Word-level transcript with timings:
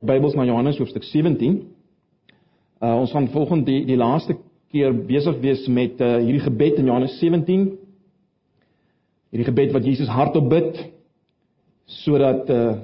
Bybels 0.00 0.32
na 0.32 0.46
Johannes 0.48 0.78
hoofstuk 0.80 1.04
17. 1.04 1.58
Uh 2.80 2.94
ons 3.02 3.10
gaan 3.12 3.26
volgende 3.28 3.66
die, 3.68 3.82
die 3.84 3.98
laaste 4.00 4.38
keer 4.72 4.94
besig 4.96 5.36
wees 5.42 5.66
met 5.68 6.00
uh 6.00 6.14
hierdie 6.22 6.40
gebed 6.40 6.78
in 6.80 6.88
Johannes 6.88 7.18
17. 7.20 7.66
Hierdie 9.28 9.48
gebed 9.50 9.76
wat 9.76 9.84
Jesus 9.84 10.08
hardop 10.08 10.48
bid 10.48 10.80
sodat 12.00 12.48
uh 12.48 12.78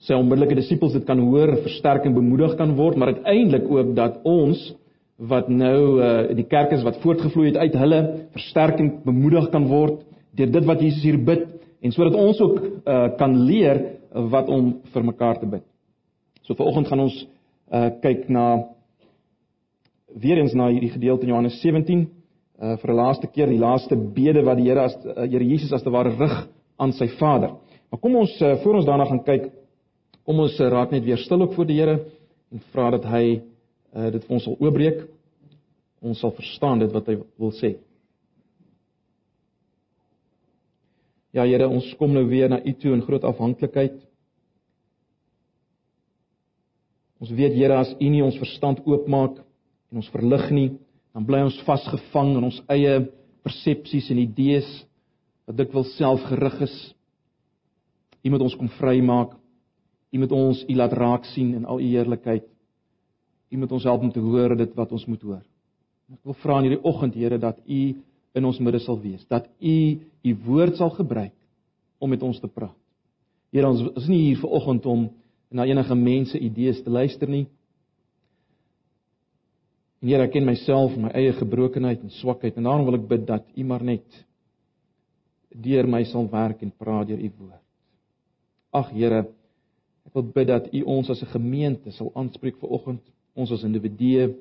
sy 0.00 0.16
onmiddellike 0.16 0.56
disippels 0.62 0.96
dit 0.96 1.04
kan 1.04 1.20
hoor, 1.20 1.58
versterk 1.60 2.08
en 2.08 2.16
bemoedig 2.16 2.56
kan 2.56 2.72
word, 2.80 2.96
maar 2.96 3.12
uiteindelik 3.12 3.68
ook 3.68 3.92
dat 3.94 4.16
ons 4.24 4.64
wat 5.20 5.52
nou 5.52 6.00
uh 6.00 6.32
die 6.32 6.48
kerk 6.48 6.72
is 6.72 6.88
wat 6.88 7.04
voortgevloei 7.04 7.50
het 7.52 7.60
uit 7.60 7.82
hulle, 7.84 8.04
versterk 8.32 8.80
en 8.80 8.94
bemoedig 9.04 9.52
kan 9.52 9.68
word 9.68 10.06
deur 10.32 10.56
dit 10.56 10.72
wat 10.72 10.80
Jesus 10.80 11.04
hier 11.04 11.20
bid 11.20 11.50
en 11.84 11.92
sodat 11.92 12.16
ons 12.16 12.40
ook 12.40 12.62
uh 12.64 13.10
kan 13.20 13.42
leer 13.44 14.00
wat 14.12 14.48
om 14.48 14.74
vir 14.92 15.04
mekaar 15.04 15.38
te 15.40 15.46
bid. 15.46 15.64
So 16.42 16.54
vanoggend 16.54 16.88
gaan 16.88 17.06
ons 17.06 17.16
uh 17.72 17.88
kyk 18.02 18.28
na 18.28 18.46
weer 20.12 20.38
eens 20.38 20.54
na 20.54 20.68
hierdie 20.68 20.92
gedeelte 20.92 21.24
in 21.24 21.32
Johannes 21.32 21.60
17 21.62 22.02
uh 22.62 22.76
vir 22.76 22.90
'n 22.90 22.96
laaste 22.96 23.26
keer 23.26 23.48
die 23.48 23.58
laaste 23.58 23.96
bede 23.96 24.42
wat 24.44 24.56
die 24.56 24.68
Here 24.68 24.80
as 24.80 24.96
uh, 25.04 25.24
Here 25.24 25.44
Jesus 25.44 25.72
as 25.72 25.82
te 25.82 25.90
ware 25.90 26.16
rig 26.18 26.48
aan 26.78 26.92
sy 26.92 27.08
Vader. 27.18 27.56
Maar 27.90 28.00
kom 28.00 28.16
ons 28.16 28.40
uh, 28.40 28.56
voor 28.62 28.74
ons 28.74 28.86
daarna 28.86 29.04
gaan 29.04 29.24
kyk, 29.24 29.50
kom 30.24 30.40
ons 30.40 30.60
uh, 30.60 30.68
raak 30.68 30.90
net 30.90 31.04
weer 31.04 31.18
stil 31.18 31.42
ook 31.42 31.54
voor 31.54 31.66
die 31.66 31.80
Here 31.80 32.04
en 32.52 32.60
vra 32.72 32.90
dat 32.90 33.04
hy 33.04 33.40
uh 33.94 34.10
dit 34.10 34.24
vir 34.24 34.34
ons 34.34 34.44
sal 34.44 34.56
oopbreek. 34.60 35.08
Ons 36.02 36.20
sal 36.20 36.32
verstaan 36.32 36.78
dit 36.78 36.92
wat 36.92 37.06
hy 37.06 37.18
wil 37.38 37.52
sê. 37.52 37.76
Ja 41.32 41.46
Here, 41.48 41.68
ons 41.68 41.88
kom 41.96 42.12
nou 42.12 42.26
weer 42.28 42.50
na 42.52 42.60
U 42.60 42.72
toe 42.76 42.92
in 42.92 43.04
groot 43.06 43.24
afhanklikheid. 43.24 43.96
Ons 47.22 47.32
weet 47.32 47.56
Here 47.56 47.78
as 47.80 47.94
U 47.96 48.08
nie 48.12 48.22
ons 48.24 48.38
verstand 48.40 48.82
oopmaak 48.84 49.38
en 49.92 50.00
ons 50.00 50.12
verlig 50.12 50.48
nie, 50.52 50.70
dan 51.12 51.24
bly 51.28 51.42
ons 51.44 51.60
vasgevang 51.66 52.36
in 52.38 52.48
ons 52.48 52.60
eie 52.72 52.98
persepsies 53.44 54.10
en 54.12 54.20
idees 54.22 54.68
wat 55.48 55.58
dikwels 55.58 55.92
selfgerig 55.98 56.60
is. 56.68 56.76
U 58.22 58.32
moet 58.32 58.44
ons 58.44 58.56
kom 58.58 58.70
vrymaak. 58.78 59.34
U 60.12 60.20
moet 60.20 60.34
ons 60.36 60.62
U 60.68 60.76
laat 60.76 60.94
raak 60.96 61.26
sien 61.32 61.54
in 61.56 61.64
al 61.64 61.80
U 61.80 61.88
heerlikheid. 61.88 62.44
U 63.52 63.60
moet 63.60 63.72
ons 63.72 63.88
help 63.88 64.04
om 64.04 64.12
te 64.12 64.20
hoor 64.20 64.56
dit 64.56 64.76
wat 64.76 64.92
ons 64.92 65.08
moet 65.08 65.24
hoor. 65.28 65.42
Ek 66.12 66.28
wil 66.28 66.36
vra 66.42 66.60
in 66.60 66.68
hierdie 66.68 66.84
oggend 66.88 67.16
Here 67.16 67.40
dat 67.40 67.60
U 67.64 67.82
in 68.34 68.44
ons 68.48 68.60
midde 68.60 68.80
sal 68.80 68.98
wees, 69.00 69.24
dat 69.28 69.48
U 69.60 69.76
U 70.22 70.34
woord 70.46 70.76
sal 70.78 70.92
gebruik 70.94 71.34
om 71.98 72.10
met 72.10 72.22
ons 72.22 72.38
te 72.40 72.48
praat. 72.48 72.76
Here, 73.52 73.68
ons 73.68 73.82
is 74.00 74.06
nie 74.08 74.20
hier 74.28 74.38
vir 74.40 74.54
oggend 74.54 74.86
om 74.88 75.08
na 75.52 75.66
enige 75.68 75.96
mense 75.98 76.38
idees 76.38 76.80
te 76.82 76.90
luister 76.90 77.28
nie. 77.28 77.44
En 80.00 80.08
Here, 80.08 80.24
ek 80.24 80.32
ken 80.36 80.46
myself, 80.48 80.94
my 80.96 81.12
eie 81.18 81.34
gebrokenheid 81.36 82.02
en 82.02 82.14
swakheid 82.20 82.56
en 82.56 82.68
daarom 82.68 82.88
wil 82.88 83.00
ek 83.00 83.08
bid 83.10 83.26
dat 83.28 83.44
U 83.54 83.66
maar 83.68 83.84
net 83.86 84.22
deur 85.52 85.86
my 85.90 86.00
sal 86.08 86.30
werk 86.32 86.62
en 86.64 86.72
praat 86.72 87.10
deur 87.10 87.20
U 87.20 87.30
woord. 87.42 87.60
Ag 88.72 88.94
Here, 88.94 89.26
ek 90.08 90.16
wil 90.16 90.30
bid 90.38 90.48
dat 90.48 90.70
U 90.72 90.82
ons 90.96 91.10
as 91.12 91.22
'n 91.22 91.34
gemeente 91.34 91.92
sal 91.92 92.10
aanspreek 92.14 92.56
vir 92.62 92.72
oggend, 92.72 93.02
ons 93.34 93.52
as 93.52 93.64
individue. 93.64 94.32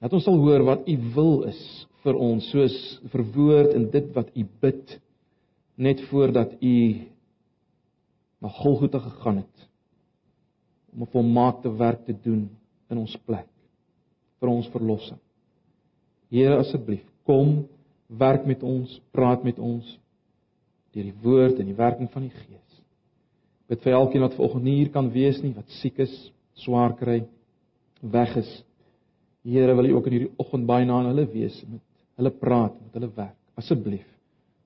Dat 0.00 0.12
ons 0.12 0.24
sal 0.24 0.38
hoor 0.38 0.64
wat 0.64 0.88
U 0.88 0.96
wil 1.14 1.44
is 1.44 1.86
vir 2.06 2.18
ons, 2.22 2.46
soos 2.52 2.76
verwoord 3.12 3.74
in 3.74 3.90
dit 3.90 4.08
wat 4.14 4.30
U 4.38 4.46
bid 4.62 4.96
net 5.76 6.00
voordat 6.10 6.54
U 6.62 6.76
na 8.40 8.52
Golgotha 8.60 9.02
gegaan 9.02 9.42
het 9.42 9.66
om 10.94 11.02
'n 11.02 11.12
volmaakte 11.12 11.70
werk 11.76 12.04
te 12.06 12.14
doen 12.14 12.48
in 12.90 12.98
ons 12.98 13.16
plek 13.26 13.48
vir 14.40 14.48
ons 14.48 14.68
verlossing. 14.68 15.18
Here 16.30 16.56
asseblief, 16.56 17.04
kom 17.24 17.66
werk 18.08 18.46
met 18.46 18.62
ons, 18.62 19.00
praat 19.12 19.44
met 19.44 19.58
ons 19.58 19.98
deur 20.92 21.04
die 21.04 21.20
woord 21.22 21.58
en 21.60 21.66
die 21.66 21.76
werking 21.76 22.10
van 22.12 22.22
die 22.22 22.34
Gees. 22.34 22.82
Bid 23.68 23.82
vir 23.82 23.92
elkeen 23.92 24.22
wat 24.22 24.34
vanoggend 24.34 24.64
nie 24.64 24.76
hier 24.76 24.90
kan 24.94 25.10
wees 25.12 25.42
nie, 25.42 25.52
wat 25.54 25.68
siek 25.80 25.98
is, 25.98 26.32
swaar 26.54 26.94
kry, 26.96 27.26
weg 28.00 28.36
is. 28.36 28.64
Here, 29.44 29.74
wil 29.74 29.90
U 29.90 29.96
ook 29.96 30.06
in 30.06 30.12
hierdie 30.12 30.34
oggend 30.38 30.66
baie 30.66 30.86
na 30.86 31.02
hulle 31.04 31.26
wees, 31.32 31.58
met 31.68 31.82
hulle 32.16 32.32
praat, 32.40 32.74
met 32.80 32.96
hulle 32.96 33.10
werk. 33.16 33.36
Asseblief. 33.56 34.06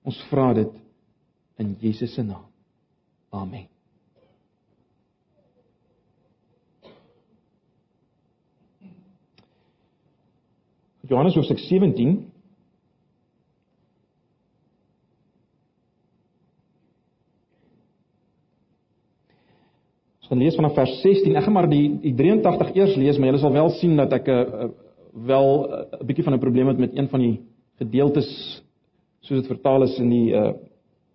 Ons 0.07 0.19
vra 0.31 0.53
dit 0.57 0.73
in 1.61 1.75
Jesus 1.83 2.15
se 2.15 2.25
naam. 2.25 2.47
Amen. 3.31 3.69
Johannes 11.11 11.35
hoofstuk 11.35 11.59
17 11.59 12.13
Ons 20.21 20.29
gaan 20.31 20.39
lees 20.39 20.55
vanaf 20.55 20.77
vers 20.79 20.93
16. 21.03 21.35
Ek 21.35 21.43
gaan 21.43 21.57
maar 21.57 21.67
die 21.71 21.89
die 22.05 22.13
83 22.15 22.77
eers 22.79 22.95
lees, 22.95 23.19
maar 23.19 23.33
julle 23.33 23.43
sal 23.43 23.57
wel 23.57 23.73
sien 23.81 23.97
dat 23.99 24.15
ek 24.15 24.31
'n 24.31 24.31
uh, 24.31 24.69
wel 25.13 25.67
'n 25.67 25.95
uh, 26.01 26.07
bietjie 26.07 26.25
van 26.25 26.35
'n 26.35 26.39
probleem 26.39 26.67
het 26.67 26.79
met 26.79 26.97
een 26.97 27.09
van 27.09 27.21
die 27.21 27.41
gedeeltes 27.79 28.63
soos 29.21 29.41
dit 29.41 29.47
vertaal 29.47 29.83
is 29.83 29.99
in 29.99 30.09
die 30.09 30.33
uh, 30.33 30.53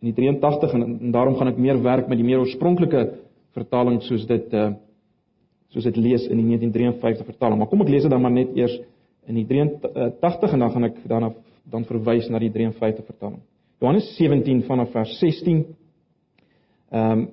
in 0.02 0.14
die 0.14 0.14
83 0.14 0.74
en, 0.74 0.82
en 1.00 1.12
daarom 1.12 1.36
gaan 1.36 1.48
ek 1.48 1.58
meer 1.58 1.82
werk 1.82 2.08
met 2.08 2.18
die 2.18 2.26
meer 2.26 2.40
oorspronklike 2.40 3.14
vertaling 3.54 4.02
soos 4.02 4.26
dit 4.26 4.54
uh, 4.54 4.74
soos 5.70 5.84
dit 5.84 5.98
lees 5.98 6.28
in 6.28 6.38
die 6.38 6.46
1953 6.46 7.26
vertaling. 7.26 7.58
Maar 7.60 7.68
kom 7.68 7.82
ek 7.82 7.90
lees 7.90 8.06
dit 8.06 8.12
dan 8.12 8.22
maar 8.22 8.32
net 8.32 8.54
eers 8.56 8.80
in 9.28 9.36
die 9.36 9.46
83 9.46 10.54
en 10.54 10.60
dan 10.60 10.72
gaan 10.72 10.84
ek 10.84 11.02
daarna 11.10 11.32
dan 11.66 11.86
verwys 11.86 12.28
na 12.30 12.40
die 12.40 12.52
53 12.54 13.06
vertaling. 13.06 13.42
Johannes 13.82 14.12
17 14.18 14.64
vanaf 14.68 14.92
vers 14.94 15.18
16. 15.20 15.66
Ehm 16.92 17.12
um, 17.12 17.28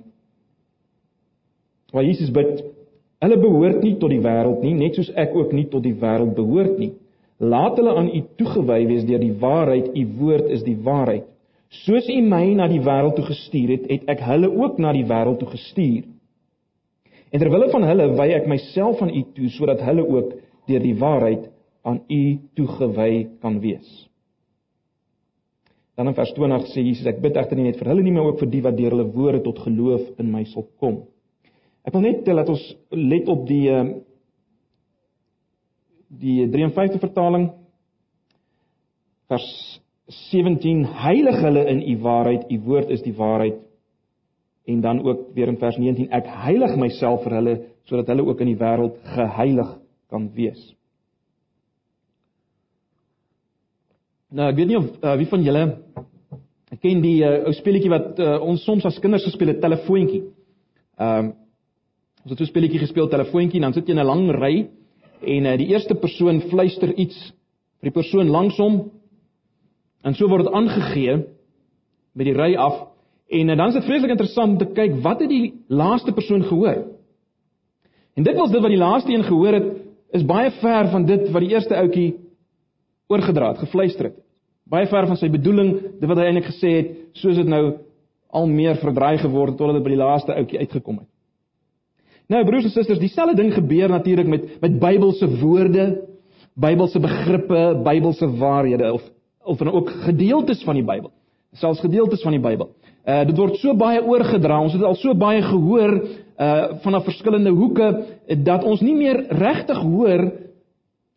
waar 1.93 2.05
Jesus 2.05 2.31
bid: 2.33 2.63
Hulle 3.23 3.39
behoort 3.39 3.85
nie 3.85 3.95
tot 4.03 4.11
die 4.11 4.23
wêreld 4.23 4.65
nie, 4.67 4.75
net 4.75 4.99
soos 4.99 5.13
ek 5.19 5.35
ook 5.39 5.53
nie 5.55 5.69
tot 5.71 5.85
die 5.85 5.95
wêreld 5.99 6.35
behoort 6.35 6.79
nie. 6.81 6.91
Laat 7.43 7.79
hulle 7.79 7.95
aan 7.99 8.11
U 8.11 8.23
toegewy 8.39 8.81
wees 8.89 9.05
deur 9.07 9.23
die 9.23 9.35
waarheid. 9.39 9.93
U 9.95 10.03
woord 10.19 10.51
is 10.57 10.65
die 10.67 10.79
waarheid. 10.79 11.29
Soos 11.83 12.09
U 12.11 12.19
my 12.27 12.45
na 12.59 12.67
die 12.71 12.83
wêreld 12.83 13.17
toe 13.17 13.25
gestuur 13.31 13.77
het, 13.77 13.87
het 13.91 14.11
ek 14.11 14.25
hulle 14.27 14.51
ook 14.51 14.81
na 14.83 14.93
die 14.95 15.07
wêreld 15.07 15.39
toe 15.41 15.49
gestuur. 15.55 16.05
En 17.33 17.41
terwyl 17.41 17.69
van 17.73 17.87
hulle 17.89 18.11
wy 18.19 18.29
ek 18.37 18.49
myself 18.51 19.01
aan 19.03 19.15
U 19.15 19.23
toe 19.37 19.51
sodat 19.55 19.81
hulle 19.87 20.05
ook 20.05 20.35
deur 20.69 20.83
die 20.85 20.97
waarheid 20.99 21.47
aan 21.87 22.03
U 22.11 22.23
toegewy 22.59 23.13
kan 23.41 23.63
wees. 23.63 23.89
Dan 25.97 26.11
in 26.11 26.19
vers 26.19 26.35
20 26.35 26.69
sê 26.73 26.83
Jesus 26.83 27.07
ek 27.07 27.23
bid 27.23 27.39
egter 27.39 27.59
nie 27.59 27.71
net 27.71 27.79
vir 27.81 27.93
hulle 27.93 28.03
nie 28.05 28.13
maar 28.15 28.33
ook 28.33 28.43
vir 28.43 28.51
die 28.53 28.63
wat 28.67 28.77
deur 28.77 28.97
hulle 28.97 29.11
woorde 29.15 29.43
tot 29.47 29.63
geloof 29.63 30.21
in 30.21 30.31
my 30.35 30.45
sal 30.51 30.67
kom. 30.81 31.05
Ek 31.83 31.95
wil 31.97 32.05
net 32.05 32.25
dat 32.27 32.49
ons 32.49 32.65
let 32.95 33.29
op 33.33 33.47
die 33.49 33.67
ehm, 33.73 33.95
die 36.13 36.45
53 36.53 37.01
vertaling 37.01 37.49
vers 39.33 39.49
17 40.29 40.83
heilig 40.85 41.39
hulle 41.41 41.63
in 41.73 41.81
u 41.89 41.95
waarheid 42.05 42.51
u 42.53 42.59
woord 42.67 42.91
is 42.93 43.03
die 43.03 43.15
waarheid 43.17 43.63
en 44.69 44.81
dan 44.85 45.01
ook 45.03 45.33
weer 45.35 45.49
in 45.49 45.59
vers 45.59 45.79
19 45.81 46.13
ek 46.13 46.29
heilig 46.45 46.77
myself 46.77 47.25
vir 47.25 47.39
hulle 47.39 47.57
sodat 47.89 48.13
hulle 48.13 48.27
ook 48.29 48.45
in 48.45 48.53
die 48.53 48.61
wêreld 48.61 49.01
geheilig 49.15 49.73
kan 50.13 50.29
wees. 50.37 50.61
Nou 54.33 54.51
ek 54.53 54.59
weet 54.61 54.71
nie 54.71 54.79
of 54.79 54.89
uh, 55.01 55.17
wie 55.21 55.29
van 55.33 55.49
julle 55.49 55.65
ken 56.83 57.03
die 57.05 57.19
uh, 57.25 57.43
ou 57.49 57.53
speletjie 57.57 57.91
wat 57.93 58.21
uh, 58.21 58.37
ons 58.45 58.63
soms 58.65 58.85
as 58.89 59.01
kinders 59.01 59.25
gespeel 59.27 59.55
het 59.55 59.65
telefoontjie. 59.65 60.27
Ehm 61.01 61.31
um, 61.31 61.39
ons 62.23 62.31
het 62.31 62.39
so 62.39 62.45
'n 62.45 62.53
speletjie 62.53 62.79
gespeel 62.79 63.09
telefoontjie 63.09 63.59
en 63.59 63.67
dan 63.67 63.75
sit 63.75 63.87
jy 63.87 63.93
in 63.93 64.01
'n 64.01 64.07
lang 64.07 64.31
ry 64.31 64.69
en 65.23 65.47
uh, 65.47 65.57
die 65.57 65.71
eerste 65.75 65.95
persoon 65.95 66.41
fluister 66.51 66.95
iets 66.95 67.33
vir 67.81 67.91
die 67.91 67.99
persoon 68.01 68.29
langs 68.29 68.57
hom 68.59 68.91
en 70.05 70.15
so 70.15 70.29
word 70.29 70.45
dit 70.45 70.55
aangegee 70.55 71.17
met 72.15 72.27
die 72.27 72.35
ry 72.35 72.55
af 72.55 72.89
en 73.29 73.49
uh, 73.49 73.57
dan 73.57 73.69
is 73.69 73.75
dit 73.75 73.85
vreeslik 73.85 74.11
interessant 74.11 74.53
om 74.53 74.59
te 74.59 74.73
kyk 74.75 75.03
wat 75.03 75.21
het 75.21 75.29
die 75.29 75.55
laaste 75.69 76.13
persoon 76.13 76.43
gehoor. 76.43 76.85
En 78.15 78.23
dit 78.23 78.37
was 78.37 78.51
dit 78.51 78.61
wat 78.61 78.71
die 78.71 78.79
laaste 78.79 79.13
een 79.13 79.25
gehoor 79.25 79.53
het 79.53 79.69
is 80.13 80.25
baie 80.25 80.51
ver 80.51 80.91
van 80.93 81.07
dit 81.07 81.31
wat 81.33 81.43
die 81.43 81.55
eerste 81.55 81.77
ouetjie 81.77 82.15
oorgedra 83.09 83.49
het, 83.49 83.63
gefluister 83.65 84.11
het. 84.11 84.19
Baie 84.69 84.87
ver 84.87 85.07
van 85.07 85.17
sy 85.17 85.29
bedoeling, 85.33 85.73
dit 86.01 86.09
wat 86.09 86.21
hy 86.21 86.27
eintlik 86.29 86.51
gesê 86.51 86.73
het, 86.77 86.91
soos 87.17 87.37
dit 87.37 87.49
nou 87.49 87.79
al 88.33 88.47
meer 88.49 88.77
verdraai 88.81 89.19
geword 89.19 89.55
het 89.55 89.59
totdat 89.61 89.81
dit 89.81 89.85
by 89.85 89.95
die 89.95 90.01
laaste 90.01 90.37
ouetjie 90.37 90.61
uitgekom 90.61 91.01
het. 91.03 91.12
Nou 92.31 92.45
broers 92.45 92.65
en 92.65 92.71
susters, 92.71 93.01
dieselfde 93.01 93.37
ding 93.37 93.53
gebeur 93.55 93.89
natuurlik 93.89 94.27
met 94.27 94.61
met 94.61 94.79
Bybelse 94.81 95.29
woorde, 95.41 95.87
Bybelse 96.55 97.01
begrippe, 97.01 97.81
Bybelse 97.85 98.31
waarhede 98.37 98.93
of 98.93 99.03
of 99.45 99.59
dan 99.59 99.73
ook 99.73 99.91
gedeeltes 99.91 100.63
van 100.63 100.75
die 100.75 100.85
Bybel. 100.85 101.11
Selfs 101.53 101.81
gedeeltes 101.81 102.23
van 102.23 102.33
die 102.33 102.41
Bybel. 102.41 102.71
Uh 103.05 103.25
dit 103.27 103.37
word 103.37 103.57
so 103.61 103.75
baie 103.77 104.03
oorgedra. 104.05 104.61
Ons 104.63 104.73
het 104.73 104.83
al 104.83 104.95
so 104.95 105.15
baie 105.15 105.43
gehoor 105.43 105.97
uh 106.39 106.79
van 106.83 106.97
'n 106.97 107.03
verskillende 107.03 107.51
hoeke 107.51 108.05
dat 108.45 108.65
ons 108.65 108.81
nie 108.81 108.95
meer 108.95 109.27
regtig 109.29 109.79
hoor 109.79 110.33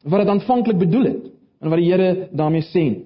wat 0.04 0.20
dit 0.20 0.30
aanvanklik 0.30 0.78
bedoel 0.78 1.04
het 1.04 1.24
en 1.62 1.70
wat 1.70 1.80
die 1.80 1.92
Here 1.92 2.28
daarmee 2.32 2.62
sê 2.62 2.84
nie. 2.84 3.06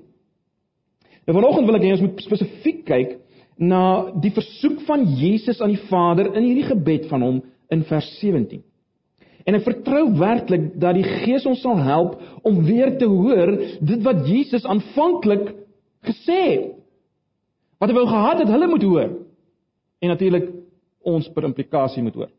Nou 1.25 1.37
vanoggend 1.37 1.65
wil 1.65 1.75
ek 1.75 1.83
hê 1.83 1.91
ons 1.91 2.01
moet 2.01 2.21
spesifiek 2.21 2.85
kyk 2.85 3.17
na 3.57 4.11
die 4.21 4.31
versoek 4.31 4.81
van 4.87 5.03
Jesus 5.19 5.61
aan 5.61 5.73
die 5.75 5.85
Vader 5.89 6.33
in 6.33 6.43
hierdie 6.43 6.69
gebed 6.71 7.05
van 7.11 7.21
hom 7.21 7.41
in 7.73 7.83
vers 7.87 8.07
17. 8.19 8.63
En 9.47 9.57
ek 9.57 9.65
vertrou 9.65 10.03
werklik 10.19 10.71
dat 10.81 10.97
die 10.97 11.05
Gees 11.23 11.45
ons 11.49 11.61
sal 11.63 11.79
help 11.81 12.19
om 12.45 12.61
weer 12.67 12.95
te 12.99 13.07
hoor 13.09 13.55
dit 13.79 14.03
wat 14.05 14.25
Jesus 14.27 14.67
aanvanklik 14.67 15.53
gesê 16.05 16.39
het. 16.43 16.67
Wat 17.79 17.91
hy 17.91 17.95
wou 17.95 18.07
gehad 18.09 18.43
het 18.43 18.51
hulle 18.51 18.67
moet 18.69 18.83
hoor. 18.83 19.13
En 20.03 20.13
natuurlik 20.13 20.49
ons 21.07 21.29
per 21.33 21.47
implikasie 21.47 22.03
moet 22.03 22.17
hoor. 22.19 22.31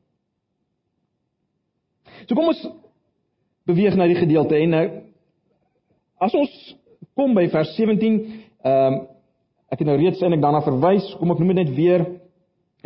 So 2.29 2.37
kom 2.37 2.51
ons 2.53 2.61
beweeg 3.69 3.97
na 3.97 4.09
die 4.11 4.19
gedeelte 4.19 4.59
en 4.61 4.75
nou 4.75 4.85
as 6.21 6.37
ons 6.37 6.53
kom 7.17 7.33
by 7.37 7.47
vers 7.53 7.73
17, 7.79 8.21
ehm 8.67 9.01
um, 9.01 9.01
ek 9.71 9.85
het 9.85 9.87
nou 9.87 9.95
reeds 10.01 10.19
eintlik 10.19 10.41
daarna 10.43 10.65
verwys, 10.67 11.05
kom 11.21 11.31
ek 11.31 11.39
noem 11.39 11.53
dit 11.53 11.59
net 11.61 11.69
weer 11.77 12.03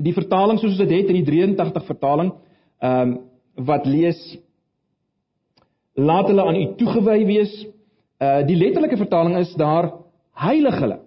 die 0.02 0.14
vertaling 0.14 0.58
soos 0.58 0.76
dit 0.80 0.90
het 0.90 1.12
in 1.12 1.20
die 1.20 1.28
83 1.28 1.86
vertaling, 1.86 2.34
ehm 2.82 3.14
um, 3.14 3.14
wat 3.54 3.84
lees 3.86 4.18
laat 5.94 6.26
hulle 6.26 6.42
aan 6.42 6.56
u 6.58 6.64
toegewy 6.76 7.20
wees. 7.26 7.52
Uh 8.18 8.42
die 8.46 8.56
letterlike 8.58 8.96
vertaling 8.98 9.36
is 9.38 9.52
daar 9.54 9.92
heilig 10.34 10.78
hulle. 10.82 10.98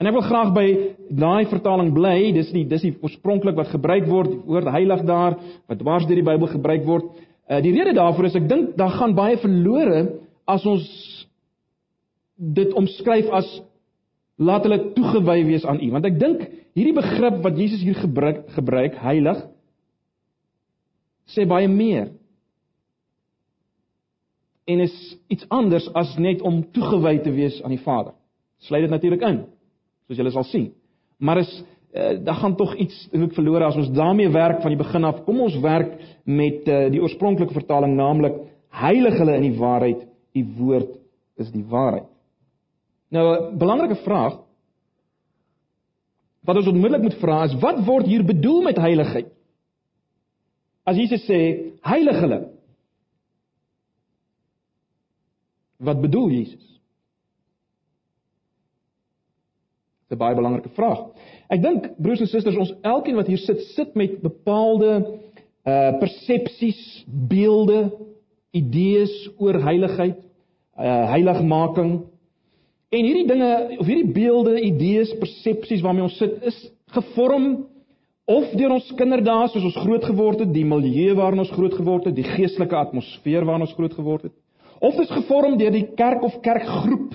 En 0.00 0.08
ek 0.08 0.16
wil 0.16 0.24
graag 0.24 0.52
by 0.56 0.66
daai 1.08 1.46
vertaling 1.50 1.92
bly. 1.96 2.32
Dis 2.32 2.48
die 2.52 2.64
dis 2.68 2.84
die 2.84 2.94
oorspronklik 3.00 3.56
wat 3.56 3.74
gebruik 3.74 4.08
word, 4.08 4.32
die 4.32 4.40
woord 4.48 4.72
heilig 4.72 5.04
daar 5.08 5.36
wat 5.68 5.80
dwars 5.80 6.08
deur 6.08 6.20
die 6.20 6.26
Bybel 6.26 6.48
gebruik 6.54 6.84
word. 6.88 7.12
Uh 7.44 7.60
die 7.60 7.74
rede 7.76 7.92
daarvoor 7.96 8.30
is 8.30 8.40
ek 8.40 8.48
dink 8.48 8.72
daar 8.80 8.96
gaan 8.96 9.14
baie 9.16 9.36
verlore 9.42 10.02
as 10.48 10.64
ons 10.64 10.88
dit 12.36 12.72
omskryf 12.76 13.28
as 13.32 13.48
laat 14.36 14.66
hulle 14.66 14.92
toegewy 14.96 15.44
wees 15.48 15.64
aan 15.64 15.80
U. 15.80 15.90
Want 15.94 16.08
ek 16.08 16.18
dink 16.20 16.44
hierdie 16.76 16.96
begrip 16.96 17.40
wat 17.44 17.58
Jesus 17.58 17.84
hier 17.84 17.96
gebruik 17.98 18.44
gebruik 18.56 18.98
heilig 19.00 19.42
sê 21.32 21.46
baie 21.48 21.68
meer. 21.68 22.12
En 24.66 24.82
is 24.82 24.94
iets 25.32 25.46
anders 25.54 25.86
as 25.94 26.16
net 26.18 26.42
om 26.42 26.64
toegewy 26.74 27.18
te 27.22 27.32
wees 27.34 27.58
aan 27.62 27.74
die 27.74 27.82
Vader. 27.82 28.14
Sluit 28.66 28.84
dit 28.84 28.92
natuurlik 28.92 29.24
in 29.26 29.44
soos 30.06 30.20
julle 30.20 30.30
sal 30.34 30.46
sien. 30.46 30.68
Maar 31.18 31.40
is 31.42 31.52
uh, 31.96 32.18
daar 32.22 32.38
gaan 32.42 32.56
tog 32.56 32.74
iets 32.78 33.08
ook 33.12 33.34
verlore 33.34 33.64
as 33.66 33.78
ons 33.78 33.90
daarmee 33.94 34.30
werk 34.30 34.60
van 34.62 34.74
die 34.74 34.78
begin 34.78 35.04
af. 35.04 35.24
Kom 35.24 35.40
ons 35.40 35.56
werk 35.64 35.96
met 36.24 36.68
uh, 36.68 36.86
die 36.92 37.02
oorspronklike 37.02 37.56
vertaling 37.56 37.96
naamlik 37.96 38.36
heilig 38.76 39.18
hulle 39.18 39.38
in 39.40 39.48
die 39.48 39.58
waarheid. 39.58 40.04
U 40.36 40.44
woord 40.58 40.92
is 41.40 41.50
die 41.54 41.64
waarheid. 41.64 42.10
Nou 43.08 43.24
'n 43.52 43.58
belangrike 43.58 44.02
vraag 44.02 44.42
wat 46.46 46.56
ons 46.56 46.66
onmiddellik 46.66 47.02
moet 47.02 47.18
vra 47.18 47.44
is 47.44 47.54
wat 47.58 47.84
word 47.84 48.06
hier 48.06 48.24
bedoel 48.24 48.62
met 48.62 48.76
heiligheid? 48.76 49.32
As 50.86 50.96
Jesus 50.96 51.26
sê 51.26 51.72
heilig 51.82 52.20
hulle. 52.20 52.40
Wat 55.78 56.00
bedoel 56.00 56.30
Jesus? 56.30 56.66
'n 60.10 60.18
baie 60.18 60.34
belangrike 60.38 60.70
vraag. 60.78 61.00
Ek 61.50 61.62
dink 61.62 61.88
broers 61.98 62.22
en 62.22 62.30
susters, 62.30 62.56
ons 62.56 62.74
elkeen 62.86 63.18
wat 63.18 63.26
hier 63.30 63.40
sit, 63.42 63.60
sit 63.74 63.94
met 63.98 64.20
bepaalde 64.22 65.20
uh 65.66 65.98
persepsies, 65.98 66.78
beelde, 67.06 67.90
idees 68.54 69.14
oor 69.42 69.58
heiligheid, 69.66 70.20
uh 70.78 71.10
heiligmaking. 71.10 72.06
En 72.94 73.02
hierdie 73.02 73.26
dinge 73.26 73.78
of 73.80 73.86
hierdie 73.88 74.12
beelde, 74.14 74.60
idees, 74.62 75.10
persepsies 75.18 75.82
waarmee 75.82 76.06
ons 76.06 76.18
sit, 76.20 76.36
is 76.46 76.58
gevorm 76.94 77.66
of 78.30 78.50
deur 78.58 78.76
ons 78.76 78.90
kinderdae 78.98 79.48
soos 79.50 79.66
ons 79.70 79.78
groot 79.82 80.04
geword 80.06 80.42
het, 80.44 80.52
die 80.54 80.66
milieu 80.66 81.14
waarin 81.18 81.42
ons 81.42 81.54
groot 81.54 81.74
geword 81.74 82.08
het, 82.08 82.16
die 82.16 82.26
geestelike 82.26 82.78
atmosfeer 82.78 83.46
waarin 83.46 83.66
ons 83.66 83.74
groot 83.78 83.94
geword 83.94 84.28
het, 84.28 84.34
of 84.82 84.98
is 85.02 85.10
gevorm 85.14 85.56
deur 85.58 85.74
die 85.74 85.86
kerk 85.98 86.22
of 86.26 86.38
kerkgroep 86.44 87.14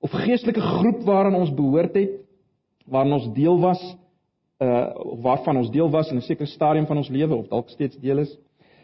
of 0.00 0.14
geestelike 0.24 0.62
groep 0.64 1.02
waaraan 1.08 1.36
ons 1.36 1.52
behoort 1.52 1.96
het, 1.96 2.14
waaraan 2.88 3.18
ons 3.20 3.28
deel 3.36 3.58
was, 3.60 3.80
uh 4.60 4.86
waarvan 5.24 5.60
ons 5.60 5.72
deel 5.72 5.88
was 5.92 6.10
in 6.12 6.16
'n 6.20 6.28
sekere 6.28 6.48
stadium 6.48 6.86
van 6.86 6.96
ons 7.00 7.08
lewe 7.08 7.34
of 7.36 7.48
dalk 7.48 7.68
steeds 7.68 7.96
deel 7.96 8.18
is. 8.18 8.32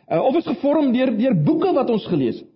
Uh 0.09 0.23
of 0.25 0.37
is 0.37 0.47
gevorm 0.47 0.93
deur 0.93 1.13
deur 1.17 1.35
boeke 1.45 1.73
wat 1.73 1.91
ons 1.91 2.07
gelees 2.07 2.41
het. 2.41 2.49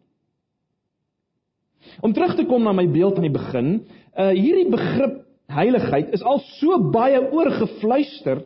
Om 2.01 2.13
terug 2.13 2.37
te 2.37 2.47
kom 2.49 2.65
na 2.65 2.73
my 2.77 2.87
beeld 2.91 3.17
aan 3.19 3.29
die 3.29 3.35
begin, 3.35 3.71
uh 4.19 4.33
hierdie 4.35 4.69
begrip 4.73 5.21
heiligheid 5.51 6.13
is 6.15 6.23
al 6.23 6.43
so 6.61 6.79
baie 6.95 7.21
oorgefluister 7.21 8.45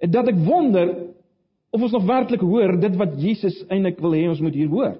dat 0.00 0.28
ek 0.28 0.38
wonder 0.44 0.90
of 1.70 1.82
ons 1.82 1.94
nog 1.94 2.06
werklik 2.08 2.42
hoor 2.44 2.76
dit 2.80 2.96
wat 2.98 3.14
Jesus 3.20 3.56
eintlik 3.68 4.00
wil 4.02 4.16
hê 4.16 4.26
ons 4.30 4.42
moet 4.42 4.56
hier 4.56 4.70
hoor. 4.72 4.96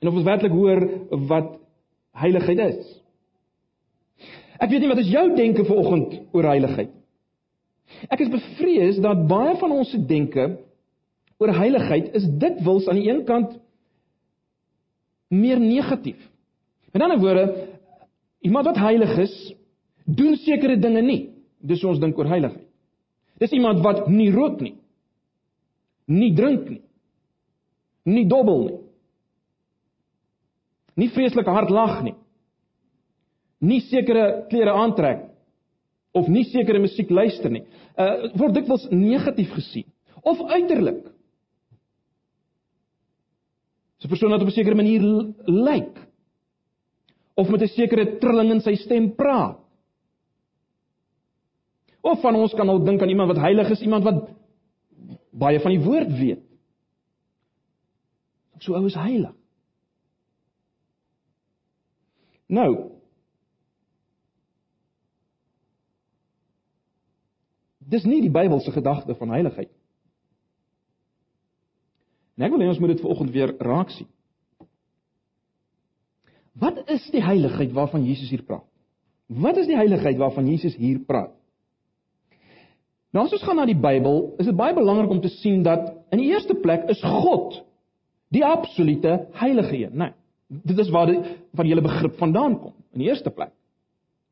En 0.00 0.08
of 0.08 0.16
ons 0.16 0.26
werklik 0.26 0.54
hoor 0.54 0.82
wat 1.30 1.52
heiligheid 2.22 2.62
is. 2.64 2.80
Ek 4.60 4.70
weet 4.70 4.84
nie 4.84 4.90
wat 4.90 5.02
is 5.02 5.12
jou 5.12 5.26
denke 5.36 5.64
vanoggend 5.68 6.18
oor 6.36 6.48
heiligheid. 6.50 6.92
Ek 8.12 8.22
is 8.22 8.32
bevrees 8.32 9.00
dat 9.02 9.26
baie 9.28 9.56
van 9.60 9.72
ons 9.74 9.90
se 9.92 10.00
denke 10.06 10.52
oor 11.40 11.52
heiligheid 11.56 12.12
is 12.16 12.28
dikwels 12.40 12.88
aan 12.88 13.00
die 13.00 13.08
een 13.08 13.24
kant 13.28 13.56
meer 15.30 15.60
negatief. 15.62 16.18
Met 16.92 17.02
ander 17.02 17.20
woorde, 17.22 17.44
iemand 18.42 18.66
wat 18.66 18.80
heilig 18.82 19.16
is, 19.26 19.34
doen 20.04 20.36
sekere 20.42 20.78
dinge 20.80 21.02
nie. 21.06 21.20
Dis 21.60 21.84
ons 21.86 22.00
dink 22.02 22.18
oor 22.18 22.28
heiligheid. 22.30 22.66
Dis 23.40 23.54
iemand 23.56 23.82
wat 23.84 24.08
nie 24.10 24.30
rook 24.34 24.60
nie. 24.60 24.74
Nie 26.10 26.32
drink 26.36 26.68
nie. 26.68 26.82
Nie 28.10 28.26
dobbel 28.28 28.64
nie. 28.66 28.80
Nie 31.00 31.12
vreeslik 31.14 31.48
hard 31.48 31.70
lag 31.70 32.02
nie 32.04 32.16
nie 33.60 33.80
sekere 33.88 34.46
klere 34.50 34.72
aantrek 34.72 35.26
of 36.16 36.28
nie 36.28 36.46
sekere 36.48 36.80
musiek 36.82 37.10
luister 37.12 37.52
nie, 37.52 37.62
uh 37.94 38.32
word 38.40 38.56
dikwels 38.56 38.88
negatief 38.90 39.52
gesien 39.54 39.86
of 40.26 40.40
uiterlik. 40.52 41.06
So 44.00 44.08
'n 44.08 44.10
persoon 44.10 44.30
wat 44.30 44.40
op 44.40 44.48
'n 44.48 44.56
sekere 44.56 44.74
manier 44.74 45.02
lyk 45.44 46.08
of 47.34 47.48
met 47.48 47.62
'n 47.62 47.68
sekere 47.68 48.18
trilling 48.18 48.50
in 48.50 48.60
sy 48.60 48.74
stem 48.74 49.14
praat. 49.14 49.58
Of 52.00 52.20
van 52.20 52.34
ons 52.34 52.54
kan 52.54 52.68
al 52.68 52.84
dink 52.84 53.02
aan 53.02 53.08
iemand 53.08 53.28
wat 53.28 53.44
heilig 53.44 53.70
is, 53.70 53.80
iemand 53.80 54.04
wat 54.04 54.30
baie 55.30 55.60
van 55.60 55.70
die 55.70 55.84
woord 55.84 56.18
weet. 56.18 56.42
So 58.58 58.74
ou 58.74 58.86
is 58.86 58.94
heilig. 58.94 59.34
Nou, 62.46 63.00
Dis 67.90 68.06
nie 68.06 68.20
die 68.22 68.30
Bybelse 68.30 68.70
gedagte 68.70 69.16
van 69.18 69.32
heiligheid. 69.34 69.70
En 72.40 72.46
ek 72.46 72.54
wil 72.54 72.62
hê 72.64 72.70
ons 72.72 72.78
moet 72.80 72.94
dit 72.94 73.02
vanoggend 73.04 73.32
weer 73.34 73.50
raak 73.60 73.90
sien. 73.92 74.08
Wat 76.56 76.78
is 76.88 77.04
die 77.12 77.20
heiligheid 77.20 77.74
waarvan 77.76 78.06
Jesus 78.08 78.30
hier 78.32 78.46
praat? 78.48 78.64
Wat 79.28 79.60
is 79.60 79.68
die 79.68 79.76
heiligheid 79.76 80.16
waarvan 80.16 80.48
Jesus 80.48 80.72
hier 80.80 81.02
praat? 81.04 81.34
Nou 83.12 83.26
as 83.26 83.34
ons 83.36 83.44
gaan 83.44 83.60
na 83.60 83.66
die 83.68 83.76
Bybel, 83.76 84.22
is 84.40 84.48
dit 84.48 84.56
baie 84.56 84.72
belangrik 84.72 85.12
om 85.12 85.20
te 85.20 85.28
sien 85.36 85.60
dat 85.66 85.92
in 86.14 86.22
die 86.22 86.30
eerste 86.32 86.56
plek 86.62 86.88
is 86.88 87.02
God 87.04 87.60
die 88.32 88.44
absolute 88.46 89.18
heilige 89.36 89.76
een, 89.76 89.92
né? 89.92 90.10
Nee, 90.48 90.64
dit 90.72 90.80
is 90.80 90.90
waar 90.94 91.12
die 91.12 91.20
van 91.54 91.68
hele 91.68 91.84
begrip 91.84 92.16
vandaan 92.18 92.56
kom 92.62 92.72
in 92.94 93.04
die 93.04 93.10
eerste 93.10 93.30
plek. 93.34 93.52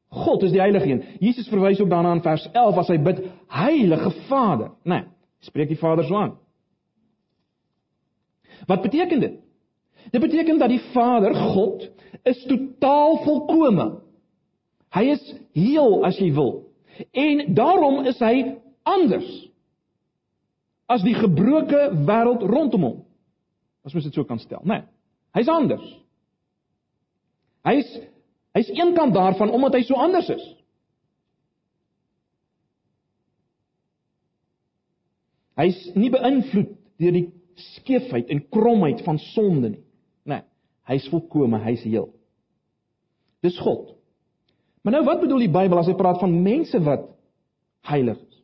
God 0.09 0.49
is 0.49 0.55
die 0.55 0.63
heilige 0.63 0.89
een. 0.89 1.05
Jesus 1.21 1.51
verwys 1.53 1.81
ook 1.85 1.91
daarna 1.91 2.17
in 2.17 2.25
vers 2.25 2.49
11 2.57 2.79
as 2.81 2.89
hy 2.89 2.99
bid 3.05 3.25
Heilige 3.53 4.15
Vader, 4.31 4.73
né? 4.89 5.03
Nee, 5.03 5.09
spreek 5.45 5.69
die 5.69 5.79
Vader 5.79 6.09
so 6.09 6.17
aan. 6.17 6.39
Wat 8.67 8.83
beteken 8.83 9.21
dit? 9.21 9.39
Dit 10.11 10.21
beteken 10.21 10.59
dat 10.59 10.69
die 10.69 10.83
Vader, 10.93 11.35
God, 11.35 11.91
is 12.23 12.45
totaal 12.49 13.19
volkome. 13.25 14.01
Hy 14.95 15.05
is 15.13 15.35
heel 15.53 16.05
as 16.05 16.19
jy 16.19 16.33
wil. 16.33 16.65
En 17.13 17.55
daarom 17.55 18.07
is 18.09 18.19
hy 18.19 18.57
anders 18.89 19.29
as 20.89 21.05
die 21.05 21.15
gebroke 21.15 21.91
wêreld 22.09 22.43
rondom 22.49 22.87
hom. 22.87 23.01
As 23.85 23.93
mens 23.93 24.09
dit 24.09 24.17
so 24.17 24.25
kan 24.25 24.41
stel, 24.41 24.63
né? 24.65 24.81
Nee, 24.81 24.87
hy's 25.37 25.51
anders. 25.53 25.85
Hy's 27.69 27.91
hy's 28.57 28.71
eenkant 28.73 29.15
daarvan 29.15 29.53
omdat 29.55 29.77
hy 29.77 29.83
so 29.87 29.99
anders 30.01 30.31
is. 30.33 30.47
Hy's 35.59 35.79
nie 35.99 36.11
beïnvloed 36.15 36.73
deur 36.99 37.15
die 37.15 37.27
skeefheid 37.59 38.31
en 38.33 38.45
kromheid 38.53 39.03
van 39.07 39.19
sonde 39.19 39.75
nie. 39.75 39.85
Nee, 40.29 40.43
hy's 40.91 41.09
volkome, 41.13 41.61
hy's 41.65 41.85
heel. 41.87 42.11
Dis 43.45 43.59
God. 43.63 43.95
Maar 44.83 44.99
nou 44.99 45.05
wat 45.07 45.21
bedoel 45.21 45.47
die 45.47 45.53
Bybel 45.53 45.79
as 45.81 45.91
hy 45.91 45.97
praat 45.99 46.21
van 46.23 46.33
mense 46.43 46.81
wat 46.85 47.09
heilig 47.89 48.19
is? 48.19 48.39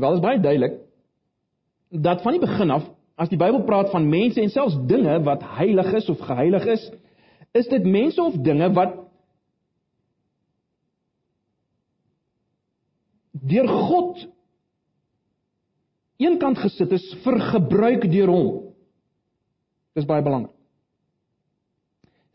Wel 0.00 0.16
is 0.16 0.24
baie 0.24 0.40
duidelik 0.40 0.78
dat 1.90 2.22
van 2.22 2.36
die 2.36 2.40
begin 2.40 2.70
af 2.70 2.86
as 3.20 3.28
die 3.28 3.38
Bybel 3.38 3.64
praat 3.68 3.90
van 3.92 4.08
mense 4.08 4.40
en 4.40 4.52
selfs 4.52 4.78
dinge 4.88 5.18
wat 5.26 5.42
heilig 5.58 5.92
is 5.98 6.08
of 6.08 6.20
geheilig 6.24 6.64
is, 6.72 6.84
is 7.52 7.68
dit 7.68 7.84
mense 7.84 8.22
of 8.22 8.38
dinge 8.40 8.70
wat 8.72 8.94
deur 13.32 13.68
God 13.68 14.24
eenkant 16.20 16.58
gesit 16.60 16.92
is 16.96 17.04
vir 17.24 17.38
gebruik 17.50 18.06
deur 18.12 18.32
hom. 18.32 18.48
Dis 19.96 20.08
baie 20.08 20.24
belangrik. 20.24 20.54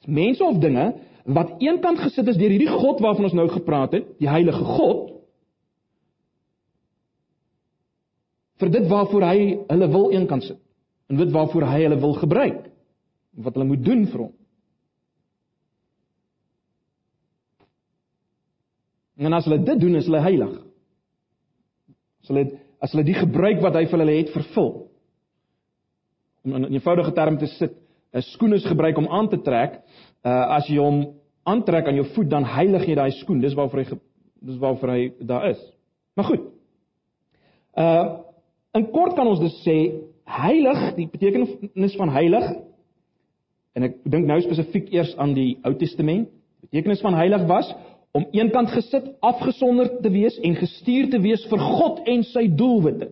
Dis 0.01 0.12
mense 0.12 0.44
of 0.44 0.62
dinge 0.62 0.92
wat 1.25 1.56
eenkant 1.63 2.01
gesit 2.04 2.27
is 2.30 2.38
deur 2.38 2.54
hierdie 2.54 2.70
God 2.70 3.01
waarvan 3.01 3.30
ons 3.30 3.38
nou 3.38 3.48
gepraat 3.50 3.96
het, 3.98 4.10
die 4.22 4.30
heilige 4.30 4.65
God. 4.75 5.15
vir 8.62 8.72
dit 8.72 8.88
waarvoor 8.88 9.27
hy 9.27 9.39
hulle 9.68 9.88
wil 9.92 10.12
eenkant 10.15 10.46
sit 10.48 10.60
en 11.12 11.20
dit 11.20 11.32
waarvoor 11.34 11.68
hy 11.70 11.82
hulle 11.84 12.00
wil 12.01 12.15
gebruik 12.18 12.62
wat 13.46 13.58
hulle 13.58 13.68
moet 13.68 13.84
doen 13.84 14.06
vir 14.08 14.22
hom. 14.24 14.34
En 19.15 19.36
as 19.36 19.48
hulle 19.48 19.60
dit 19.63 19.80
doen, 19.80 19.98
is 20.00 20.08
hulle 20.08 20.22
heilig. 20.24 20.54
As 22.24 22.32
hulle 22.32 22.46
as 22.86 22.94
hulle 22.94 23.08
die 23.08 23.18
gebruik 23.18 23.63
wat 23.65 23.77
hy 23.80 23.88
vir 23.89 24.04
hulle 24.04 24.18
het 24.20 24.32
vervul. 24.34 24.72
Om 26.46 26.56
in 26.56 26.65
'n 26.65 26.74
eenvoudige 26.77 27.13
term 27.18 27.38
te 27.38 27.48
sit, 27.48 27.74
'n 28.13 28.22
skoen 28.22 28.54
is 28.54 28.65
gebruik 28.65 28.98
om 28.98 29.08
aan 29.08 29.30
te 29.30 29.42
trek. 29.42 29.82
Uh 30.24 30.58
as 30.58 30.68
jy 30.70 30.77
hom 30.77 31.15
aantrek 31.44 31.88
aan 31.88 31.96
jou 31.96 32.06
voet, 32.15 32.30
dan 32.30 32.44
heilig 32.44 32.86
jy 32.88 32.96
daai 32.96 33.12
skoen. 33.12 33.42
Dis 33.42 33.54
waarvoor 33.54 33.80
hy 33.80 33.98
dis 34.46 34.58
waarvoor 34.58 34.89
hy 34.89 35.13
daar 35.20 35.50
is. 35.50 35.62
Maar 36.15 36.25
goed. 36.25 36.42
Uh 37.77 38.06
in 38.74 38.92
kort 38.92 39.15
kan 39.15 39.27
ons 39.27 39.39
dus 39.39 39.63
sê 39.63 39.94
heilig, 40.25 40.96
die 40.96 41.08
betekenis 41.08 41.96
van 41.96 42.10
heilig 42.10 42.44
en 43.75 43.84
ek 43.84 43.98
dink 44.04 44.25
nou 44.27 44.42
spesifiek 44.42 44.92
eers 44.94 45.15
aan 45.18 45.34
die 45.34 45.58
Ou 45.63 45.74
Testament. 45.75 46.30
Betekenis 46.62 47.01
van 47.01 47.13
heilig 47.13 47.46
was 47.48 47.74
om 48.16 48.26
eenkant 48.32 48.72
gesit, 48.72 49.10
afgesonder 49.20 49.90
te 50.00 50.10
wees 50.14 50.38
en 50.40 50.56
gestuur 50.56 51.10
te 51.12 51.20
wees 51.20 51.44
vir 51.52 51.60
God 51.60 52.06
en 52.08 52.24
sy 52.24 52.46
doelwitte. 52.48 53.10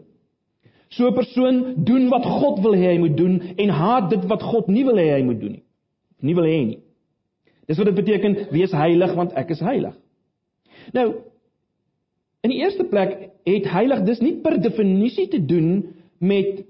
So 0.94 1.08
'n 1.10 1.16
persoon 1.16 1.58
doen 1.84 2.10
wat 2.10 2.26
God 2.26 2.62
wil 2.64 2.76
hê 2.78 2.94
hy 2.94 3.00
moet 3.02 3.18
doen 3.18 3.42
en 3.58 3.70
haat 3.70 4.10
dit 4.10 4.24
wat 4.30 4.44
God 4.44 4.68
nie 4.68 4.86
wil 4.86 4.96
hê 5.02 5.10
hy 5.18 5.24
moet 5.24 5.40
doen 5.42 5.52
nie. 5.58 5.64
Nie 6.22 6.36
wil 6.36 6.48
hê 6.48 6.66
nie. 6.66 6.80
Dis 7.68 7.78
wat 7.78 7.86
dit 7.86 7.96
beteken 7.96 8.48
wees 8.52 8.72
heilig 8.72 9.16
want 9.16 9.34
ek 9.34 9.50
is 9.50 9.60
heilig. 9.60 9.96
Nou 10.94 11.08
in 12.44 12.52
die 12.52 12.60
eerste 12.60 12.84
plek 12.84 13.32
het 13.48 13.66
heilig 13.72 14.06
dis 14.06 14.22
nie 14.22 14.36
per 14.44 14.62
definisie 14.62 15.28
te 15.28 15.40
doen 15.40 15.96
met 16.20 16.64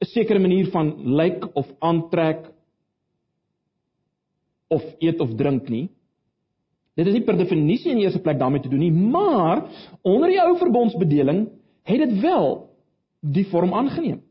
'n 0.00 0.06
sekere 0.06 0.38
manier 0.38 0.70
van 0.70 0.94
lyk 1.16 1.44
of 1.54 1.66
aantrek 1.80 2.52
of 4.68 4.82
eet 5.00 5.20
of 5.20 5.34
drink 5.36 5.68
nie. 5.68 5.88
Dit 6.96 7.10
is 7.10 7.16
nie 7.18 7.26
per 7.26 7.36
definisie 7.36 7.90
in 7.92 7.98
die 8.00 8.06
eerste 8.06 8.22
plek 8.24 8.38
daarmee 8.40 8.64
te 8.64 8.70
doen 8.72 8.80
nie, 8.80 8.92
maar 8.92 9.66
onder 10.06 10.32
die 10.32 10.40
ou 10.40 10.54
verbondsbedeling 10.56 11.42
het 11.86 12.00
dit 12.02 12.14
wel 12.22 12.54
die 13.20 13.44
vorm 13.50 13.74
aangeneem. 13.76 14.22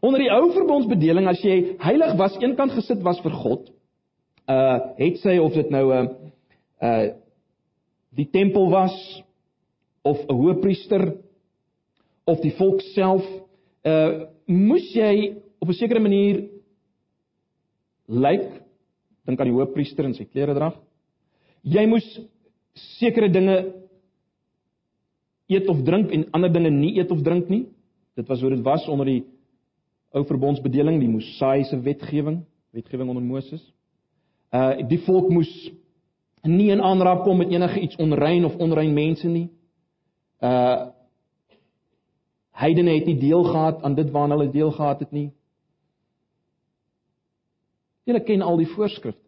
Onder 0.00 0.20
die 0.20 0.30
ou 0.32 0.50
verbondsbedeling 0.52 1.28
as 1.32 1.40
jy 1.44 1.76
heilig 1.80 2.12
was, 2.20 2.36
eenkant 2.40 2.76
gesit 2.76 3.00
was 3.04 3.20
vir 3.24 3.36
God, 3.40 3.72
uh 4.52 4.78
het 4.98 5.20
sy 5.22 5.38
of 5.40 5.56
dit 5.56 5.70
nou 5.70 5.84
'n 5.92 6.08
uh, 6.08 6.88
uh 6.88 7.10
die 8.12 8.28
tempel 8.28 8.68
was 8.70 8.94
of 10.04 10.18
'n 10.28 10.34
hoëpriester 10.34 11.16
of 12.26 12.40
die 12.40 12.52
volk 12.58 12.80
self, 12.92 13.24
uh 13.84 14.28
moes 14.46 14.92
jy 14.92 15.36
op 15.60 15.68
'n 15.68 15.78
sekere 15.80 16.00
manier 16.00 16.48
lyk 18.08 18.60
dink 19.24 19.40
aan 19.40 19.48
die 19.48 19.56
hoëpriester 19.56 20.04
in 20.04 20.14
sy 20.14 20.24
klere 20.24 20.54
drag 20.54 20.76
Jy 21.62 21.84
moes 21.86 22.06
sekere 22.98 23.28
dinge 23.30 23.56
eet 25.52 25.68
of 25.68 25.82
drink 25.86 26.10
en 26.10 26.26
ander 26.34 26.50
dinge 26.52 26.70
nie 26.74 26.96
eet 26.98 27.10
of 27.14 27.22
drink 27.22 27.48
nie. 27.52 27.66
Dit 28.18 28.28
was 28.28 28.40
hoe 28.42 28.50
dit 28.50 28.64
was 28.64 28.88
onder 28.88 29.06
die 29.06 29.22
ou 30.12 30.24
verbondsbedeling, 30.28 30.98
die 31.00 31.08
Mosaïese 31.08 31.78
wetgewing, 31.80 32.42
wetgewing 32.76 33.08
onder 33.08 33.24
Moses. 33.24 33.62
Uh 34.52 34.82
die 34.88 35.00
volk 35.06 35.30
moes 35.32 35.52
nie 36.42 36.70
in 36.74 36.82
aanraak 36.82 37.22
kom 37.24 37.38
met 37.38 37.52
enige 37.52 37.80
iets 37.80 37.96
onrein 37.96 38.44
of 38.44 38.58
onrein 38.60 38.92
mense 38.92 39.28
nie. 39.28 39.48
Uh 40.42 40.90
heidene 42.52 42.92
het 42.98 43.06
nie 43.06 43.18
deel 43.18 43.44
gehad 43.44 43.82
aan 43.82 43.94
dit 43.94 44.10
waarna 44.12 44.36
hulle 44.36 44.50
deel 44.52 44.70
gehad 44.70 45.00
het 45.00 45.12
nie. 45.12 45.30
Julle 48.04 48.20
ken 48.20 48.42
al 48.42 48.58
die 48.60 48.68
voorskrifte. 48.74 49.21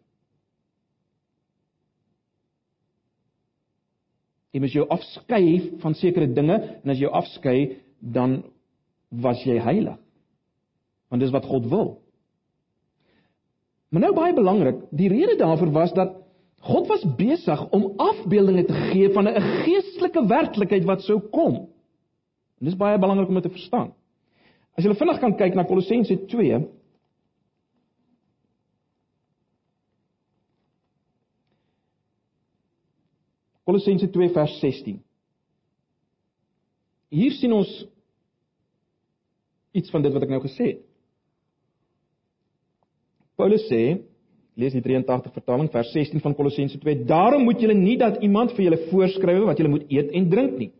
Jy 4.55 4.61
moet 4.63 4.71
jou 4.71 4.85
afskei 4.87 5.47
van 5.81 5.95
sekere 5.99 6.29
dinge 6.31 6.55
en 6.55 6.91
as 6.91 6.95
jy 6.95 7.09
jou 7.09 7.15
afskei, 7.17 7.57
dan 7.99 8.37
was 9.11 9.41
jy 9.43 9.57
heilig. 9.59 9.97
Want 11.11 11.23
dis 11.25 11.33
wat 11.35 11.47
God 11.49 11.67
wil. 11.67 11.89
Maar 13.91 14.07
nou 14.07 14.13
baie 14.15 14.35
belangrik, 14.35 14.79
die 14.95 15.09
rede 15.11 15.35
daarvoor 15.39 15.73
was 15.75 15.91
dat 15.95 16.15
God 16.65 16.87
was 16.89 17.03
besig 17.19 17.59
om 17.75 17.91
afbeeldinge 18.01 18.63
te 18.65 18.79
gee 18.89 19.11
van 19.13 19.27
'n 19.27 19.41
geestelike 19.65 20.25
werklikheid 20.27 20.87
wat 20.87 21.03
sou 21.03 21.19
kom. 21.19 21.67
En 22.59 22.65
dis 22.65 22.77
baie 22.79 22.99
belangrik 22.99 23.27
om 23.27 23.35
dit 23.35 23.43
te 23.43 23.49
verstaan. 23.49 23.93
As 24.77 24.83
jy 24.83 24.95
vinnig 24.95 25.19
kan 25.19 25.35
kyk 25.35 25.55
na 25.55 25.63
Kolossense 25.63 26.25
2 26.25 26.67
Kolossense 33.65 34.09
2 34.13 34.31
vers 34.35 34.57
16. 34.61 34.99
Hier 37.15 37.33
sien 37.37 37.53
ons 37.55 37.69
iets 39.75 39.91
van 39.91 40.05
dit 40.05 40.13
wat 40.13 40.25
ek 40.25 40.33
nou 40.33 40.41
gesê 40.43 40.69
het. 40.73 40.83
Paulus 43.35 43.65
sê, 43.67 43.81
lees 44.55 44.75
die 44.77 44.83
83 44.83 45.33
vertaling 45.35 45.67
vers 45.73 45.89
16 45.91 46.21
van 46.23 46.35
Kolossense 46.37 46.79
2, 46.79 47.03
daarom 47.09 47.43
moet 47.43 47.59
julle 47.59 47.75
nie 47.75 47.97
dat 47.99 48.21
iemand 48.23 48.53
vir 48.55 48.69
julle 48.69 48.85
voorskryf 48.87 49.43
wat 49.49 49.59
julle 49.59 49.73
moet 49.73 49.89
eet 49.91 50.13
en 50.15 50.29
drink 50.31 50.57
nie 50.61 50.71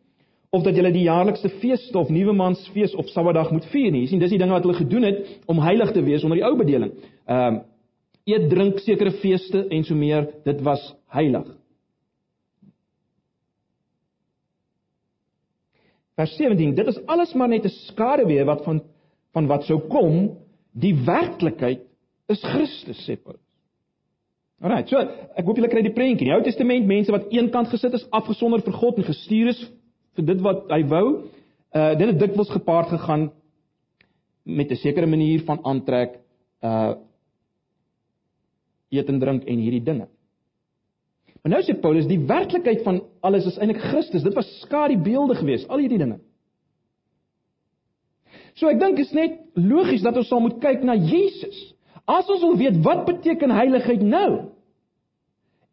of 0.55 0.63
dat 0.63 0.77
julle 0.77 0.91
die 0.95 1.03
jaarlikse 1.03 1.49
feeste 1.59 1.97
of 1.99 2.11
nuwe 2.13 2.31
maansfees 2.31 2.93
of 2.95 3.09
Sabbatdag 3.11 3.49
moet 3.51 3.65
vier 3.73 3.91
nie. 3.91 4.05
Jy 4.05 4.13
sien, 4.13 4.21
dis 4.23 4.31
die 4.31 4.39
dinge 4.39 4.55
wat 4.55 4.63
hulle 4.63 4.77
gedoen 4.77 5.03
het 5.03 5.17
om 5.51 5.59
heilig 5.59 5.91
te 5.91 6.03
wees 6.05 6.23
onder 6.23 6.39
die 6.39 6.45
ou 6.47 6.53
bedeling. 6.59 6.93
Ehm 7.27 7.57
um, 7.57 7.63
eet, 8.25 8.47
drink 8.49 8.79
sekere 8.81 9.11
feeste 9.19 9.67
en 9.69 9.83
so 9.85 9.93
meer, 9.93 10.23
dit 10.47 10.61
was 10.65 10.81
heilig. 11.13 11.45
Vers 16.15 16.35
17, 16.39 16.75
dit 16.75 16.87
is 16.87 16.99
alles 17.11 17.33
maar 17.33 17.51
net 17.51 17.65
'n 17.65 17.69
skaduwee 17.69 18.43
wat 18.45 18.63
van 18.63 18.83
van 19.35 19.47
wat 19.47 19.63
sou 19.63 19.79
kom, 19.91 20.37
die 20.71 20.95
werklikheid 20.95 21.81
is 22.31 22.43
Christus 22.43 23.01
sê 23.03 23.17
Paulus. 23.19 23.41
Alraai, 24.63 24.87
so 24.87 24.97
ek 25.35 25.45
hoop 25.45 25.57
julle 25.59 25.67
kry 25.67 25.81
die 25.83 25.93
prentjie. 25.93 26.29
Die 26.29 26.33
Ou 26.33 26.41
Testament 26.41 26.87
mense 26.87 27.11
wat 27.11 27.27
eenkant 27.33 27.67
gesit 27.67 27.93
is, 27.93 28.07
afgesonder 28.15 28.63
vir 28.63 28.73
God 28.73 28.97
en 28.97 29.03
gestuur 29.03 29.51
is 29.51 29.59
vir 30.15 30.25
dit 30.25 30.41
wat 30.41 30.71
hy 30.71 30.83
wou. 30.87 31.05
Uh 31.75 31.91
dit 31.99 32.07
het 32.07 32.19
dikwels 32.19 32.49
gepaard 32.49 32.87
gegaan 32.95 33.31
met 34.45 34.71
'n 34.71 34.75
sekere 34.75 35.07
manier 35.07 35.43
van 35.43 35.59
aantrek, 35.63 36.19
uh 36.63 36.95
eet 38.89 39.09
en 39.09 39.19
drink 39.19 39.43
en 39.43 39.59
hierdie 39.59 39.83
dinge. 39.83 40.07
Maar 41.45 41.59
nou 41.59 41.61
sê 41.61 41.75
Paulus 41.77 42.07
die 42.09 42.23
werklikheid 42.25 42.79
van 42.81 43.03
alles 43.21 43.45
is 43.45 43.59
eintlik 43.61 43.83
Christus. 43.91 44.23
Dit 44.25 44.33
was 44.33 44.47
skadu 44.63 44.95
beelde 44.97 45.35
geweest, 45.37 45.67
al 45.69 45.83
hierdie 45.83 45.99
dinge. 46.01 46.17
So 48.57 48.71
ek 48.71 48.79
dink 48.81 48.97
is 49.03 49.11
net 49.13 49.35
logies 49.53 50.01
dat 50.01 50.17
ons 50.17 50.31
sal 50.31 50.41
moet 50.41 50.57
kyk 50.63 50.81
na 50.81 50.95
Jesus. 50.97 51.59
As 52.09 52.25
ons 52.33 52.41
wil 52.47 52.57
weet 52.57 52.81
wat 52.81 53.05
beteken 53.05 53.53
heiligheid 53.53 54.01
nou? 54.01 54.29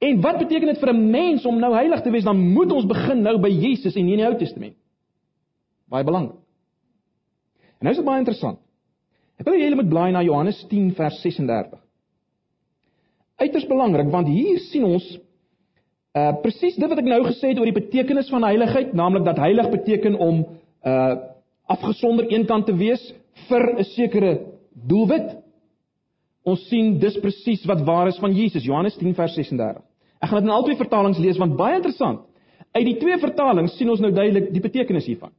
En 0.05 0.21
wat 0.21 0.43
beteken 0.43 0.75
dit 0.75 0.83
vir 0.83 0.93
'n 0.93 1.11
mens 1.11 1.49
om 1.49 1.57
nou 1.57 1.73
heilig 1.73 2.03
te 2.03 2.11
wees? 2.11 2.29
Dan 2.29 2.53
moet 2.53 2.73
ons 2.73 2.93
begin 2.93 3.23
nou 3.23 3.39
by 3.39 3.49
Jesus 3.49 3.97
en 3.97 4.05
nie 4.05 4.13
in 4.13 4.19
die 4.19 4.29
Ou 4.29 4.37
Testament. 4.37 4.77
Baie 5.89 6.05
belangrik. 6.05 6.37
En 7.81 7.89
nou 7.89 7.93
is 7.93 7.97
dit 7.97 8.05
baie 8.05 8.19
interessant. 8.19 8.59
Ek 9.39 9.47
wil 9.47 9.55
hê 9.55 9.65
julle 9.65 9.81
moet 9.81 9.89
blaai 9.89 10.13
na 10.13 10.23
Johannes 10.23 10.67
10 10.69 10.93
vers 10.93 11.23
36. 11.23 11.81
Uiters 13.41 13.67
belangrik 13.67 14.11
want 14.11 14.29
hier 14.29 14.59
sien 14.59 14.85
ons 14.85 15.19
Uh 16.13 16.35
presies 16.43 16.75
dit 16.77 16.91
wat 16.91 16.99
ek 17.01 17.07
nou 17.09 17.23
gesê 17.25 17.55
het 17.55 17.61
oor 17.61 17.69
die 17.71 17.79
betekenis 17.79 18.29
van 18.29 18.45
heiligheid, 18.45 18.91
naamlik 18.93 19.25
dat 19.25 19.39
heilig 19.41 19.71
beteken 19.73 20.19
om 20.21 20.43
uh 20.85 21.15
afgesonder 21.73 22.27
eenkant 22.29 22.67
te 22.69 22.75
wees 22.77 23.01
vir 23.49 23.63
'n 23.79 23.85
sekere 23.95 24.33
doelwit. 24.89 25.39
Ons 26.45 26.67
sien 26.69 26.99
dis 26.99 27.17
presies 27.23 27.65
wat 27.65 27.81
waar 27.87 28.09
is 28.09 28.19
van 28.19 28.35
Jesus, 28.35 28.65
Johannes 28.65 28.97
10 28.99 29.15
vers 29.15 29.35
36. 29.35 29.83
Ek 30.21 30.29
gaan 30.29 30.43
dit 30.43 30.51
in 30.51 30.55
albei 30.55 30.77
vertalings 30.77 31.19
lees 31.19 31.39
want 31.39 31.57
baie 31.57 31.77
interessant. 31.77 32.21
Uit 32.73 32.85
die 32.85 32.99
twee 32.99 33.19
vertalings 33.19 33.77
sien 33.77 33.91
ons 33.91 34.01
nou 34.01 34.13
duidelik 34.13 34.53
die 34.53 34.61
betekenis 34.61 35.07
hiervan. 35.07 35.33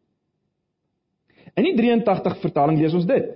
In 1.56 1.64
die 1.64 1.76
83 1.76 2.38
vertaling 2.42 2.80
lees 2.80 2.94
ons 2.94 3.06
dit. 3.06 3.30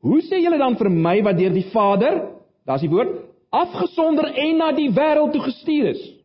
Hoe 0.00 0.20
sê 0.20 0.42
julle 0.42 0.58
dan 0.58 0.76
vir 0.76 0.90
my 0.90 1.22
wat 1.22 1.38
deur 1.38 1.52
die 1.52 1.68
Vader, 1.72 2.22
daar's 2.66 2.84
die 2.84 2.90
woord, 2.92 3.16
afgesonder 3.50 4.28
en 4.34 4.58
na 4.58 4.72
die 4.72 4.90
wêreld 4.92 5.32
toe 5.32 5.42
gestuur 5.48 5.94
is? 5.94 6.19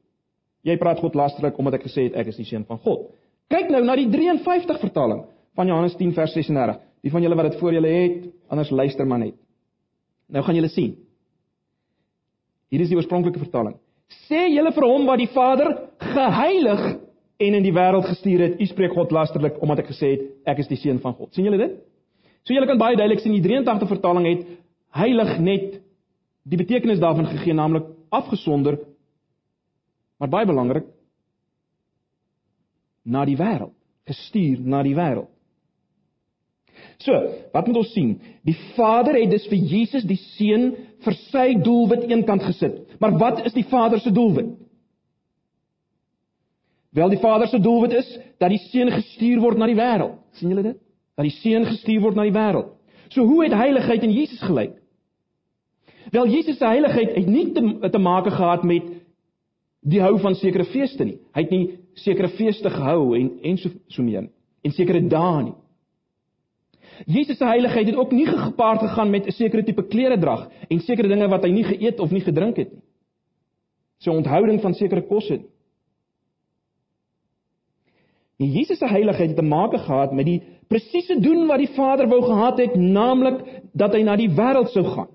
Jy 0.65 0.75
praat 0.81 0.99
God 1.03 1.15
lasterlik 1.17 1.57
omdat 1.61 1.77
ek 1.79 1.87
gesê 1.87 2.07
het 2.07 2.17
ek 2.21 2.33
is 2.33 2.39
die 2.41 2.47
seun 2.49 2.65
van 2.65 2.81
God. 2.81 3.09
Kyk 3.53 3.69
nou 3.69 3.83
na 3.85 3.95
die 3.99 4.09
53 4.09 4.81
vertaling 4.81 5.25
van 5.55 5.69
Johannes 5.69 5.95
10 5.99 6.13
vers 6.17 6.33
36. 6.33 6.79
Die 7.05 7.13
van 7.13 7.21
julle 7.21 7.37
wat 7.37 7.51
dit 7.51 7.59
voor 7.59 7.75
julle 7.77 7.91
het, 7.93 8.21
anders 8.49 8.71
luister 8.73 9.05
maar 9.05 9.21
net. 9.21 9.35
Nou 10.33 10.41
gaan 10.43 10.57
julle 10.57 10.71
sien. 10.73 10.95
Hier 12.73 12.81
is 12.81 12.89
die 12.89 12.97
oorspronklike 12.97 13.39
vertaling. 13.43 13.77
Sê 14.25 14.47
julle 14.49 14.73
vir 14.73 14.87
hom 14.89 15.05
wat 15.05 15.21
die 15.21 15.29
Vader 15.33 15.69
geheilig 16.01 16.85
en 17.45 17.57
in 17.59 17.65
die 17.65 17.73
wêreld 17.75 18.07
gestuur 18.09 18.41
het, 18.41 18.59
u 18.61 18.65
spreek 18.69 18.95
God 18.95 19.13
lasterlik 19.13 19.59
omdat 19.61 19.83
ek 19.83 19.91
gesê 19.91 20.15
het 20.15 20.25
ek 20.55 20.63
is 20.63 20.71
die 20.71 20.79
seun 20.81 21.01
van 21.03 21.13
God. 21.13 21.33
sien 21.35 21.45
julle 21.45 21.61
dit? 21.61 21.77
So 22.45 22.53
julle 22.53 22.69
kan 22.69 22.81
baie 22.81 22.97
duidelik 22.97 23.21
sien 23.21 23.35
die 23.35 23.43
83 23.43 23.89
vertaling 23.89 24.25
het 24.29 24.45
heilig 24.95 25.37
net 25.43 25.79
die 26.45 26.57
betekenis 26.57 27.01
daarvan 27.01 27.27
gegee 27.29 27.53
naamlik 27.53 27.87
afgesonder 28.13 28.79
maar 30.19 30.31
baie 30.31 30.47
belangrik 30.47 30.87
na 33.05 33.25
die 33.25 33.37
wêreld, 33.37 33.73
gestuur 34.09 34.61
na 34.65 34.81
die 34.83 34.95
wêreld. 34.97 35.29
So, 37.03 37.15
wat 37.53 37.67
moet 37.67 37.77
ons 37.77 37.91
sien? 37.93 38.15
Die 38.47 38.55
Vader 38.75 39.17
het 39.19 39.31
dus 39.31 39.47
vir 39.51 39.61
Jesus 39.71 40.05
die 40.07 40.19
seun 40.35 40.71
vir 41.05 41.17
sy 41.29 41.47
doelwit 41.63 42.07
eenkant 42.09 42.43
gesit. 42.47 42.81
Maar 42.99 43.17
wat 43.19 43.43
is 43.45 43.55
die 43.55 43.65
Vader 43.69 43.99
se 44.01 44.11
doelwit? 44.15 44.53
Wel 46.95 47.11
die 47.11 47.19
Vader 47.19 47.47
se 47.51 47.59
doelwit 47.59 47.97
is 47.99 48.09
dat 48.39 48.53
die 48.53 48.61
seun 48.69 48.91
gestuur 48.95 49.41
word 49.43 49.59
na 49.59 49.67
die 49.67 49.77
wêreld. 49.77 50.17
sien 50.39 50.51
julle 50.51 50.63
dit? 50.63 50.79
Dat 51.15 51.27
die 51.27 51.35
seun 51.35 51.67
gestuur 51.67 52.01
word 52.03 52.15
na 52.15 52.23
die 52.27 52.35
wêreld. 52.35 52.71
So 53.11 53.23
hoe 53.27 53.43
het 53.43 53.53
heiligheid 53.53 54.03
in 54.03 54.15
Jesus 54.15 54.41
gelyk? 54.41 54.73
Wel 56.11 56.27
Jesus 56.31 56.57
se 56.57 56.65
heiligheid 56.65 57.15
het 57.15 57.27
nie 57.27 57.51
te, 57.53 57.89
te 57.89 57.99
maak 57.99 58.27
gehad 58.31 58.63
met 58.63 58.87
die 59.85 60.01
hou 60.01 60.15
van 60.21 60.35
sekere 60.35 60.65
feeste 60.71 61.05
nie. 61.05 61.19
Hy 61.35 61.43
het 61.45 61.53
nie 61.53 61.65
sekere 62.01 62.31
feeste 62.35 62.69
gehou 62.73 63.13
en 63.17 63.29
en 63.43 63.57
so 63.61 63.69
so 63.87 64.03
meer 64.03 64.27
en 64.65 64.73
sekere 64.73 65.01
dae 65.09 65.43
nie. 65.43 65.55
Jesus 67.11 67.37
se 67.37 67.45
heiligheid 67.45 67.87
het 67.91 67.97
ook 67.99 68.11
nie 68.15 68.25
gepaard 68.25 68.81
gegaan 68.81 69.11
met 69.11 69.27
'n 69.27 69.31
sekere 69.31 69.63
tipe 69.63 69.83
klere 69.83 70.17
drag 70.17 70.49
en 70.69 70.79
sekere 70.79 71.07
dinge 71.07 71.27
wat 71.27 71.43
hy 71.43 71.51
nie 71.51 71.63
geëet 71.63 71.99
of 71.99 72.11
nie 72.11 72.21
gedrink 72.21 72.57
het 72.57 72.71
nie. 72.73 72.81
Sy 73.99 74.09
onthouding 74.09 74.61
van 74.61 74.73
sekere 74.73 75.01
kosse. 75.01 75.39
En 78.39 78.51
Jesus 78.51 78.77
se 78.77 78.87
heiligheid 78.87 79.29
het 79.29 79.37
te 79.37 79.43
maak 79.43 79.73
gehad 79.73 80.13
met 80.13 80.25
die 80.25 80.41
presiese 80.67 81.19
doen 81.19 81.47
wat 81.47 81.57
die 81.57 81.73
Vader 81.75 82.07
wou 82.07 82.21
gehad 82.21 82.57
het, 82.57 82.75
naamlik 82.75 83.43
dat 83.73 83.93
hy 83.93 84.01
na 84.01 84.15
die 84.15 84.29
wêreld 84.29 84.73
sou 84.73 84.83
gaan. 84.83 85.07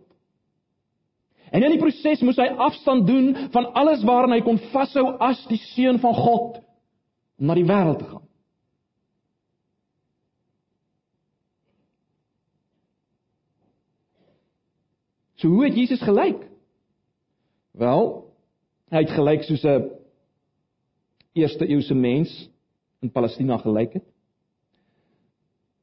En 1.51 1.63
in 1.63 1.75
die 1.75 1.83
proses 1.83 2.23
moes 2.23 2.39
hy 2.39 2.47
afstand 2.63 3.07
doen 3.07 3.33
van 3.51 3.73
alles 3.79 4.05
waaraan 4.07 4.37
hy 4.37 4.43
kon 4.47 4.61
vashou 4.71 5.07
as 5.19 5.41
die 5.51 5.59
seun 5.73 5.99
van 6.03 6.15
God 6.15 6.61
om 7.41 7.49
na 7.49 7.57
die 7.59 7.67
wêreld 7.67 7.99
te 7.99 8.07
gaan. 8.11 8.27
So 15.41 15.49
hoe 15.49 15.65
het 15.65 15.75
Jesus 15.75 16.03
gelyk? 16.05 16.43
Wel, 17.81 18.11
hy 18.93 19.01
het 19.01 19.15
gelyk 19.17 19.47
soos 19.49 19.65
'n 19.65 19.89
eerste 21.33 21.67
eeuse 21.67 21.95
mens 21.95 22.51
in 23.01 23.11
Palestina 23.11 23.57
gelyk 23.57 23.93
het. 23.93 24.07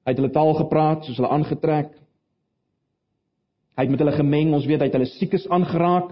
Hy 0.06 0.14
het 0.14 0.20
hulle 0.22 0.32
taal 0.32 0.54
gepraat, 0.54 1.06
soos 1.06 1.18
hulle 1.18 1.30
aangetrek. 1.34 1.90
Hy 3.78 3.86
het 3.86 3.94
met 3.94 4.02
hulle 4.02 4.16
gemeng, 4.18 4.54
ons 4.58 4.66
weet 4.66 4.82
hy 4.82 4.90
het 4.90 4.96
hulle 4.98 5.10
siekes 5.12 5.46
aangeraak. 5.54 6.10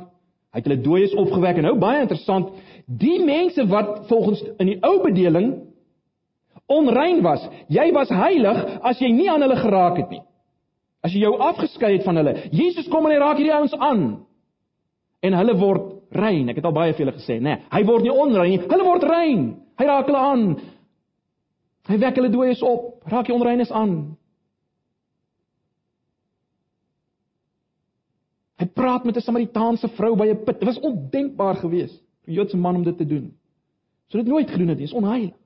Hy 0.54 0.62
het 0.62 0.68
hulle 0.70 0.84
dooies 0.86 1.16
opgewek 1.18 1.58
en 1.60 1.66
nou 1.68 1.74
baie 1.82 2.04
interessant, 2.06 2.54
die 2.86 3.18
mense 3.26 3.66
wat 3.68 4.06
volgens 4.12 4.44
in 4.62 4.70
die 4.70 4.78
ou 4.86 5.00
bedeling 5.04 5.50
onrein 6.72 7.20
was, 7.26 7.44
jy 7.70 7.90
was 7.94 8.14
heilig 8.14 8.62
as 8.86 9.02
jy 9.02 9.12
nie 9.14 9.28
aan 9.30 9.44
hulle 9.44 9.58
geraak 9.60 10.00
het 10.00 10.14
nie. 10.14 10.22
As 11.06 11.14
jy 11.14 11.26
jou 11.26 11.36
afgeskei 11.42 11.98
het 11.98 12.06
van 12.06 12.22
hulle, 12.22 12.36
Jesus 12.56 12.88
kom 12.90 13.06
en 13.06 13.14
hy 13.14 13.20
raak 13.22 13.42
hierdie 13.42 13.54
ouens 13.54 13.76
aan. 13.78 14.06
En 15.26 15.38
hulle 15.38 15.58
word 15.60 15.92
rein. 16.16 16.50
Ek 16.50 16.62
het 16.62 16.66
al 16.66 16.74
baie 16.74 16.94
vir 16.94 17.06
julle 17.06 17.18
gesê, 17.18 17.38
nê. 17.38 17.58
Nee, 17.58 17.62
hy 17.74 17.82
word 17.86 18.06
nie 18.06 18.14
onrein 18.14 18.56
nie, 18.56 18.62
hulle 18.70 18.88
word 18.88 19.06
rein. 19.10 19.46
Hy 19.78 19.90
raak 19.90 20.10
hulle 20.10 20.24
aan. 20.32 20.46
Hy 21.90 21.98
wek 22.02 22.18
hulle 22.18 22.32
dooies 22.34 22.64
op, 22.66 23.04
raak 23.12 23.30
die 23.30 23.36
onreines 23.36 23.74
aan. 23.76 24.16
Praat 28.76 29.06
met 29.06 29.16
'n 29.16 29.22
Samaritaanse 29.22 29.88
vrou 29.98 30.16
by 30.16 30.28
'n 30.28 30.44
put. 30.44 30.60
Dit 30.60 30.68
was 30.68 30.80
ondenkbaar 30.80 31.56
geweest 31.56 32.04
vir 32.24 32.34
'n 32.34 32.38
Joodse 32.38 32.58
man 32.58 32.76
om 32.76 32.84
dit 32.84 32.98
te 32.98 33.06
doen. 33.06 33.38
Sou 34.08 34.24
dit 34.24 34.32
nooit 34.32 34.50
gedoen 34.50 34.68
het 34.68 34.78
nie, 34.78 34.88
is 34.88 34.94
onheilig. 34.94 35.38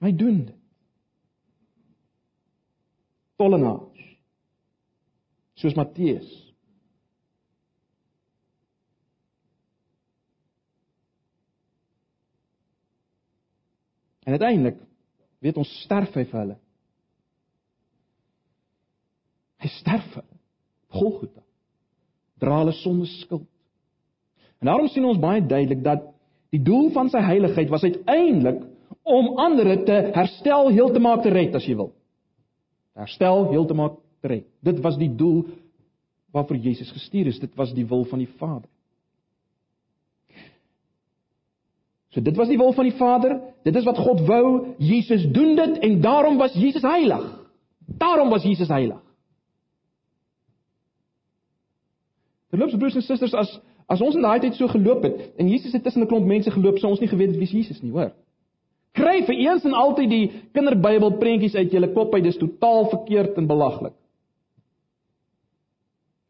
Hy 0.00 0.12
doen 0.12 0.44
dit. 0.44 0.56
tollenaars 3.36 4.02
soos 5.54 5.74
Matteus 5.74 6.40
En 14.24 14.32
uiteindelik 14.32 14.78
weet 15.38 15.56
ons 15.60 15.70
sterf 15.82 16.14
hy 16.16 16.22
vir 16.24 16.38
hulle. 16.40 16.54
Hy 19.60 19.68
sterf 19.68 20.06
vir 20.14 20.24
Golgotha. 20.96 21.43
Dra 22.44 22.60
hulle 22.60 22.76
sonde 22.82 23.08
skuld. 23.18 23.48
En 24.60 24.68
daarom 24.68 24.88
sien 24.92 25.04
ons 25.08 25.20
baie 25.20 25.40
duidelik 25.40 25.82
dat 25.84 26.06
die 26.54 26.62
doel 26.62 26.90
van 26.94 27.08
sy 27.10 27.20
heiligheid 27.24 27.72
was 27.72 27.84
uiteindelik 27.84 28.62
om 29.02 29.34
ander 29.40 29.74
te 29.84 29.96
herstel, 30.14 30.70
heel 30.72 30.92
te 30.92 31.02
maak 31.02 31.24
te 31.24 31.32
red 31.32 31.56
as 31.56 31.66
jy 31.66 31.76
wil 31.80 31.94
herstel, 32.94 33.48
heeltemal 33.50 33.98
red. 34.22 34.46
Dit 34.64 34.80
was 34.82 34.96
die 34.98 35.10
doel 35.10 35.44
waarvoor 36.34 36.56
Jesus 36.62 36.90
gestuur 36.94 37.26
is. 37.30 37.40
Dit 37.42 37.54
was 37.58 37.74
die 37.74 37.86
wil 37.86 38.04
van 38.10 38.22
die 38.22 38.30
Vader. 38.38 38.68
So 42.14 42.22
dit 42.22 42.36
was 42.38 42.48
die 42.48 42.58
wil 42.58 42.72
van 42.72 42.86
die 42.86 42.96
Vader. 42.98 43.40
Dit 43.66 43.76
is 43.76 43.86
wat 43.86 43.98
God 43.98 44.22
wou. 44.26 44.74
Jesus 44.78 45.26
doen 45.34 45.56
dit 45.58 45.78
en 45.82 46.00
daarom 46.00 46.38
was 46.38 46.54
Jesus 46.54 46.82
heilig. 46.82 47.26
Daarom 47.98 48.30
was 48.30 48.46
Jesus 48.46 48.70
heilig. 48.70 49.02
Terloops 52.54 52.76
broers 52.78 52.94
en 53.00 53.02
susters, 53.02 53.34
as 53.34 53.56
as 53.90 54.00
ons 54.00 54.14
in 54.16 54.22
daai 54.24 54.38
tyd 54.40 54.54
so 54.56 54.70
geloop 54.70 55.02
het 55.04 55.34
en 55.42 55.48
Jesus 55.50 55.74
het 55.74 55.82
tussen 55.84 56.00
'n 56.02 56.08
klomp 56.08 56.24
mense 56.24 56.50
geloop, 56.50 56.78
sou 56.78 56.90
ons 56.90 57.00
nie 57.00 57.08
geweet 57.08 57.34
het 57.34 57.38
wie 57.38 57.58
Jesus 57.58 57.82
nie, 57.82 57.90
hoor. 57.90 58.14
Kry 58.94 59.24
vir 59.26 59.34
eens 59.34 59.64
en 59.64 59.74
altyd 59.74 60.10
die 60.10 60.32
kinderbybel 60.54 61.18
prentjies 61.18 61.54
uit 61.54 61.72
julle 61.72 61.90
kop 61.92 62.14
uit, 62.14 62.22
dis 62.24 62.38
totaal 62.38 62.88
verkeerd 62.88 63.36
en 63.36 63.46
belaglik. 63.46 63.92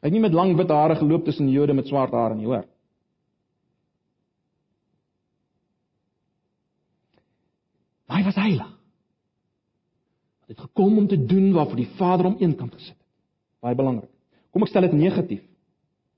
Hy 0.01 0.09
het 0.09 0.13
nie 0.13 0.21
met 0.21 0.33
lang 0.33 0.57
wit 0.57 0.69
hare 0.69 0.95
geloop 0.95 1.25
tussen 1.25 1.49
Jode 1.49 1.73
met 1.73 1.87
swart 1.87 2.11
hare 2.11 2.35
nie, 2.35 2.45
hoor. 2.45 2.65
Hy 8.07 8.23
was 8.23 8.35
heilig. 8.35 8.71
Hy 10.45 10.53
het 10.53 10.59
gekom 10.59 10.97
om 10.97 11.07
te 11.07 11.25
doen 11.25 11.53
waarvoor 11.53 11.75
die 11.75 11.91
Vader 11.97 12.25
hom 12.25 12.37
eenkant 12.39 12.73
gesit 12.73 12.97
het. 12.97 13.05
Baie 13.61 13.75
belangrik. 13.75 14.09
Kom 14.51 14.61
ek 14.61 14.69
stel 14.69 14.81
dit 14.81 14.93
negatief. 14.93 15.54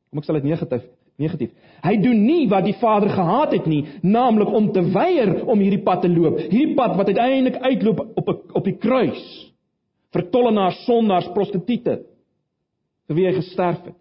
Kom 0.10 0.20
ek 0.20 0.28
stel 0.28 0.40
dit 0.40 0.50
negatief 0.52 0.86
negatief. 1.18 1.54
Hy 1.82 1.96
doen 2.02 2.20
nie 2.26 2.46
wat 2.50 2.66
die 2.68 2.76
Vader 2.78 3.10
gehaat 3.10 3.56
het 3.56 3.66
nie, 3.70 3.84
naamlik 4.06 4.52
om 4.54 4.70
te 4.74 4.84
weier 4.94 5.34
om 5.50 5.62
hierdie 5.62 5.82
pad 5.86 6.04
te 6.06 6.12
loop. 6.12 6.38
Hierdie 6.46 6.76
pad 6.78 6.96
wat 7.00 7.10
uiteindelik 7.10 7.58
uitloop 7.64 8.04
op 8.22 8.34
op 8.60 8.66
die 8.66 8.78
kruis 8.78 9.24
vir 10.14 10.28
tollenaars, 10.34 10.84
sondaars, 10.86 11.30
prostituie 11.34 11.82
vir 13.08 13.18
wie 13.18 13.26
hy 13.28 13.34
gesterf 13.38 13.82
het. 13.86 13.98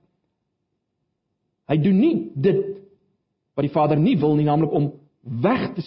Hy 1.70 1.76
doen 1.82 1.98
nie 1.98 2.16
dit 2.34 2.62
wat 3.56 3.64
die 3.64 3.72
Vader 3.72 3.98
nie 3.98 4.16
wil 4.20 4.36
nie, 4.36 4.46
naamlik 4.46 4.74
om 4.76 4.92
weg 5.42 5.70
te 5.74 5.82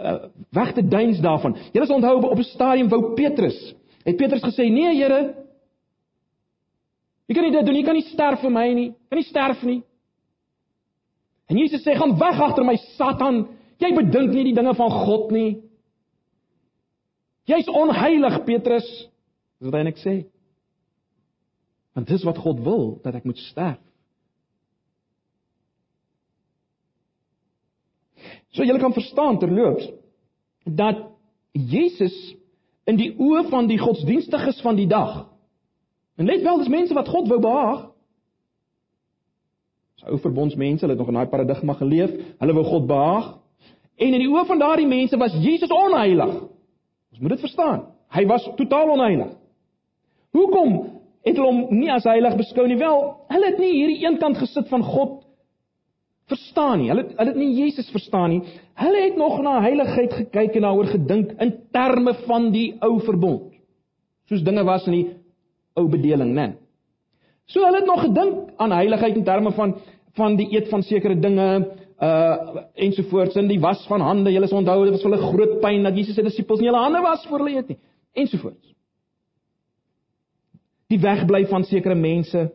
uh, 0.00 0.30
weg 0.54 0.72
te 0.74 0.86
duins 0.86 1.20
daarvan. 1.20 1.58
Julle 1.74 1.86
sal 1.86 1.98
onthou 1.98 2.30
op 2.30 2.38
'n 2.38 2.52
stadium 2.54 2.88
wou 2.88 3.14
Petrus, 3.14 3.74
het 4.04 4.16
Petrus 4.16 4.42
gesê: 4.42 4.70
"Nee, 4.70 4.96
Here, 4.96 5.34
jy 7.30 7.36
kan 7.36 7.46
nie 7.46 7.54
dit 7.54 7.66
doen 7.66 7.76
nie, 7.76 7.82
jy 7.84 7.86
kan 7.86 7.96
nie 7.96 8.08
sterf 8.10 8.42
vir 8.42 8.50
my 8.50 8.66
nie. 8.74 8.88
Kan 9.08 9.20
nie 9.20 9.28
sterf 9.28 9.62
nie." 9.62 9.82
En 11.50 11.58
Jesus 11.58 11.84
sê: 11.86 11.94
"Gaan 11.94 12.18
weg 12.18 12.40
agter 12.40 12.64
my, 12.64 12.76
Satan. 12.98 13.46
Jy 13.78 13.94
bedink 13.94 14.34
nie 14.34 14.44
die 14.50 14.54
dinge 14.54 14.74
van 14.74 14.90
God 14.90 15.30
nie. 15.30 15.62
Jy's 17.46 17.68
onheilig, 17.68 18.44
Petrus." 18.44 18.88
Dis 19.60 19.70
wat 19.70 19.78
hy 19.78 19.84
net 19.84 20.02
sê. 20.02 20.26
Want 21.94 22.08
dis 22.08 22.24
wat 22.24 22.38
God 22.38 22.60
wil, 22.64 23.00
dat 23.04 23.14
ek 23.14 23.24
moet 23.24 23.38
sterf. 23.38 23.78
So 28.50 28.66
jy 28.66 28.76
kan 28.82 28.92
verstaan 28.92 29.38
terloops 29.38 29.86
dat 30.66 31.06
Jesus 31.54 32.14
in 32.90 32.98
die 32.98 33.12
oë 33.14 33.46
van 33.50 33.68
die 33.70 33.78
godsdienstiges 33.78 34.60
van 34.64 34.78
die 34.78 34.88
dag. 34.90 35.29
En 36.20 36.26
let 36.26 36.42
wel, 36.42 36.58
dis 36.58 36.68
mense 36.68 36.94
wat 36.94 37.08
God 37.08 37.28
wou 37.28 37.40
behaag. 37.40 37.84
Dis 39.96 40.08
ou 40.12 40.18
verbondsmense, 40.20 40.84
hulle 40.84 40.92
het 40.92 41.00
nog 41.00 41.08
in 41.08 41.16
daai 41.16 41.30
paradigma 41.32 41.76
geleef. 41.78 42.10
Hulle 42.42 42.56
wou 42.58 42.64
God 42.64 42.86
behaag. 42.90 43.30
En 43.96 44.12
in 44.12 44.20
die 44.20 44.28
oë 44.28 44.42
van 44.48 44.60
daardie 44.60 44.88
mense 44.88 45.16
was 45.16 45.36
Jesus 45.40 45.72
onheilig. 45.72 46.34
Ons 47.12 47.22
moet 47.22 47.32
dit 47.34 47.44
verstaan. 47.46 47.86
Hy 48.12 48.26
was 48.28 48.44
totaal 48.58 48.92
onheilig. 48.92 49.30
Hoekom 50.36 50.74
het 51.24 51.38
hulle 51.38 51.48
hom 51.48 51.72
nie 51.78 51.88
as 51.92 52.04
heilig 52.08 52.36
beskou 52.36 52.66
nie? 52.68 52.76
Wel, 52.80 53.00
hulle 53.32 53.48
het 53.48 53.62
nie 53.62 53.72
hierdie 53.78 54.04
eenkant 54.04 54.36
gesit 54.42 54.68
van 54.68 54.84
God 54.84 55.22
verstaan 56.28 56.82
nie. 56.82 56.90
Hulle 56.92 57.06
hulle 57.14 57.32
het 57.32 57.40
nie 57.40 57.54
Jesus 57.62 57.88
verstaan 57.94 58.34
nie. 58.34 58.42
Hulle 58.80 59.06
het 59.06 59.16
nog 59.16 59.40
na 59.44 59.56
heiligheid 59.64 60.12
gekyk 60.20 60.60
en 60.60 60.68
daaroor 60.68 60.92
gedink 60.92 61.32
in 61.40 61.56
terme 61.72 62.14
van 62.26 62.52
die 62.52 62.74
ou 62.84 62.98
verbond. 63.08 63.48
Soos 64.28 64.44
dinge 64.44 64.68
was 64.68 64.84
in 64.86 64.98
die 64.98 65.06
ou 65.76 65.88
bedeling, 65.88 66.34
né? 66.34 66.52
So 67.50 67.64
hulle 67.64 67.80
het 67.82 67.86
nog 67.86 68.04
gedink 68.04 68.54
aan 68.56 68.72
heiligheid 68.72 69.16
in 69.16 69.24
terme 69.24 69.52
van 69.52 69.76
van 70.18 70.36
die 70.36 70.48
eet 70.56 70.68
van 70.68 70.82
sekere 70.82 71.14
dinge 71.18 71.46
uh 72.00 72.64
ensovoorts 72.74 73.36
en 73.36 73.48
die 73.48 73.60
was 73.60 73.84
van 73.86 74.00
hande. 74.00 74.32
Julle 74.32 74.48
sal 74.48 74.58
onthou 74.58 74.84
dit 74.84 74.94
was 74.94 75.02
vir 75.02 75.10
hulle 75.10 75.32
groot 75.32 75.60
pyn 75.60 75.84
dat 75.84 75.96
Jesus 75.96 76.14
se 76.14 76.22
disippels 76.22 76.60
nie 76.60 76.70
hulle 76.70 76.82
hande 76.82 77.02
was 77.04 77.26
voor 77.28 77.44
hulle 77.44 77.56
eet 77.58 77.68
nie 77.68 77.78
ensovoorts. 78.12 78.74
Die 80.90 80.98
wegbly 80.98 81.44
van 81.46 81.64
sekere 81.64 81.94
mense. 81.94 82.48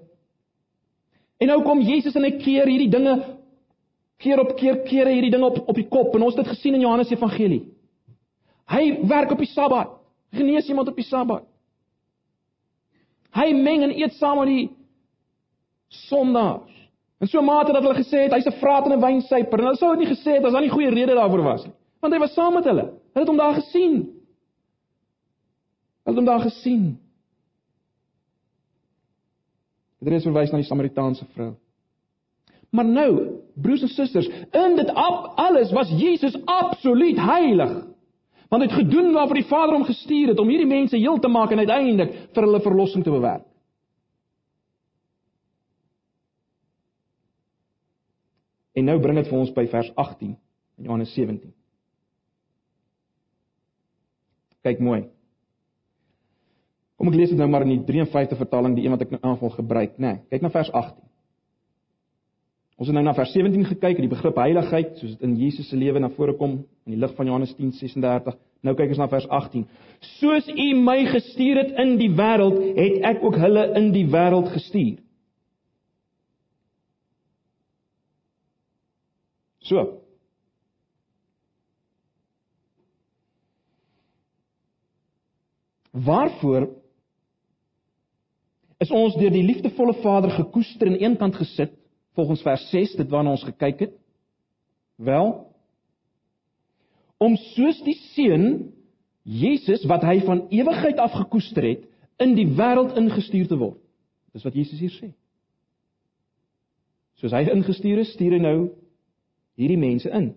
En 1.40 1.48
nou 1.48 1.62
kom 1.64 1.82
Jesus 1.82 2.16
en 2.16 2.24
hy 2.28 2.36
keer 2.42 2.68
hierdie 2.68 2.92
dinge 2.92 3.16
keer 4.20 4.40
op 4.40 4.56
keer 4.56 4.82
keer 4.88 5.12
hierdie 5.12 5.32
ding 5.32 5.44
op 5.44 5.62
op 5.68 5.76
die 5.76 5.88
kop 5.92 6.16
en 6.16 6.24
ons 6.28 6.36
het 6.36 6.44
dit 6.44 6.54
gesien 6.56 6.76
in 6.76 6.86
Johannes 6.88 7.12
Evangelie. 7.12 7.64
Hy 8.72 8.84
werk 9.08 9.32
op 9.32 9.44
die 9.44 9.52
Sabbat. 9.52 10.00
Genees 10.34 10.68
iemand 10.68 10.90
op 10.90 10.98
die 10.98 11.06
Sabbat. 11.06 11.46
Hy 13.36 13.52
meng 13.54 13.84
en 13.84 13.94
eet 13.96 14.16
saam 14.20 14.40
met 14.40 14.48
die 14.48 14.66
sondaars. 16.08 16.72
En 17.20 17.28
so 17.28 17.42
mate 17.42 17.74
dat 17.74 17.84
hulle 17.84 17.98
gesê 17.98 18.26
het 18.26 18.34
hy's 18.36 18.48
'n 18.48 18.60
vraat 18.60 18.86
en 18.86 18.94
'n 18.94 19.02
wynsuiper 19.02 19.60
en 19.60 19.66
hulle 19.66 19.78
sou 19.78 19.96
dit 19.96 20.08
nie 20.08 20.16
gesê 20.16 20.36
het 20.36 20.46
as 20.46 20.54
daar 20.54 20.62
nie 20.62 20.76
goeie 20.76 20.90
rede 20.90 21.16
daarvoor 21.16 21.44
was 21.44 21.66
nie. 21.66 21.74
Want 22.00 22.14
hy 22.14 22.20
was 22.20 22.34
saam 22.34 22.54
met 22.54 22.64
hulle. 22.64 22.86
Hulle 23.14 23.24
het 23.26 23.28
hom 23.28 23.38
daar 23.38 23.54
gesien. 23.54 23.94
Hulle 26.04 26.16
het 26.16 26.16
hom 26.16 26.26
daar 26.26 26.42
gesien. 26.42 27.00
Dit 30.00 30.14
is 30.14 30.24
verwys 30.24 30.52
na 30.52 30.58
die 30.58 30.68
Samaritaanse 30.68 31.26
vrou. 31.34 31.56
Maar 32.70 32.86
nou, 32.86 33.42
broers 33.54 33.82
en 33.82 33.88
susters, 33.88 34.28
in 34.52 34.76
dit 34.76 34.90
alles 34.94 35.72
was 35.72 35.90
Jesus 35.90 36.36
absoluut 36.46 37.18
heilig. 37.18 37.86
Want 38.50 38.62
hy 38.62 38.70
het 38.70 38.78
gedoen 38.78 39.12
waarvoor 39.14 39.40
die 39.40 39.50
Vader 39.50 39.74
hom 39.74 39.88
gestuur 39.88 40.32
het 40.34 40.40
om 40.40 40.50
hierdie 40.52 40.70
mense 40.70 40.98
heel 40.98 41.20
te 41.20 41.32
maak 41.32 41.52
en 41.52 41.64
uiteindelik 41.64 42.14
vir 42.36 42.48
hulle 42.48 42.62
verlossing 42.62 43.04
te 43.04 43.14
bewerk. 43.14 43.46
En 48.76 48.90
nou 48.90 48.98
bring 49.00 49.18
dit 49.22 49.28
vir 49.32 49.40
ons 49.40 49.54
by 49.56 49.66
vers 49.72 49.92
18 49.96 50.34
in 50.36 50.88
Johannes 50.88 51.14
17. 51.16 51.54
Kyk 54.66 54.82
mooi. 54.84 55.06
Kom 57.00 57.12
ek 57.12 57.18
lees 57.20 57.32
dit 57.32 57.40
nou 57.40 57.48
maar 57.52 57.64
in 57.64 57.76
die 57.76 57.84
53 57.88 58.40
vertaling, 58.40 58.76
die 58.76 58.86
een 58.86 58.96
wat 58.96 59.04
ek 59.06 59.14
nou 59.16 59.22
aanval 59.24 59.54
gebruik, 59.56 59.96
né? 59.96 60.16
Nee, 60.18 60.22
kyk 60.32 60.44
na 60.44 60.52
vers 60.52 60.72
18. 60.72 61.05
Ons 62.76 62.90
het 62.90 62.96
nou 62.98 63.06
na 63.08 63.14
vers 63.16 63.32
17 63.32 63.70
gekyk 63.70 64.02
die 64.04 64.12
begrip 64.12 64.36
heiligheid 64.42 64.98
soos 65.00 65.14
dit 65.14 65.22
in 65.24 65.38
Jesus 65.40 65.70
se 65.72 65.78
lewe 65.80 66.00
na 66.04 66.10
vore 66.12 66.34
kom 66.36 66.58
in 66.84 66.96
die 66.96 67.00
lig 67.00 67.14
van 67.16 67.30
Johannes 67.30 67.54
10:36. 67.56 68.36
Nou 68.68 68.74
kyk 68.76 68.92
ons 68.92 69.00
na 69.00 69.08
vers 69.08 69.28
18. 69.32 69.64
Soos 70.20 70.50
U 70.52 70.66
my 70.82 70.98
gestuur 71.08 71.62
het 71.62 71.72
in 71.80 71.96
die 72.02 72.12
wêreld, 72.12 72.58
het 72.76 72.98
ek 73.16 73.24
ook 73.24 73.38
hulle 73.40 73.64
in 73.80 73.92
die 73.94 74.04
wêreld 74.12 74.52
gestuur. 74.52 74.98
So. 79.64 80.02
Waarvoor 85.96 86.68
is 88.84 88.92
ons 88.92 89.16
deur 89.16 89.32
die 89.32 89.48
liefdevolle 89.48 89.96
Vader 90.04 90.36
gekoester 90.36 90.92
en 90.92 91.00
eenkant 91.00 91.40
gesit 91.40 91.72
volgens 92.16 92.42
vers 92.42 92.70
6 92.72 92.96
dit 93.00 93.12
waarna 93.12 93.36
ons 93.36 93.44
gekyk 93.44 93.80
het? 93.88 93.94
Wel 94.96 95.34
om 97.18 97.36
soos 97.56 97.78
die 97.86 97.96
seun 98.14 98.48
Jesus 99.24 99.86
wat 99.90 100.04
hy 100.06 100.20
van 100.26 100.46
ewigheid 100.54 101.00
af 101.02 101.16
gekoester 101.16 101.66
het 101.66 101.86
in 102.22 102.36
die 102.38 102.48
wêreld 102.58 102.96
ingestuur 103.00 103.48
te 103.50 103.58
word. 103.58 103.80
Dis 104.36 104.44
wat 104.46 104.56
Jesus 104.56 104.80
hier 104.80 104.94
sê. 104.94 105.12
Soos 107.20 107.34
hy 107.34 107.46
ingestuur 107.50 108.04
is, 108.04 108.12
stuur 108.14 108.36
hy 108.36 108.42
nou 108.44 108.58
hierdie 109.56 109.80
mense 109.80 110.12
in 110.12 110.34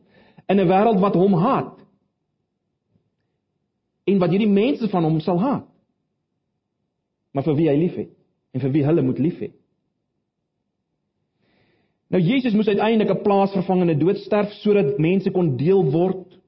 in 0.48 0.60
'n 0.60 0.68
wêreld 0.68 1.00
wat 1.00 1.14
hom 1.14 1.34
haat. 1.34 1.76
En 4.06 4.18
wat 4.18 4.30
hierdie 4.30 4.48
mense 4.48 4.88
van 4.88 5.04
hom 5.04 5.20
sal 5.20 5.40
haat. 5.40 5.66
Maar 7.32 7.44
vir 7.44 7.56
wie 7.56 7.68
hy 7.68 7.76
liefhet 7.76 8.10
en 8.52 8.60
vir 8.60 8.70
wie 8.70 8.84
hulle 8.84 9.02
moet 9.02 9.18
lief 9.18 9.38
hê. 9.40 9.50
Nou 12.08 12.20
Jesus 12.22 12.54
moes 12.56 12.68
uiteindelik 12.68 13.12
'n 13.12 13.22
plaasvervangende 13.22 13.96
dood 13.96 14.16
sterf 14.16 14.52
sodat 14.62 14.98
mense 14.98 15.30
kon 15.30 15.56
deel 15.56 15.84
word 15.92 16.38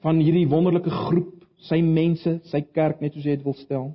van 0.00 0.20
hierdie 0.22 0.48
wonderlike 0.48 0.90
groep, 0.90 1.44
sy 1.68 1.80
mense, 1.82 2.38
sy 2.48 2.60
kerk 2.72 3.00
net 3.00 3.12
soos 3.12 3.24
hy 3.24 3.34
dit 3.36 3.44
wil 3.44 3.56
stel. 3.58 3.88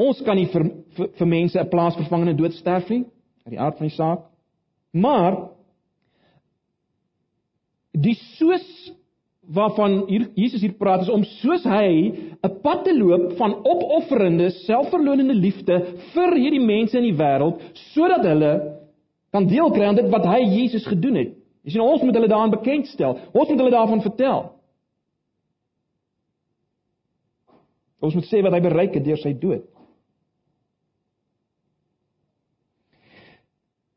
Ons 0.00 0.20
kan 0.24 0.36
nie 0.36 0.48
vir 0.52 0.64
vir, 0.96 1.08
vir 1.18 1.26
mense 1.26 1.58
'n 1.58 1.68
plaasvervangende 1.68 2.36
dood 2.36 2.54
sterf 2.54 2.88
nie, 2.88 3.04
uit 3.44 3.54
die 3.56 3.60
aard 3.60 3.78
van 3.78 3.88
die 3.88 3.96
saak. 3.96 4.20
Maar 4.92 5.48
die 7.92 8.14
soos 8.38 8.79
waarvan 9.50 10.04
hier 10.06 10.28
Jesus 10.34 10.60
hier 10.62 10.76
praat 10.78 11.02
is 11.02 11.10
om 11.10 11.24
soos 11.24 11.64
hy 11.64 12.12
'n 12.42 12.60
pad 12.62 12.84
te 12.84 12.94
loop 12.96 13.36
van 13.36 13.54
opofferende, 13.64 14.50
selfverlonende 14.50 15.34
liefde 15.34 15.80
vir 16.14 16.36
hierdie 16.36 16.64
mense 16.64 16.96
in 16.98 17.08
die 17.08 17.18
wêreld 17.18 17.58
sodat 17.94 18.24
hulle 18.24 18.52
kan 19.32 19.46
deel 19.46 19.70
kry 19.70 19.84
aan 19.84 19.98
dit 19.98 20.10
wat 20.10 20.24
hy 20.24 20.40
Jesus 20.42 20.86
gedoen 20.86 21.14
het. 21.14 21.34
Jy 21.62 21.70
sien 21.70 21.80
ons 21.80 22.02
moet 22.02 22.14
hulle 22.14 22.28
daaraan 22.28 22.50
bekendstel. 22.50 23.18
Ons 23.32 23.48
moet 23.48 23.58
hulle 23.58 23.70
daarvan 23.70 24.02
vertel. 24.02 24.52
Ons 28.00 28.14
moet 28.14 28.26
sê 28.26 28.40
wat 28.42 28.52
hy 28.52 28.60
bereik 28.64 28.94
het 28.94 29.04
deur 29.04 29.20
sy 29.20 29.34
dood. 29.38 29.66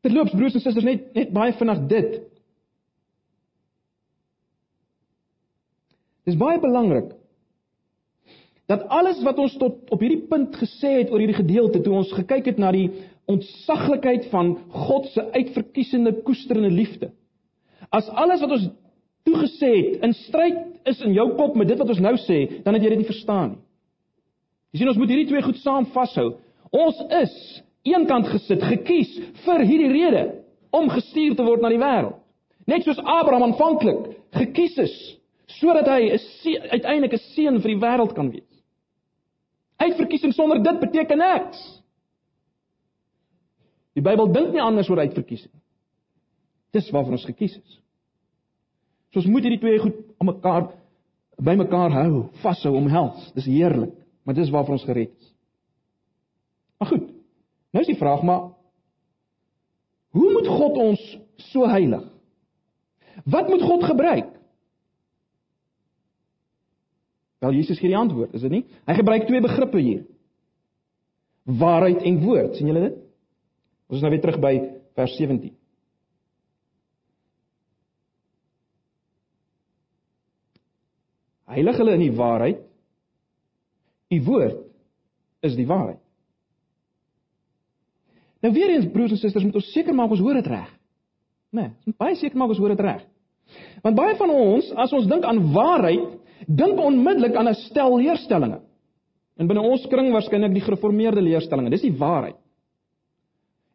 Terloops 0.04 0.34
broers 0.36 0.54
en 0.54 0.60
susters 0.60 0.84
net 0.84 1.14
net 1.16 1.32
baie 1.32 1.54
vinnig 1.56 1.86
dit. 1.88 2.33
Dis 6.24 6.38
baie 6.40 6.60
belangrik 6.60 7.12
dat 8.70 8.86
alles 8.88 9.18
wat 9.26 9.38
ons 9.42 9.56
tot 9.60 9.90
op 9.92 10.00
hierdie 10.00 10.24
punt 10.28 10.54
gesê 10.56 10.94
het 11.02 11.10
oor 11.12 11.20
hierdie 11.20 11.36
gedeelte 11.36 11.82
toe 11.84 11.98
ons 11.98 12.12
gekyk 12.16 12.46
het 12.48 12.60
na 12.62 12.70
die 12.72 12.86
ontsaglikheid 13.28 14.30
van 14.30 14.54
God 14.86 15.10
se 15.12 15.20
uitverkiesende 15.34 16.14
koesterende 16.24 16.70
liefde. 16.72 17.10
As 17.92 18.08
alles 18.08 18.40
wat 18.40 18.54
ons 18.56 18.70
toegesê 19.28 19.70
het 19.74 20.06
in 20.08 20.16
stryd 20.24 20.88
is 20.88 21.02
in 21.04 21.12
jou 21.16 21.26
kop 21.36 21.56
met 21.56 21.68
dit 21.68 21.80
wat 21.80 21.92
ons 21.92 22.00
nou 22.04 22.14
sê, 22.24 22.38
dan 22.64 22.76
het 22.76 22.84
jy 22.84 22.94
dit 22.94 23.02
nie 23.02 23.10
verstaan 23.10 23.54
nie. 23.54 23.60
Jy 24.72 24.80
sien 24.80 24.90
ons 24.90 25.00
moet 25.00 25.12
hierdie 25.12 25.28
twee 25.30 25.44
goed 25.44 25.60
saam 25.60 25.86
vashou. 25.94 26.32
Ons 26.74 26.98
is 27.20 27.34
eenkant 27.86 28.26
gesit, 28.32 28.64
gekies 28.64 29.12
vir 29.44 29.64
hierdie 29.68 29.92
rede 29.92 30.24
om 30.74 30.88
gestuur 30.90 31.36
te 31.36 31.44
word 31.46 31.62
na 31.62 31.70
die 31.70 31.80
wêreld. 31.80 32.16
Net 32.66 32.84
soos 32.88 32.98
Abraham 32.98 33.50
aanvanklik 33.50 34.08
gekies 34.34 34.80
is 34.80 34.96
sodat 35.46 35.86
hy 35.86 36.10
'n 36.10 36.68
uiteindelik 36.70 37.12
'n 37.12 37.24
seën 37.34 37.60
vir 37.60 37.70
die 37.70 37.80
wêreld 37.80 38.14
kan 38.14 38.30
wees. 38.30 38.62
Uitverkiesing 39.76 40.32
sonder 40.32 40.62
dit 40.62 40.80
beteken 40.80 41.18
niks. 41.18 41.82
Die 43.94 44.02
Bybel 44.02 44.32
dink 44.32 44.52
nie 44.52 44.62
anders 44.62 44.88
oor 44.88 44.98
uitverkiesing. 44.98 45.52
Dis 46.70 46.90
waarvoor 46.90 47.12
ons 47.12 47.24
gekies 47.24 47.56
is. 47.56 47.80
So 49.10 49.20
ons 49.20 49.28
moet 49.30 49.42
hierdie 49.42 49.60
twee 49.62 49.78
goed 49.78 49.94
aan 50.18 50.26
mekaar 50.26 50.64
by 51.38 51.54
mekaar 51.58 51.90
hou, 51.90 52.30
vashou, 52.42 52.74
omhels. 52.78 53.32
Dis 53.34 53.46
heerlik, 53.50 53.94
maar 54.22 54.34
dis 54.34 54.50
waarvoor 54.50 54.78
ons 54.78 54.86
gered 54.86 55.10
is. 55.10 55.30
Maar 56.78 56.88
goed. 56.88 57.06
Nou 57.74 57.82
is 57.82 57.90
die 57.90 57.98
vraag 57.98 58.22
maar 58.22 58.50
hoe 60.14 60.32
moet 60.32 60.46
God 60.46 60.76
ons 60.78 61.02
so 61.50 61.66
heilig? 61.66 62.04
Wat 63.24 63.48
moet 63.48 63.62
God 63.62 63.84
gebruik? 63.84 64.28
Wel 67.44 67.58
Jesus 67.60 67.78
gee 67.78 67.92
die 67.92 67.98
antwoord, 67.98 68.32
is 68.32 68.44
dit 68.46 68.52
nie? 68.52 68.62
Hy 68.88 68.94
gebruik 68.96 69.26
twee 69.28 69.42
begrippe 69.44 69.80
hier. 69.82 70.04
Waarheid 71.44 72.00
en 72.08 72.22
woord, 72.22 72.56
sien 72.56 72.70
julle 72.70 72.86
dit? 72.86 72.96
Ons 73.90 73.98
is 73.98 74.04
nou 74.04 74.12
weer 74.14 74.22
terug 74.22 74.38
by 74.40 74.52
vers 74.96 75.16
17. 75.18 75.52
Heilig 81.54 81.82
hulle 81.82 81.98
in 81.98 82.06
die 82.06 82.14
waarheid. 82.16 82.64
U 84.14 84.22
woord 84.24 84.64
is 85.44 85.58
die 85.58 85.68
waarheid. 85.68 86.00
Nou 88.44 88.52
weer 88.56 88.72
eens 88.72 88.88
broers 88.92 89.12
en 89.12 89.20
susters, 89.20 89.44
moet 89.44 89.60
ons 89.60 89.72
seker 89.76 89.96
maak 89.96 90.12
ons 90.12 90.24
hoor 90.24 90.40
dit 90.40 90.48
reg. 90.48 90.72
Né? 91.52 91.68
Nee, 91.68 91.70
ons 91.76 91.92
moet 91.92 92.00
baie 92.00 92.16
seker 92.20 92.40
maak 92.40 92.56
ons 92.56 92.60
hoor 92.60 92.72
dit 92.72 92.82
reg. 92.84 93.04
Want 93.84 93.96
baie 94.00 94.16
van 94.16 94.32
ons, 94.32 94.72
as 94.80 94.92
ons 94.96 95.08
dink 95.08 95.24
aan 95.28 95.44
waarheid, 95.52 96.16
dink 96.46 96.80
onmiddellik 96.80 97.34
aan 97.34 97.48
'n 97.48 97.54
stel 97.54 97.96
leerstellings. 97.96 98.62
En 99.36 99.46
binne 99.46 99.62
ons 99.62 99.86
kring 99.86 100.12
waarskynlik 100.12 100.52
die 100.54 100.62
gereformeerde 100.62 101.22
leerstellings. 101.22 101.70
Dis 101.70 101.88
die 101.88 101.98
waarheid. 101.98 102.36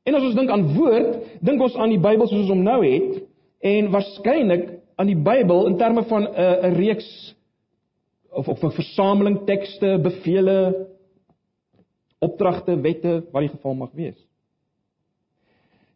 En 0.03 0.15
as 0.15 0.23
ons 0.23 0.35
dink 0.35 0.49
aan 0.49 0.73
woord, 0.75 1.17
dink 1.41 1.61
ons 1.61 1.75
aan 1.75 1.89
die 1.89 1.99
Bybel 1.99 2.27
soos 2.27 2.39
ons 2.45 2.53
hom 2.53 2.63
nou 2.63 2.79
het 2.85 3.19
en 3.59 3.91
waarskynlik 3.91 4.79
aan 4.95 5.07
die 5.07 5.19
Bybel 5.19 5.67
in 5.67 5.77
terme 5.77 6.03
van 6.03 6.23
'n 6.23 6.33
uh, 6.33 6.63
'n 6.69 6.75
reeks 6.75 7.35
of 8.31 8.47
of 8.47 8.63
'n 8.63 8.71
versameling 8.71 9.45
tekste, 9.45 9.99
bevele, 10.01 10.87
opdragte, 12.19 12.81
wette, 12.81 13.23
wat 13.31 13.41
die 13.41 13.49
geval 13.49 13.73
mag 13.73 13.91
wees. 13.91 14.25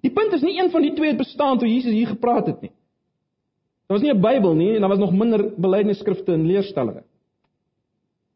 Die 0.01 0.11
punt 0.11 0.33
is 0.33 0.41
nie 0.41 0.59
een 0.59 0.71
van 0.71 0.81
die 0.81 0.93
twee 0.93 1.07
het 1.07 1.17
bestaan 1.17 1.57
toe 1.57 1.67
Jesus 1.67 1.91
hier 1.91 2.07
gepraat 2.07 2.47
het 2.47 2.61
nie. 2.61 2.71
Daar 3.87 3.97
was 3.97 4.01
nie 4.01 4.13
'n 4.13 4.21
Bybel 4.21 4.53
nie 4.55 4.75
en 4.75 4.81
daar 4.81 4.89
was 4.89 4.99
nog 4.99 5.13
minder 5.13 5.53
belydenisskrifte 5.55 6.33
en 6.33 6.45
leerstellings. 6.45 7.05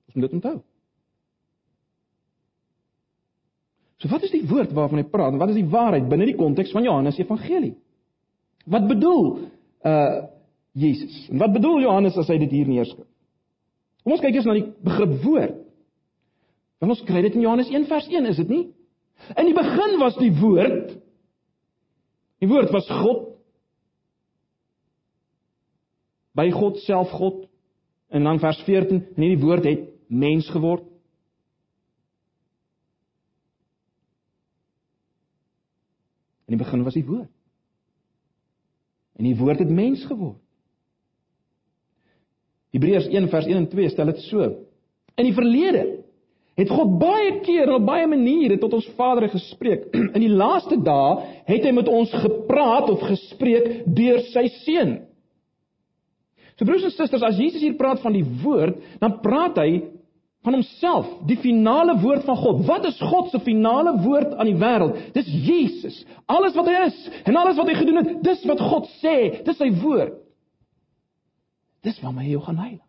Ons 0.07 0.13
moet 0.13 0.23
dit 0.23 0.33
onthou. 0.33 0.61
So 3.97 4.09
wat 4.09 4.23
is 4.23 4.31
die 4.31 4.45
woord 4.47 4.71
waarvan 4.71 5.01
hy 5.01 5.03
praat? 5.09 5.37
Wat 5.39 5.49
is 5.49 5.55
die 5.55 5.69
waarheid 5.69 6.09
binne 6.09 6.25
die 6.25 6.37
konteks 6.37 6.71
van 6.71 6.83
Johannes 6.83 7.17
Evangelie? 7.17 7.75
Wat 8.65 8.87
bedoel 8.87 9.49
uh 9.85 10.23
Jesus? 10.77 11.27
En 11.31 11.37
wat 11.37 11.53
bedoel 11.53 11.81
Johannes 11.81 12.17
as 12.17 12.27
hy 12.27 12.37
dit 12.37 12.51
hier 12.51 12.67
neerskryf? 12.67 13.07
Kom 14.03 14.13
ons 14.13 14.21
kyk 14.21 14.35
eers 14.35 14.45
na 14.45 14.53
die 14.53 14.67
begrip 14.83 15.15
woord. 15.23 15.55
Want 16.77 16.93
ons 16.93 17.01
kry 17.07 17.23
dit 17.25 17.33
in 17.33 17.41
Johannes 17.41 17.71
1 17.73 17.87
vers 17.89 18.07
1, 18.07 18.25
is 18.29 18.37
dit 18.43 18.51
nie? 18.53 18.63
In 19.33 19.49
die 19.49 19.55
begin 19.57 19.97
was 19.99 20.15
die 20.19 20.29
woord. 20.37 20.93
Die 22.39 22.49
woord 22.51 22.69
was 22.75 22.85
God. 23.01 23.25
By 26.37 26.51
God 26.53 26.77
self 26.85 27.13
God. 27.17 27.45
En 28.13 28.23
dan 28.23 28.39
vers 28.39 28.59
14, 28.63 29.01
en 29.15 29.23
hierdie 29.25 29.41
woord 29.43 29.65
het 29.67 29.87
mens 30.07 30.47
geword. 30.53 30.85
In 36.47 36.55
die 36.55 36.61
begin 36.61 36.85
was 36.85 36.95
die 36.95 37.05
woord. 37.05 37.31
En 39.17 39.25
die 39.27 39.35
woord 39.35 39.59
het 39.59 39.73
mens 39.73 40.05
geword. 40.07 40.39
Hebreërs 42.75 43.09
1 43.09 43.29
vers 43.31 43.47
1 43.49 43.57
en 43.57 43.69
2 43.71 43.89
stel 43.89 44.11
dit 44.11 44.21
so. 44.27 44.45
In 45.17 45.25
die 45.25 45.35
verlede 45.35 45.83
het 46.57 46.71
God 46.73 46.95
baie 47.01 47.39
keer 47.45 47.69
op 47.73 47.85
baie 47.85 48.07
maniere 48.09 48.57
tot 48.61 48.73
ons 48.77 48.87
Vader 48.97 49.27
gespreek. 49.29 49.89
In 50.15 50.23
die 50.23 50.31
laaste 50.31 50.77
dae 50.81 51.17
het 51.49 51.65
hy 51.65 51.73
met 51.75 51.89
ons 51.91 52.13
gepraat 52.13 52.89
of 52.93 53.03
gespreek 53.09 53.85
deur 53.97 54.23
sy 54.31 54.47
seun. 54.63 54.97
So 56.57 56.65
broers 56.65 56.87
en 56.87 56.93
susters, 56.95 57.23
as 57.23 57.37
Jesus 57.37 57.61
hier 57.61 57.77
praat 57.77 58.01
van 58.01 58.15
die 58.17 58.25
woord, 58.41 58.79
dan 59.01 59.19
praat 59.21 59.59
hy 59.61 59.69
van 60.47 60.55
homself, 60.55 61.09
die 61.27 61.37
finale 61.41 61.97
woord 62.01 62.23
van 62.25 62.37
God. 62.39 62.63
Wat 62.65 62.85
is 62.87 62.97
God 63.03 63.29
se 63.33 63.41
finale 63.45 63.97
woord 64.01 64.33
aan 64.39 64.49
die 64.49 64.57
wêreld? 64.57 64.97
Dis 65.13 65.27
Jesus. 65.27 65.99
Alles 66.25 66.55
wat 66.57 66.69
hy 66.71 66.87
is 66.87 66.97
en 67.27 67.37
alles 67.37 67.59
wat 67.59 67.69
hy 67.69 67.75
gedoen 67.77 68.01
het, 68.01 68.11
dis 68.25 68.45
wat 68.49 68.63
God 68.63 68.89
sê, 69.01 69.43
dis 69.45 69.59
sy 69.59 69.69
woord. 69.83 70.17
Dis 71.85 71.99
waarmee 72.01 72.29
hy 72.29 72.35
jou 72.37 72.43
gaan 72.47 72.61
heilig. 72.63 72.83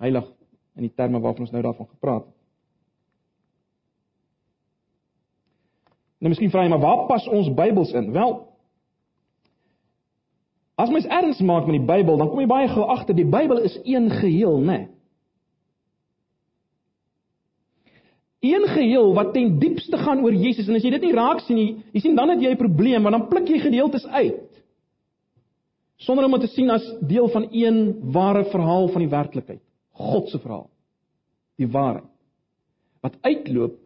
Heilig 0.00 0.28
in 0.80 0.88
die 0.88 0.94
terme 0.96 1.20
waarvan 1.20 1.46
ons 1.46 1.54
nou 1.54 1.62
daarvan 1.62 1.90
gepraat 1.92 2.26
het. 2.26 2.36
Nou 6.20 6.32
miskien 6.32 6.50
vra 6.52 6.64
jy 6.64 6.72
maar 6.72 6.82
waar 6.82 7.06
pas 7.08 7.28
ons 7.32 7.48
Bybels 7.56 7.92
in? 7.96 8.10
Wel, 8.12 8.34
as 10.80 10.92
mens 10.92 11.06
erns 11.06 11.40
maak 11.44 11.66
met 11.66 11.78
die 11.78 11.86
Bybel, 11.86 12.16
dan 12.18 12.30
kom 12.30 12.40
jy 12.40 12.48
baie 12.50 12.68
gou 12.70 12.86
agter 12.94 13.16
die 13.16 13.28
Bybel 13.28 13.62
is 13.66 13.76
een 13.84 14.10
geheel, 14.10 14.60
né? 14.60 14.78
Nee. 14.78 14.88
Een 18.40 18.64
geheel 18.72 19.10
wat 19.14 19.34
ten 19.34 19.58
diepste 19.60 19.98
gaan 20.00 20.22
oor 20.24 20.32
Jesus 20.32 20.68
en 20.68 20.78
as 20.78 20.84
jy 20.84 20.94
dit 20.94 21.02
nie 21.04 21.16
raak 21.16 21.42
sien 21.44 21.58
nie, 21.58 21.72
jy 21.92 22.00
sien 22.00 22.16
dan 22.16 22.30
het 22.32 22.40
jy 22.40 22.54
'n 22.54 22.56
probleem 22.56 23.02
want 23.02 23.16
dan 23.16 23.28
pluk 23.28 23.48
jy 23.48 23.58
gedeeltes 23.60 24.06
uit 24.06 24.48
sonder 26.00 26.24
om 26.24 26.32
dit 26.38 26.40
te 26.40 26.54
sien 26.54 26.70
as 26.70 26.84
deel 27.00 27.28
van 27.28 27.48
een 27.52 28.00
ware 28.12 28.44
verhaal 28.44 28.88
van 28.88 29.02
die 29.04 29.10
werklikheid, 29.10 29.60
God 29.92 30.28
se 30.28 30.38
verhaal. 30.38 30.70
Die 31.56 31.68
waarheid 31.68 32.08
wat 33.00 33.16
uitloop 33.20 33.78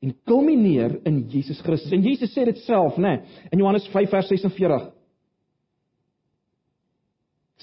en 0.00 0.14
kulmineer 0.24 0.98
in 1.04 1.26
Jesus 1.28 1.60
Christus. 1.60 1.92
En 1.92 2.02
Jesus 2.04 2.32
sê 2.32 2.44
dit 2.44 2.60
self, 2.64 2.96
né, 2.96 3.18
nee, 3.18 3.42
in 3.50 3.60
Johannes 3.60 3.86
5 3.92 4.10
vers 4.10 4.28
46. 4.28 4.86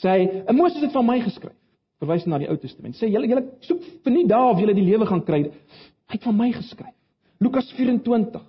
Sê, 0.02 0.44
"En 0.48 0.56
Moses 0.56 0.82
het 0.82 0.92
van 0.92 1.06
my 1.06 1.20
geskryf." 1.22 1.58
Verwys 2.00 2.26
na 2.26 2.38
die 2.38 2.50
Ou 2.50 2.58
Testament. 2.58 2.96
Sê, 2.96 3.08
"Julle 3.10 3.28
julle 3.28 3.46
soek 3.60 3.82
vir 4.04 4.14
nie 4.14 4.28
daar 4.28 4.52
of 4.52 4.60
julle 4.60 4.74
die 4.74 4.86
lewe 4.86 5.06
gaan 5.06 5.24
kry. 5.24 5.44
Hy 5.44 5.52
het 6.18 6.24
van 6.24 6.38
my 6.38 6.52
geskryf." 6.52 6.96
Lukas 7.40 7.72
24 7.72 8.42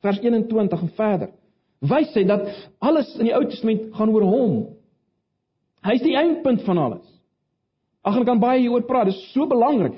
vers 0.00 0.20
21 0.20 0.80
en 0.80 0.90
verder 0.96 1.30
wys 1.78 2.14
hy 2.14 2.24
dat 2.24 2.48
alles 2.78 3.10
in 3.18 3.28
die 3.28 3.34
Ou 3.36 3.44
Testament 3.44 3.94
gaan 3.94 4.08
oor 4.08 4.22
hom. 4.22 4.54
Hy 5.84 5.92
is 5.98 6.02
die 6.02 6.16
eindpunt 6.16 6.62
van 6.62 6.78
alles. 6.78 7.04
Ag 8.06 8.16
ek 8.16 8.24
kan 8.24 8.40
baie 8.40 8.62
hieroor 8.62 8.86
praat, 8.88 9.10
dit 9.10 9.14
is 9.14 9.32
so 9.34 9.46
belangrik. 9.46 9.92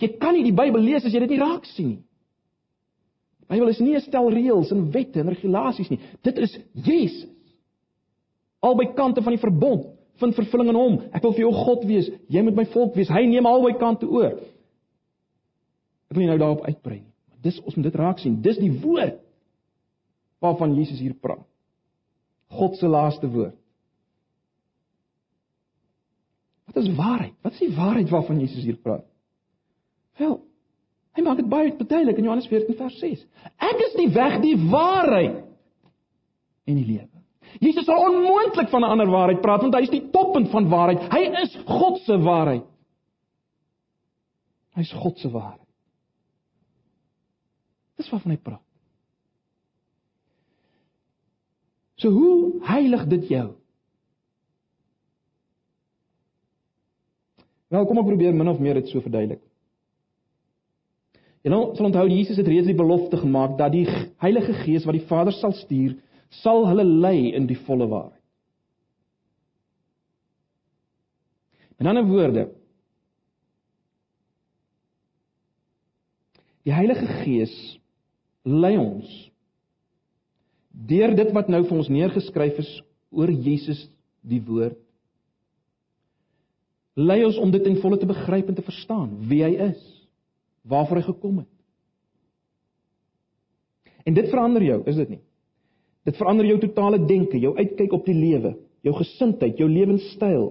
Jy 0.00 0.14
kan 0.22 0.34
nie 0.34 0.46
die 0.46 0.56
Bybel 0.56 0.80
lees 0.80 1.04
as 1.04 1.12
jy 1.12 1.20
dit 1.20 1.34
nie 1.34 1.42
raak 1.42 1.66
sien 1.66 1.88
nie. 1.88 2.00
Die 3.42 3.50
Bybel 3.52 3.68
is 3.68 3.80
nie 3.80 3.94
'n 3.96 4.00
stel 4.00 4.30
reëls 4.30 4.72
en 4.72 4.90
wette 4.90 5.20
en 5.20 5.28
regulasies 5.28 5.90
nie. 5.90 6.00
Dit 6.22 6.38
is 6.38 6.58
Jesus. 6.74 7.28
Albei 8.62 8.94
kante 8.94 9.22
van 9.22 9.32
die 9.32 9.40
verbond 9.40 9.99
vind 10.20 10.36
vervulling 10.36 10.70
in 10.72 10.78
hom. 10.78 10.98
Ek 11.16 11.24
wil 11.24 11.34
vir 11.36 11.46
jou 11.46 11.52
God 11.56 11.84
wees, 11.88 12.10
jy 12.32 12.42
moet 12.46 12.58
my 12.58 12.66
volk 12.74 12.96
wees. 12.98 13.10
Hy 13.12 13.24
neem 13.28 13.48
albei 13.48 13.74
kante 13.80 14.08
oor. 14.08 14.36
Ek 16.10 16.16
wil 16.16 16.24
nie 16.24 16.30
nou 16.32 16.40
daarop 16.40 16.66
uitbrei 16.66 17.00
nie. 17.00 17.12
Maar 17.30 17.42
dis 17.46 17.60
ons 17.62 17.76
moet 17.76 17.88
dit 17.88 17.98
raak 18.00 18.20
sien. 18.22 18.40
Dis 18.44 18.58
die 18.60 18.72
woord 18.82 19.20
waarvan 20.42 20.74
Jesus 20.78 21.00
hier 21.00 21.14
praat. 21.14 21.46
God 22.50 22.76
se 22.80 22.88
laaste 22.90 23.28
woord. 23.30 23.56
Wat 26.70 26.82
is 26.82 26.90
waarheid? 26.96 27.34
Wat 27.42 27.52
is 27.52 27.62
die 27.64 27.74
waarheid 27.74 28.10
waarvan 28.10 28.40
Jesus 28.40 28.62
hier 28.64 28.78
praat? 28.78 29.06
Wel, 30.20 30.36
hy 31.16 31.22
maak 31.26 31.40
dit 31.40 31.48
baie 31.50 31.72
duidelik 31.74 32.18
in 32.20 32.28
Johannes 32.28 32.48
14 32.50 32.76
vers 32.78 32.98
6. 33.02 33.24
Ek 33.70 33.86
is 33.86 33.96
die 33.98 34.10
weg, 34.14 34.38
die 34.44 34.56
waarheid 34.70 35.40
en 36.70 36.78
die 36.78 36.86
lewe. 36.86 37.09
Jesus 37.58 37.84
sal 37.84 37.98
onmoontlik 38.06 38.68
van 38.68 38.84
'n 38.84 38.92
ander 38.94 39.10
waarheid 39.10 39.40
praat 39.40 39.60
want 39.60 39.74
hy 39.74 39.82
is 39.82 39.90
die 39.90 40.10
toppunt 40.10 40.50
van 40.50 40.68
waarheid. 40.68 41.00
Hy 41.12 41.22
is 41.42 41.56
God 41.66 41.98
se 41.98 42.18
waarheid. 42.18 42.66
Hy 44.74 44.80
is 44.80 44.92
God 44.92 45.18
se 45.18 45.30
waarheid. 45.30 45.68
Dis 47.96 48.10
waarvan 48.10 48.30
hy 48.30 48.36
praat. 48.36 48.62
So 52.00 52.08
hoe 52.08 52.60
heilig 52.64 53.06
dit 53.06 53.28
jou? 53.28 53.48
Wel, 57.68 57.86
kom 57.86 57.98
ek 57.98 58.08
probeer 58.08 58.34
min 58.34 58.48
of 58.48 58.58
meer 58.58 58.80
dit 58.80 58.88
so 58.88 59.02
verduidelik. 59.04 59.42
Jy 61.44 61.52
nou 61.52 61.60
sal 61.76 61.88
onthou 61.88 62.06
Jesus 62.10 62.36
het 62.40 62.48
reeds 62.50 62.68
die 62.68 62.76
belofte 62.76 63.16
gemaak 63.20 63.54
dat 63.60 63.72
die 63.72 63.86
Heilige 64.20 64.52
Gees 64.64 64.84
wat 64.84 64.96
die 64.98 65.06
Vader 65.08 65.32
sal 65.32 65.54
stuur, 65.56 65.94
sal 66.42 66.66
hulle 66.68 66.86
lei 66.86 67.32
in 67.34 67.48
die 67.50 67.58
volle 67.66 67.88
waarheid. 67.90 68.16
In 71.80 71.88
ander 71.88 72.04
woorde, 72.06 72.50
die 76.68 76.74
Heilige 76.76 77.08
Gees 77.22 77.54
lei 78.44 78.76
ons 78.78 79.08
deur 80.70 81.12
dit 81.16 81.32
wat 81.34 81.48
nou 81.50 81.64
vir 81.66 81.78
ons 81.80 81.90
neergeskryf 81.92 82.60
is 82.62 82.70
oor 83.10 83.32
Jesus 83.32 83.82
die 84.22 84.40
woord 84.44 84.78
lei 87.00 87.22
ons 87.24 87.38
om 87.40 87.50
dit 87.52 87.64
in 87.68 87.78
volle 87.80 87.98
te 88.00 88.08
begryp 88.08 88.50
en 88.50 88.56
te 88.56 88.66
verstaan 88.66 89.10
wie 89.30 89.42
hy 89.44 89.52
is, 89.70 89.80
waarvoor 90.68 91.00
hy 91.00 91.06
gekom 91.06 91.40
het. 91.42 91.50
En 94.08 94.16
dit 94.16 94.30
verander 94.32 94.64
jou, 94.64 94.80
is 94.90 94.98
dit 95.02 95.16
nie? 95.16 95.20
Dit 96.04 96.16
verander 96.16 96.46
jou 96.46 96.58
totale 96.58 96.98
denke, 97.04 97.38
jou 97.38 97.52
uitkyk 97.56 97.92
op 97.92 98.06
die 98.08 98.16
lewe, 98.16 98.54
jou 98.86 98.94
gesindheid, 98.96 99.58
jou 99.60 99.68
lewenstyl. 99.68 100.46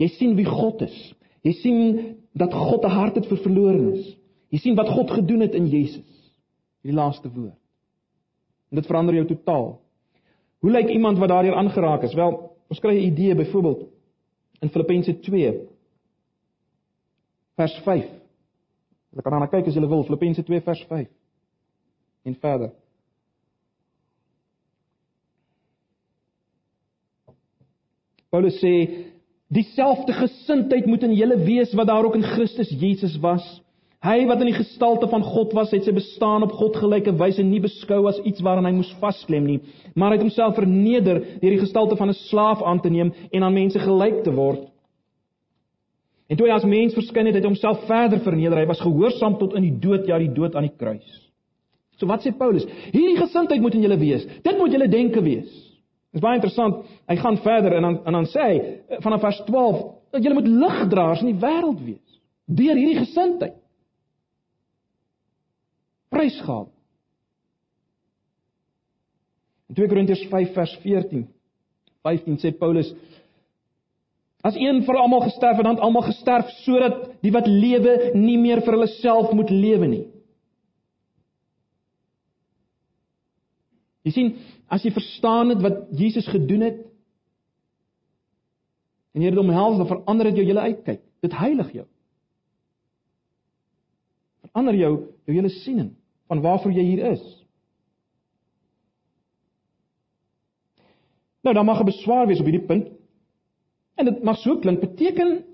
Jy 0.00 0.08
sien 0.16 0.36
wie 0.38 0.48
God 0.48 0.82
is. 0.86 0.96
Jy 1.44 1.52
sien 1.60 1.80
dat 2.32 2.54
God 2.54 2.84
'n 2.84 2.90
hart 2.90 3.14
het 3.14 3.26
vir 3.26 3.38
verlorenes. 3.38 4.16
Jy 4.50 4.58
sien 4.58 4.76
wat 4.76 4.88
God 4.88 5.10
gedoen 5.10 5.40
het 5.40 5.54
in 5.54 5.66
Jesus. 5.66 6.32
Hierdie 6.82 6.96
laaste 6.96 7.28
woord. 7.28 7.58
En 8.70 8.76
dit 8.76 8.86
verander 8.86 9.14
jou 9.14 9.26
totaal. 9.26 9.80
Hoe 10.60 10.70
lyk 10.70 10.88
iemand 10.88 11.18
wat 11.18 11.28
daardeur 11.28 11.54
aangeraak 11.54 12.02
is? 12.02 12.14
Wel, 12.14 12.56
ons 12.68 12.80
kry 12.80 12.94
'n 12.94 13.12
idee 13.12 13.34
byvoorbeeld 13.34 13.88
in 14.60 14.68
Filippense 14.68 15.20
2 15.20 15.68
vers 17.56 17.78
5. 17.84 18.04
Jy 19.10 19.22
kan 19.22 19.32
daarna 19.32 19.46
kyk 19.46 19.66
as 19.66 19.74
jy 19.74 19.88
wil, 19.88 20.04
Filippense 20.04 20.42
2 20.42 20.60
vers 20.60 20.84
5. 20.88 21.08
En 22.22 22.34
verder. 22.34 22.70
Paulus 28.30 28.60
sê 28.62 28.74
dieselfde 29.50 30.14
gesindheid 30.14 30.86
moet 30.86 31.02
in 31.02 31.16
julle 31.18 31.40
wees 31.42 31.72
wat 31.74 31.88
daar 31.90 32.06
ook 32.06 32.14
in 32.14 32.26
Christus 32.26 32.70
Jesus 32.70 33.16
was. 33.22 33.42
Hy 34.00 34.22
wat 34.30 34.40
in 34.40 34.48
die 34.48 34.56
gestalte 34.56 35.10
van 35.10 35.24
God 35.26 35.52
was, 35.52 35.72
het 35.74 35.84
sy 35.84 35.92
bestaan 35.92 36.46
op 36.46 36.54
God 36.56 36.78
gelyke 36.80 37.12
wyse 37.20 37.42
nie 37.44 37.60
beskou 37.60 38.06
as 38.08 38.20
iets 38.24 38.40
waaraan 38.40 38.70
hy 38.70 38.72
moes 38.78 38.92
vasklem 39.02 39.44
nie, 39.44 39.58
maar 39.92 40.14
hy 40.14 40.16
het 40.16 40.24
homself 40.24 40.54
verneder 40.56 41.20
deur 41.42 41.56
die 41.56 41.60
gestalte 41.60 41.98
van 41.98 42.08
'n 42.08 42.16
slaaf 42.30 42.62
aan 42.62 42.80
te 42.80 42.88
neem 42.88 43.12
en 43.30 43.42
aan 43.42 43.52
mense 43.52 43.78
gelyk 43.78 44.22
te 44.24 44.32
word. 44.32 44.70
En 46.30 46.36
toe 46.36 46.46
hy 46.46 46.54
as 46.54 46.64
mens 46.64 46.94
verskyn 46.94 47.26
het, 47.26 47.34
het 47.34 47.44
hy 47.44 47.50
homself 47.50 47.84
verder 47.86 48.20
verneder. 48.20 48.58
Hy 48.58 48.66
was 48.66 48.80
gehoorsaam 48.80 49.36
tot 49.38 49.54
in 49.54 49.62
die 49.62 49.78
dood, 49.82 50.06
ja, 50.06 50.18
die 50.18 50.32
dood 50.32 50.54
aan 50.54 50.62
die 50.62 50.76
kruis. 50.78 51.30
So 51.98 52.06
wat 52.06 52.22
sê 52.22 52.30
Paulus? 52.30 52.64
Hierdie 52.92 53.18
gesindheid 53.18 53.60
moet 53.60 53.74
in 53.74 53.82
julle 53.82 53.98
wees. 53.98 54.24
Dit 54.42 54.58
moet 54.58 54.72
julle 54.72 54.88
denke 54.88 55.20
wees. 55.20 55.50
Dit 56.10 56.18
is 56.18 56.24
baie 56.24 56.40
interessant. 56.40 56.80
Hy 57.06 57.16
gaan 57.20 57.38
verder 57.44 57.76
en 57.78 57.86
dan 57.86 57.96
en 58.04 58.16
dan 58.18 58.26
sê 58.32 58.42
hy 58.42 58.56
eh, 58.58 58.98
vanaf 59.04 59.22
vers 59.22 59.42
12 59.46 59.82
dat 60.10 60.24
julle 60.24 60.40
moet 60.40 60.48
ligdraers 60.50 61.22
in 61.22 61.30
die 61.30 61.42
wêreld 61.42 61.82
wees 61.86 62.18
deur 62.50 62.74
hierdie 62.74 62.98
gesindheid. 62.98 63.54
Prysgaal. 66.10 66.66
In 69.70 69.78
2 69.78 69.86
Korintiërs 69.92 70.24
5 70.32 70.56
vers 70.56 70.72
14 70.82 71.28
15 72.02 72.40
sê 72.42 72.50
Paulus 72.58 72.90
As 74.42 74.56
een 74.56 74.80
vir 74.86 74.96
almal 74.96 75.20
gesterf 75.26 75.58
het, 75.58 75.66
dan 75.68 75.82
almal 75.84 76.06
gesterf 76.06 76.48
sodat 76.64 77.02
die 77.20 77.32
wat 77.34 77.46
lewe 77.46 78.14
nie 78.16 78.38
meer 78.40 78.62
vir 78.64 78.72
hulle 78.72 78.88
self 78.96 79.34
moet 79.36 79.50
lewe 79.52 79.88
nie. 79.90 80.06
Jy 84.06 84.12
sien, 84.14 84.30
as 84.72 84.84
jy 84.84 84.92
verstaan 84.94 85.52
het 85.52 85.60
wat 85.64 85.82
Jesus 85.96 86.28
gedoen 86.30 86.64
het 86.64 86.78
en 89.10 89.24
jy 89.24 89.32
dit 89.32 89.42
omhels, 89.42 89.80
dan 89.80 89.88
verander 89.90 90.30
dit 90.30 90.38
jou 90.40 90.46
hele 90.46 90.68
uitkyk. 90.70 91.00
Dit 91.20 91.34
heilig 91.34 91.72
jou. 91.74 91.86
Verander 94.46 94.78
jou 94.78 94.92
jou 95.26 95.34
hele 95.34 95.50
siening 95.60 95.90
van 96.30 96.42
waarvoor 96.44 96.72
jy 96.72 96.84
hier 96.86 97.02
is. 97.10 97.24
Nou 101.42 101.54
dan 101.54 101.66
mag 101.66 101.80
'n 101.80 101.90
beswaar 101.90 102.26
wees 102.26 102.40
op 102.40 102.46
hierdie 102.46 102.66
punt. 102.66 102.88
En 103.96 104.04
dit 104.04 104.22
mag 104.22 104.38
so 104.38 104.58
klink, 104.58 104.80
beteken 104.80 105.44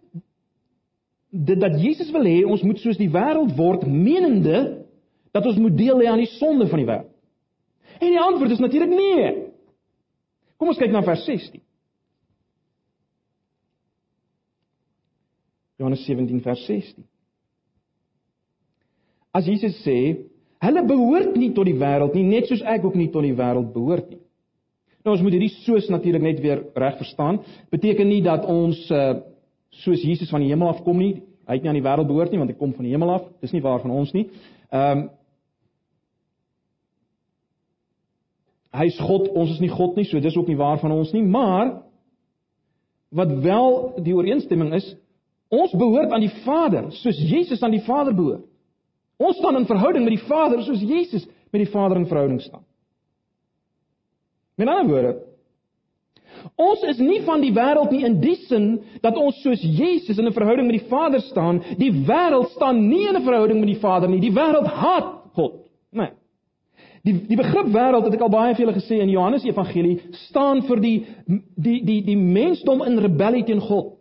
dit 1.31 1.61
dat 1.61 1.81
Jesus 1.81 2.11
wil 2.11 2.25
hê 2.25 2.45
ons 2.45 2.63
moet 2.63 2.79
soos 2.79 2.97
die 2.97 3.11
wêreld 3.11 3.57
word, 3.57 3.87
menende 3.87 4.87
dat 5.33 5.47
ons 5.47 5.59
moet 5.59 5.77
deel 5.77 6.01
hê 6.01 6.07
aan 6.07 6.23
die 6.23 6.37
sonde 6.39 6.69
van 6.71 6.79
die 6.79 6.87
wêreld. 6.87 7.16
En 8.01 8.11
die 8.11 8.21
antwoord 8.21 8.51
is 8.51 8.63
natuurlik 8.63 8.93
nee. 8.93 9.31
Kom 10.57 10.73
ons 10.73 10.81
kyk 10.81 10.93
na 10.93 11.03
vers 11.05 11.25
16. 11.29 11.61
Johannes 15.77 16.05
17 16.09 16.41
vers 16.41 16.65
16. 16.65 17.05
As 19.37 19.45
Jesus 19.45 19.77
sê, 19.85 19.97
hulle 20.65 20.85
behoort 20.89 21.35
nie 21.37 21.51
tot 21.57 21.69
die 21.69 21.77
wêreld 21.77 22.17
nie, 22.17 22.25
net 22.25 22.49
soos 22.49 22.65
ek 22.65 22.87
ook 22.89 22.97
nie 22.97 23.11
tot 23.13 23.27
die 23.27 23.37
wêreld 23.37 23.75
behoort 23.75 24.09
nie. 24.15 24.23
Nou 25.05 25.15
ons 25.15 25.23
moet 25.23 25.37
hierdie 25.37 25.53
soos 25.61 25.87
natuurlik 25.93 26.25
net 26.25 26.41
weer 26.43 26.65
reg 26.75 26.97
verstaan. 26.99 27.43
Beteken 27.71 28.09
nie 28.11 28.23
dat 28.25 28.49
ons 28.51 28.81
uh, 28.91 29.21
soos 29.85 30.03
Jesus 30.03 30.33
van 30.33 30.43
die 30.43 30.49
hemel 30.51 30.73
af 30.73 30.81
kom 30.87 30.99
nie. 30.99 31.21
Hy 31.47 31.59
het 31.59 31.63
nie 31.63 31.71
aan 31.71 31.79
die 31.79 31.85
wêreld 31.85 32.09
behoort 32.09 32.33
nie 32.33 32.41
want 32.41 32.51
hy 32.51 32.57
kom 32.59 32.73
van 32.75 32.89
die 32.89 32.95
hemel 32.97 33.13
af. 33.19 33.29
Dis 33.45 33.55
nie 33.55 33.63
waar 33.63 33.85
van 33.85 33.95
ons 33.95 34.17
nie. 34.17 34.29
Ehm 34.73 35.05
um, 35.05 35.07
Hy's 38.77 38.99
God, 39.01 39.29
ons 39.33 39.55
is 39.57 39.61
nie 39.63 39.73
God 39.73 39.97
nie, 39.97 40.05
so 40.05 40.21
dis 40.21 40.37
ook 40.37 40.49
nie 40.51 40.59
waar 40.59 40.79
van 40.83 40.93
ons 40.93 41.13
nie, 41.17 41.23
maar 41.23 41.83
wat 43.17 43.33
wel 43.43 44.03
die 44.05 44.15
ooreenstemming 44.15 44.75
is, 44.77 44.89
ons 45.49 45.73
behoort 45.79 46.13
aan 46.13 46.25
die 46.25 46.35
Vader, 46.45 46.91
soos 47.01 47.19
Jesus 47.23 47.63
aan 47.63 47.77
die 47.77 47.85
Vader 47.87 48.15
behoort. 48.17 48.45
Ons 49.17 49.39
staan 49.41 49.57
in 49.57 49.69
verhouding 49.69 50.05
met 50.05 50.19
die 50.19 50.27
Vader 50.27 50.61
soos 50.67 50.83
Jesus 50.85 51.25
met 51.53 51.63
die 51.63 51.71
Vader 51.73 51.97
in 51.97 52.09
verhouding 52.11 52.43
staan. 52.45 52.65
Met 54.57 54.69
ander 54.69 54.91
woorde, 54.91 55.15
ons 56.61 56.83
is 56.91 57.01
nie 57.01 57.23
van 57.25 57.41
die 57.41 57.53
wêreld 57.57 57.93
nie 57.93 58.05
in 58.05 58.19
die 58.21 58.37
sin 58.45 58.69
dat 59.05 59.17
ons 59.21 59.39
soos 59.45 59.63
Jesus 59.63 60.19
in 60.19 60.27
'n 60.27 60.37
verhouding 60.37 60.69
met 60.69 60.81
die 60.81 60.89
Vader 60.89 61.21
staan. 61.21 61.63
Die 61.79 61.93
wêreld 61.93 62.51
staan 62.57 62.89
nie 62.89 63.09
in 63.09 63.17
'n 63.17 63.25
verhouding 63.25 63.61
met 63.61 63.69
die 63.69 63.81
Vader 63.81 64.09
nie. 64.09 64.21
Die 64.21 64.33
wêreld 64.33 64.67
haat 64.67 65.33
God. 65.33 65.65
Nee. 65.91 66.13
Die 67.07 67.15
die 67.29 67.39
begrip 67.39 67.69
wêreld 67.71 68.09
het 68.09 68.17
ek 68.17 68.25
al 68.27 68.33
baie 68.35 68.55
vir 68.57 68.65
julle 68.65 68.75
gesê 68.81 68.99
in 68.99 69.13
Johannes 69.13 69.45
Evangelie 69.47 70.01
staan 70.27 70.65
vir 70.67 70.81
die 70.83 70.97
die 71.55 71.79
die 71.87 72.01
die 72.09 72.19
mensdom 72.19 72.83
in 72.83 72.99
rebellie 72.99 73.45
teen 73.47 73.63
God. 73.63 74.01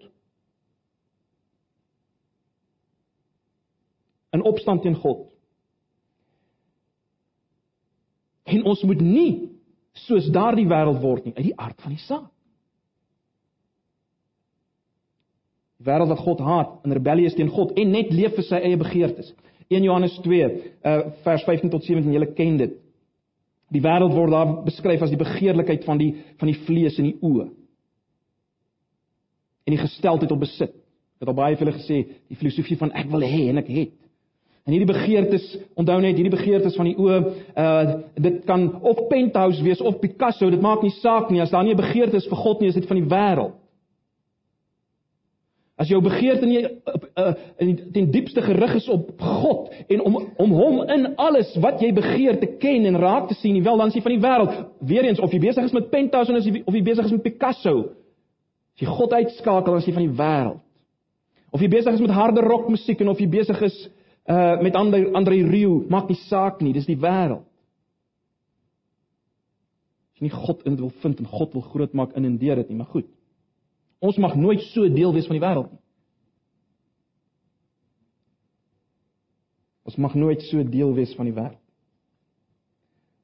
In 4.33 4.41
opstand 4.43 4.81
teen 4.81 4.97
God. 4.97 5.27
En 8.49 8.65
ons 8.65 8.81
moet 8.89 9.01
nie 9.01 9.33
soos 10.05 10.25
daardie 10.33 10.65
wêreld 10.69 10.97
word 11.01 11.27
nie 11.27 11.35
uit 11.35 11.51
die 11.51 11.59
aard 11.61 11.77
van 11.85 11.93
die 11.93 12.01
saak. 12.07 12.31
Die 15.77 15.85
wêreld 15.85 16.09
wat 16.09 16.23
God 16.25 16.41
haat, 16.41 16.73
in 16.87 16.97
rebellie 16.97 17.29
is 17.29 17.37
teen 17.37 17.53
God 17.53 17.77
en 17.77 17.93
net 17.93 18.09
leef 18.13 18.33
vir 18.39 18.47
sy 18.49 18.63
eie 18.65 18.81
begeertes. 18.81 19.29
1 19.69 19.85
Johannes 19.85 20.17
2 20.25 20.49
uh, 20.49 20.97
vers 21.25 21.45
15 21.45 21.69
tot 21.73 21.85
17, 21.85 22.09
julle 22.13 22.31
ken 22.37 22.57
dit. 22.61 22.75
Die 23.73 23.81
wêreld 23.81 24.13
word 24.13 24.31
daar 24.31 24.51
beskryf 24.65 25.01
as 25.01 25.13
die 25.13 25.19
begeerlikheid 25.19 25.85
van 25.87 25.97
die 25.97 26.11
van 26.39 26.51
die 26.51 26.59
vlees 26.67 26.99
en 27.01 27.09
die 27.09 27.17
oë. 27.21 27.47
En 29.65 29.73
die 29.73 29.81
gesteldheid 29.81 30.31
op 30.31 30.43
besit. 30.43 30.75
Het 31.19 31.31
al 31.31 31.37
baie 31.37 31.55
vir 31.55 31.65
julle 31.65 31.79
gesê, 31.79 32.01
die 32.29 32.37
filosofie 32.37 32.77
van 32.77 32.91
ek 32.93 33.07
wil 33.09 33.23
hê 33.25 33.47
en 33.49 33.61
ek 33.63 33.71
het. 33.71 33.95
En 34.65 34.73
hierdie 34.73 34.89
begeertes, 34.89 35.45
onthou 35.77 35.99
net, 36.01 36.17
hierdie 36.17 36.33
begeertes 36.33 36.75
van 36.77 36.89
die 36.89 36.95
oë, 36.97 37.17
uh 37.61 37.97
dit 38.21 38.39
kan 38.49 38.67
of 38.81 39.05
Penthouse 39.09 39.61
wees 39.63 39.81
of 39.81 39.99
Picasso, 40.01 40.49
dit 40.49 40.61
maak 40.61 40.81
nie 40.83 40.93
saak 41.01 41.29
nie 41.29 41.41
as 41.41 41.53
daar 41.53 41.63
nie 41.63 41.73
'n 41.73 41.81
begeerte 41.81 42.17
is 42.17 42.27
vir 42.27 42.37
God 42.37 42.61
nie, 42.61 42.69
is 42.69 42.75
dit 42.75 42.87
van 42.87 42.97
die 42.97 43.09
wêreld. 43.09 43.53
As 45.75 45.89
jou 45.91 45.99
begeerte 45.99 46.47
nie 46.47 46.61
uh, 46.63 47.31
in 47.59 47.73
ten 47.91 48.05
diepste 48.11 48.39
gerig 48.41 48.77
is 48.77 48.85
op 48.89 49.09
God 49.19 49.73
en 49.91 50.01
om 50.07 50.13
om 50.39 50.51
hom 50.55 50.77
in 50.87 51.09
alles 51.19 51.49
wat 51.59 51.81
jy 51.83 51.89
begeer 51.95 52.37
te 52.39 52.47
ken 52.61 52.85
en 52.87 52.99
raak 52.99 53.27
te 53.27 53.35
sien, 53.41 53.57
wel 53.63 53.81
dan 53.81 53.91
is 53.91 53.97
jy 53.97 54.03
van 54.05 54.15
die 54.15 54.21
wêreld. 54.23 54.53
Weereens 54.79 55.19
of 55.19 55.33
jy 55.35 55.41
besig 55.43 55.67
is 55.67 55.75
met 55.75 55.89
Penthouse 55.91 56.31
of 56.31 56.47
jy 56.47 56.61
of 56.63 56.77
jy 56.77 56.83
besig 56.83 57.09
is 57.09 57.15
met 57.17 57.25
Picasso. 57.25 57.75
As 58.75 58.85
jy 58.85 58.87
God 58.87 59.17
uitskakel, 59.17 59.73
dan 59.73 59.83
is 59.83 59.89
jy 59.89 59.95
van 59.97 60.07
die 60.07 60.15
wêreld. 60.21 60.61
Of 61.51 61.63
jy 61.63 61.69
besig 61.75 61.99
is 61.99 62.05
met 62.05 62.15
harde 62.15 62.45
rock 62.47 62.71
musiek 62.71 63.03
en 63.03 63.11
of 63.11 63.19
jy 63.19 63.27
besig 63.35 63.61
is 63.67 63.75
uh 64.31 64.55
met 64.63 64.79
Andre 64.79 65.11
Andre 65.11 65.41
Rieu, 65.43 65.83
maak 65.91 66.07
nie 66.07 66.21
saak 66.29 66.63
nie, 66.63 66.71
dis 66.73 66.87
die 66.87 66.97
wêreld. 67.03 67.43
As 70.15 70.23
jy 70.23 70.29
nie 70.29 70.37
God 70.39 70.63
in 70.63 70.79
wil 70.79 70.95
vind 71.03 71.19
en 71.19 71.27
God 71.35 71.51
wil 71.51 71.67
groot 71.67 71.93
maak 71.93 72.15
in 72.15 72.31
en 72.31 72.39
deur 72.39 72.63
dit 72.63 72.71
nie, 72.71 72.79
maar 72.79 72.93
goed. 72.95 73.11
Ons 74.03 74.17
mag 74.21 74.35
nooit 74.35 74.61
so 74.73 74.87
deel 74.91 75.13
wees 75.13 75.27
van 75.29 75.37
die 75.37 75.43
wêreld 75.43 75.71
nie. 75.71 75.81
Ons 79.85 79.99
mag 80.01 80.15
nooit 80.17 80.41
so 80.49 80.63
deel 80.65 80.93
wees 80.97 81.13
van 81.15 81.29
die 81.29 81.35
wêreld. 81.35 81.61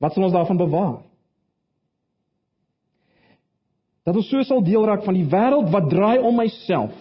Wat 0.02 0.14
sal 0.14 0.26
ons 0.26 0.34
daarvan 0.34 0.58
bewaar? 0.58 1.00
Dat 4.06 4.18
ons 4.18 4.30
so 4.30 4.42
sal 4.46 4.64
deel 4.66 4.86
raak 4.90 5.04
van 5.06 5.18
die 5.18 5.28
wêreld 5.30 5.70
wat 5.74 5.90
draai 5.92 6.22
om 6.26 6.38
myself. 6.38 6.94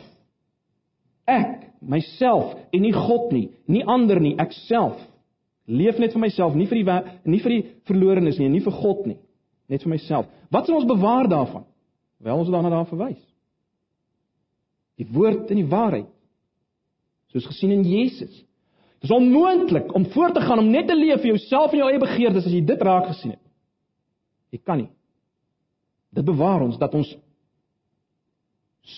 Ek, 1.28 1.70
myself 1.80 2.56
en 2.72 2.84
nie 2.84 2.92
God 2.96 3.30
nie, 3.32 3.46
nie 3.70 3.84
ander 3.88 4.20
nie, 4.20 4.34
ek 4.40 4.52
self. 4.66 4.98
Leef 5.70 6.00
net 6.02 6.16
vir 6.16 6.24
myself, 6.24 6.56
nie 6.58 6.66
vir 6.68 6.80
die 6.80 7.00
nie 7.30 7.40
vir 7.40 7.54
die 7.54 7.64
verlorenes 7.88 8.40
nie, 8.40 8.50
nie 8.50 8.64
vir 8.64 8.74
God 8.74 9.04
nie, 9.06 9.18
net 9.70 9.84
vir 9.86 9.94
myself. 9.94 10.28
Wat 10.50 10.66
sal 10.66 10.80
ons 10.80 10.88
bewaar 10.88 11.28
daarvan? 11.30 11.64
Wel 12.20 12.42
ons 12.42 12.50
daarna 12.52 12.72
daar 12.72 12.88
verwys. 12.90 13.20
Die 15.00 15.08
woord 15.08 15.48
en 15.50 15.60
die 15.62 15.68
waarheid. 15.68 16.08
Soos 17.32 17.46
gesien 17.48 17.72
in 17.72 17.84
Jesus. 17.86 18.32
Dit 19.00 19.08
is 19.08 19.16
onmoontlik 19.16 19.94
om 19.96 20.04
voort 20.12 20.34
te 20.36 20.42
gaan 20.44 20.60
om 20.60 20.68
net 20.68 20.90
te 20.90 20.96
leef 20.96 21.22
vir 21.22 21.32
jouself 21.32 21.72
en 21.72 21.80
jou 21.80 21.88
eie 21.88 22.02
begeertes 22.02 22.44
as 22.44 22.52
jy 22.52 22.60
dit 22.68 22.82
raak 22.84 23.06
gesien 23.08 23.32
het. 23.32 23.44
Jy 24.52 24.60
kan 24.60 24.82
nie. 24.82 24.90
Dit 26.12 26.26
bewaar 26.26 26.66
ons 26.66 26.76
dat 26.78 26.94
ons 26.98 27.08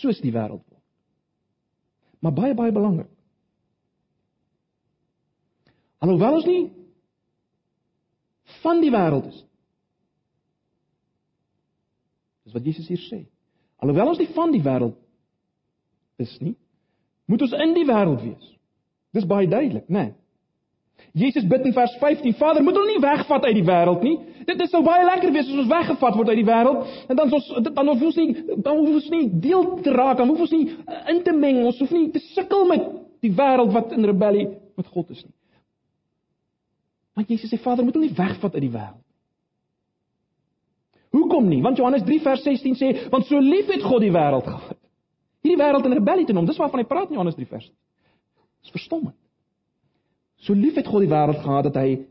soos 0.01 0.19
die 0.25 0.33
wêreld 0.33 0.65
word. 0.65 0.81
Maar 2.25 2.35
baie 2.35 2.57
baie 2.57 2.75
belangrik. 2.75 3.11
Alhoewel 6.03 6.41
ons 6.41 6.49
nie 6.49 6.63
van 8.63 8.83
die 8.83 8.91
wêreld 8.91 9.29
is. 9.31 9.39
Dis 12.43 12.57
wat 12.57 12.67
Jesus 12.67 12.91
hier 12.91 13.03
sê. 13.07 13.21
Alhoewel 13.83 14.15
ons 14.17 14.23
nie 14.23 14.31
van 14.35 14.51
die 14.55 14.65
wêreld 14.65 14.99
is 16.21 16.35
nie, 16.41 16.57
moet 17.31 17.43
ons 17.47 17.55
in 17.65 17.77
die 17.77 17.87
wêreld 17.89 18.21
wees. 18.25 18.51
Dis 19.13 19.29
baie 19.29 19.49
duidelik, 19.49 19.89
né? 19.89 20.09
Nee. 20.09 20.13
Jesus 21.13 21.45
bid 21.45 21.67
in 21.67 21.73
vers 21.73 21.93
15: 22.01 22.35
Vader, 22.35 22.63
moet 22.63 22.77
hulle 22.77 22.95
nie 22.95 23.03
wegvat 23.03 23.45
uit 23.45 23.57
die 23.59 23.65
wêreld 23.67 24.05
nie. 24.07 24.15
Dit 24.49 24.61
is 24.65 24.71
sou 24.73 24.81
baie 24.85 25.05
lekker 25.05 25.33
wees 25.35 25.49
as 25.51 25.61
ons 25.61 25.69
weggevat 25.69 26.17
word 26.17 26.33
uit 26.33 26.41
die 26.41 26.47
wêreld 26.49 26.87
en 27.11 27.19
dan 27.19 27.35
ons 27.37 27.51
dan 27.69 27.91
hoef 27.91 28.05
ons 28.09 28.19
nie 28.21 28.57
dan 28.57 28.81
hoef 28.81 28.97
ons 29.01 29.11
nie 29.13 29.27
deel 29.45 29.69
te 29.85 29.93
raak, 29.93 30.17
dan 30.23 30.33
hoef 30.33 30.47
ons 30.47 30.55
nie 30.55 30.77
in 31.13 31.23
te 31.27 31.35
meng, 31.37 31.61
ons 31.69 31.81
hoef 31.85 31.93
nie 31.93 32.09
te 32.15 32.23
sukkel 32.33 32.65
met 32.71 32.89
die 33.23 33.33
wêreld 33.37 33.75
wat 33.77 33.93
in 33.93 34.09
rebellie 34.09 34.49
met 34.79 34.89
God 34.89 35.13
is 35.13 35.21
nie. 35.25 35.35
Want 37.19 37.29
Jesus 37.29 37.53
sê 37.53 37.61
Vader, 37.61 37.85
moet 37.85 37.99
hulle 37.99 38.09
nie 38.09 38.17
wegvat 38.17 38.55
uit 38.57 38.65
die 38.65 38.73
wêreld. 38.73 39.01
Hoekom 41.13 41.49
nie? 41.51 41.61
Want 41.61 41.77
Johannes 41.77 42.07
3 42.09 42.23
vers 42.25 42.43
16 42.47 42.79
sê, 42.81 42.93
want 43.13 43.29
so 43.29 43.37
lief 43.37 43.69
het 43.69 43.85
God 43.85 44.01
die 44.01 44.15
wêreld 44.15 44.49
gehad. 44.49 44.79
Hierdie 45.43 45.59
wêreld 45.59 45.87
in 45.89 45.97
rebellie 45.99 46.27
te 46.27 46.35
noem, 46.37 46.47
dis 46.47 46.59
waarvan 46.61 46.83
hy 46.83 46.87
praat 46.89 47.11
in 47.11 47.19
Johannes 47.19 47.39
3 47.39 47.49
vers. 47.51 47.69
Dis 48.63 48.75
verstommend. 48.75 49.19
So 50.43 50.55
lief 50.55 50.79
het 50.79 50.89
God 50.91 51.05
die 51.05 51.11
wêreld 51.11 51.43
gehad 51.43 51.69
dat 51.71 51.79
hy 51.83 52.03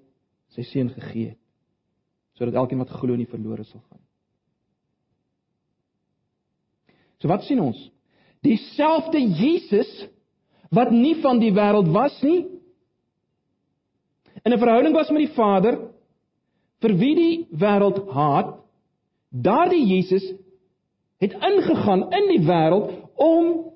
sy 0.55 0.65
seun 0.67 0.91
gegee 0.95 1.31
het 1.31 1.37
sodat 2.41 2.57
elkeen 2.57 2.79
wat 2.81 2.89
glo 2.97 3.13
nie 3.13 3.27
verlore 3.29 3.61
sal 3.67 3.83
gaan. 3.83 3.99
So 7.21 7.29
wat 7.29 7.43
sien 7.45 7.59
ons? 7.61 7.77
Dieselfde 8.41 9.19
Jesus 9.21 9.91
wat 10.73 10.89
nie 10.95 11.13
van 11.21 11.37
die 11.37 11.51
wêreld 11.53 11.91
was 11.93 12.15
nie, 12.25 12.47
in 14.41 14.53
'n 14.53 14.59
verhouding 14.59 14.95
was 14.95 15.11
met 15.11 15.27
die 15.27 15.35
Vader 15.35 15.77
vir 16.81 16.97
wie 16.97 17.15
die 17.15 17.47
wêreld 17.51 18.09
haat, 18.09 18.57
daardie 19.29 19.85
Jesus 19.85 20.25
het 21.21 21.33
ingegaan 21.33 22.09
in 22.09 22.27
die 22.31 22.41
wêreld 22.47 22.89
om 23.15 23.71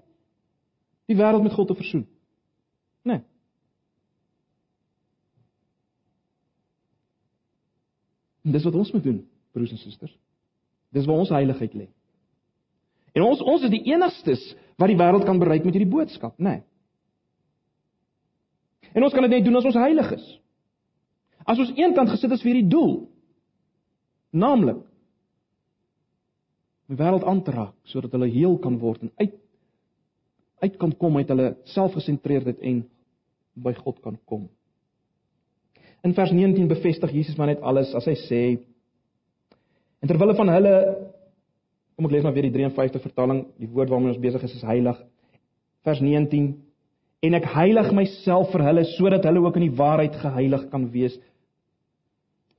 die 1.05 1.17
wêreld 1.17 1.43
met 1.43 1.53
God 1.53 1.67
te 1.67 1.77
versoen. 1.77 2.05
Né? 3.05 3.13
Nee. 3.13 3.23
En 8.45 8.51
dis 8.51 8.63
wat 8.63 8.77
ons 8.77 8.91
moet 8.91 9.03
doen, 9.03 9.19
broers 9.51 9.71
en 9.71 9.81
susters. 9.81 10.13
Dis 10.93 11.05
waar 11.05 11.21
ons 11.23 11.33
heiligheid 11.33 11.73
lê. 11.73 11.88
En 13.15 13.23
ons 13.25 13.41
ons 13.41 13.63
is 13.63 13.71
die 13.71 13.83
enigstes 13.89 14.43
wat 14.77 14.91
die 14.91 14.99
wêreld 14.99 15.25
kan 15.25 15.39
bereik 15.39 15.63
met 15.65 15.75
hierdie 15.75 15.91
boodskap, 15.91 16.38
né? 16.38 16.59
Nee. 16.59 16.63
En 18.95 19.03
ons 19.03 19.13
kan 19.13 19.25
dit 19.25 19.31
net 19.31 19.43
doen 19.43 19.59
as 19.59 19.67
ons 19.67 19.75
heilig 19.75 20.11
is. 20.15 20.25
As 21.43 21.59
ons 21.59 21.73
eenkant 21.75 22.09
gesit 22.13 22.31
is 22.31 22.43
vir 22.43 22.53
hierdie 22.53 22.71
doel, 22.71 22.93
naamlik 24.31 24.79
die 26.89 26.97
wêreld 26.99 27.25
aan 27.25 27.41
te 27.43 27.53
raak 27.55 27.73
sodat 27.89 28.13
hulle 28.15 28.29
heel 28.29 28.57
kan 28.61 28.77
word 28.81 29.05
en 29.05 29.11
uit 29.21 29.33
uit 30.63 30.77
kan 30.81 30.93
kom 30.97 31.17
uit 31.17 31.29
hulle 31.29 31.49
selfgesentreerdheid 31.73 32.61
en 32.63 32.86
by 33.55 33.73
God 33.77 33.99
kan 34.03 34.15
kom. 34.25 34.47
In 36.03 36.13
vers 36.15 36.31
19 36.31 36.69
bevestig 36.69 37.11
Jesus 37.13 37.38
maar 37.38 37.51
net 37.51 37.61
alles 37.61 37.93
as 37.97 38.07
hy 38.09 38.15
sê 38.25 38.41
en 40.01 40.09
terwyl 40.09 40.36
van 40.38 40.53
hulle 40.53 40.75
kom 41.95 42.09
ek 42.09 42.15
lees 42.15 42.25
maar 42.25 42.36
weer 42.36 42.49
die 42.49 42.55
53 42.57 43.03
vertaling, 43.05 43.45
die 43.55 43.69
woord 43.71 43.91
waarmee 43.91 44.11
ons 44.11 44.21
besig 44.21 44.43
is 44.43 44.57
is 44.57 44.65
heilig. 44.67 44.97
Vers 45.88 46.01
19 46.03 46.49
en 47.25 47.38
ek 47.39 47.47
heilig 47.55 47.91
myself 47.95 48.51
vir 48.53 48.65
hulle 48.67 48.83
sodat 48.95 49.25
hulle 49.25 49.45
ook 49.45 49.57
in 49.59 49.69
die 49.69 49.77
waarheid 49.77 50.17
geheilig 50.21 50.67
kan 50.71 50.89
wees. 50.93 51.15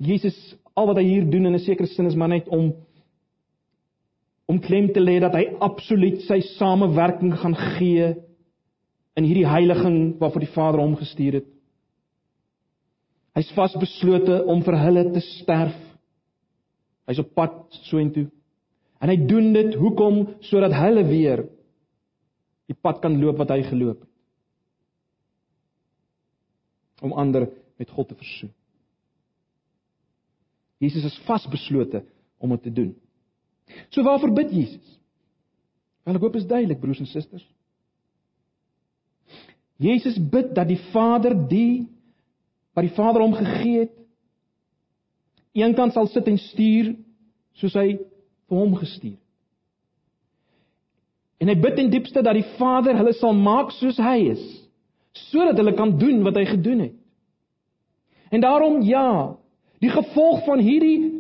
Jesus 0.03 0.37
al 0.77 0.91
wat 0.91 1.01
hy 1.01 1.07
hier 1.07 1.29
doen 1.29 1.47
in 1.47 1.55
'n 1.55 1.65
sekere 1.65 1.87
sin 1.87 2.07
is 2.07 2.17
maar 2.17 2.29
net 2.29 2.49
om 2.49 2.73
om 4.47 4.61
klem 4.63 4.93
te 4.95 5.03
lê 5.03 5.19
dat 5.23 5.35
hy 5.35 5.49
absoluut 5.65 6.23
sy 6.27 6.39
samewerking 6.55 7.35
gaan 7.41 7.57
gee 7.77 8.13
in 9.17 9.27
hierdie 9.27 9.49
heiliging 9.49 10.17
waarvoor 10.21 10.45
die 10.45 10.55
Vader 10.55 10.83
hom 10.83 10.95
gestuur 10.99 11.41
het. 11.41 11.49
Hy's 13.37 13.51
vasbeslote 13.57 14.43
om 14.49 14.63
vir 14.65 14.79
hulle 14.81 15.05
te 15.13 15.23
sterf. 15.25 15.77
Hy's 17.09 17.21
op 17.21 17.35
pad 17.37 17.59
soontoe. 17.89 18.29
En 19.03 19.13
hy 19.13 19.17
doen 19.29 19.51
dit 19.53 19.75
hoekom 19.77 20.23
sodat 20.47 20.75
hulle 20.77 21.05
weer 21.09 21.45
die 22.67 22.77
pad 22.83 23.03
kan 23.03 23.19
loop 23.21 23.39
wat 23.43 23.53
hy 23.55 23.61
geloop 23.67 24.01
het. 24.01 24.13
Om 27.05 27.13
ander 27.13 27.51
met 27.77 27.91
God 27.93 28.09
te 28.09 28.17
versoen. 28.17 28.53
Jesus 30.81 31.05
is 31.09 31.19
vasbeslote 31.29 32.03
om 32.41 32.53
dit 32.57 32.63
te 32.69 32.73
doen. 32.73 32.95
So 33.91 34.03
waarvoor 34.03 34.33
bid 34.33 34.53
Jesus? 34.55 35.01
Wel 36.07 36.19
ek 36.19 36.25
hoop 36.27 36.39
is 36.39 36.47
duidelik 36.47 36.81
broers 36.81 37.03
en 37.03 37.11
susters. 37.11 37.47
Jesus 39.77 40.17
bid 40.31 40.55
dat 40.57 40.69
die 40.69 40.81
Vader 40.93 41.35
die 41.49 41.87
wat 42.77 42.85
die 42.85 42.97
Vader 42.97 43.23
hom 43.25 43.33
gegee 43.33 43.87
het, 43.87 43.93
eenkant 45.57 45.95
sal 45.97 46.11
sit 46.13 46.27
en 46.29 46.37
stuur 46.37 46.91
soos 47.57 47.77
hy 47.79 47.95
vir 47.97 48.59
hom 48.61 48.75
gestuur 48.77 49.15
het. 49.17 49.23
En 51.41 51.51
hy 51.53 51.57
bid 51.61 51.81
in 51.81 51.91
diepste 51.93 52.23
dat 52.25 52.37
die 52.37 52.47
Vader 52.57 52.97
hulle 52.97 53.13
sal 53.17 53.35
maak 53.37 53.73
soos 53.77 53.99
hy 54.01 54.31
is, 54.33 54.45
sodat 55.29 55.59
hulle 55.61 55.75
kan 55.77 55.95
doen 56.01 56.23
wat 56.25 56.37
hy 56.39 56.47
gedoen 56.49 56.85
het. 56.87 56.95
En 58.33 58.43
daarom 58.45 58.81
ja, 58.85 59.37
die 59.85 59.93
gevolg 59.93 60.45
van 60.47 60.63
hierdie 60.65 61.13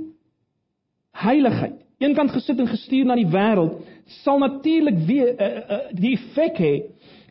heiligheid, 1.16 1.78
eenkant 1.98 2.32
gesit 2.34 2.58
en 2.60 2.68
gestuur 2.68 3.06
na 3.08 3.16
die 3.16 3.28
wêreld, 3.32 3.80
sal 4.22 4.40
natuurlik 4.42 4.98
weer 5.08 5.32
uh, 5.32 5.46
uh, 5.46 5.80
die 5.96 6.14
effek 6.16 6.60
hê 6.60 6.74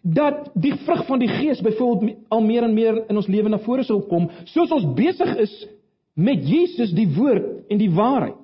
dat 0.06 0.52
die 0.54 0.74
vrug 0.86 1.06
van 1.08 1.22
die 1.22 1.30
gees 1.30 1.62
byvoorbeeld 1.66 2.18
al 2.30 2.44
meer 2.46 2.64
en 2.68 2.74
meer 2.74 3.00
in 3.10 3.18
ons 3.18 3.30
lewe 3.30 3.50
na 3.50 3.58
vore 3.64 3.86
sal 3.86 4.04
kom, 4.10 4.28
soos 4.54 4.74
ons 4.74 4.86
besig 4.98 5.32
is 5.42 5.54
met 6.14 6.46
Jesus 6.46 6.94
die 6.96 7.08
woord 7.16 7.72
en 7.74 7.82
die 7.82 7.90
waarheid. 7.92 8.38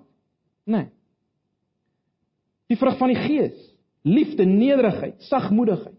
Né? 0.66 0.78
Nee. 0.78 0.90
Die 2.72 2.80
vrug 2.80 2.98
van 2.98 3.12
die 3.12 3.20
gees, 3.20 3.56
liefde, 4.08 4.46
nederigheid, 4.48 5.18
sagmoedigheid. 5.28 5.98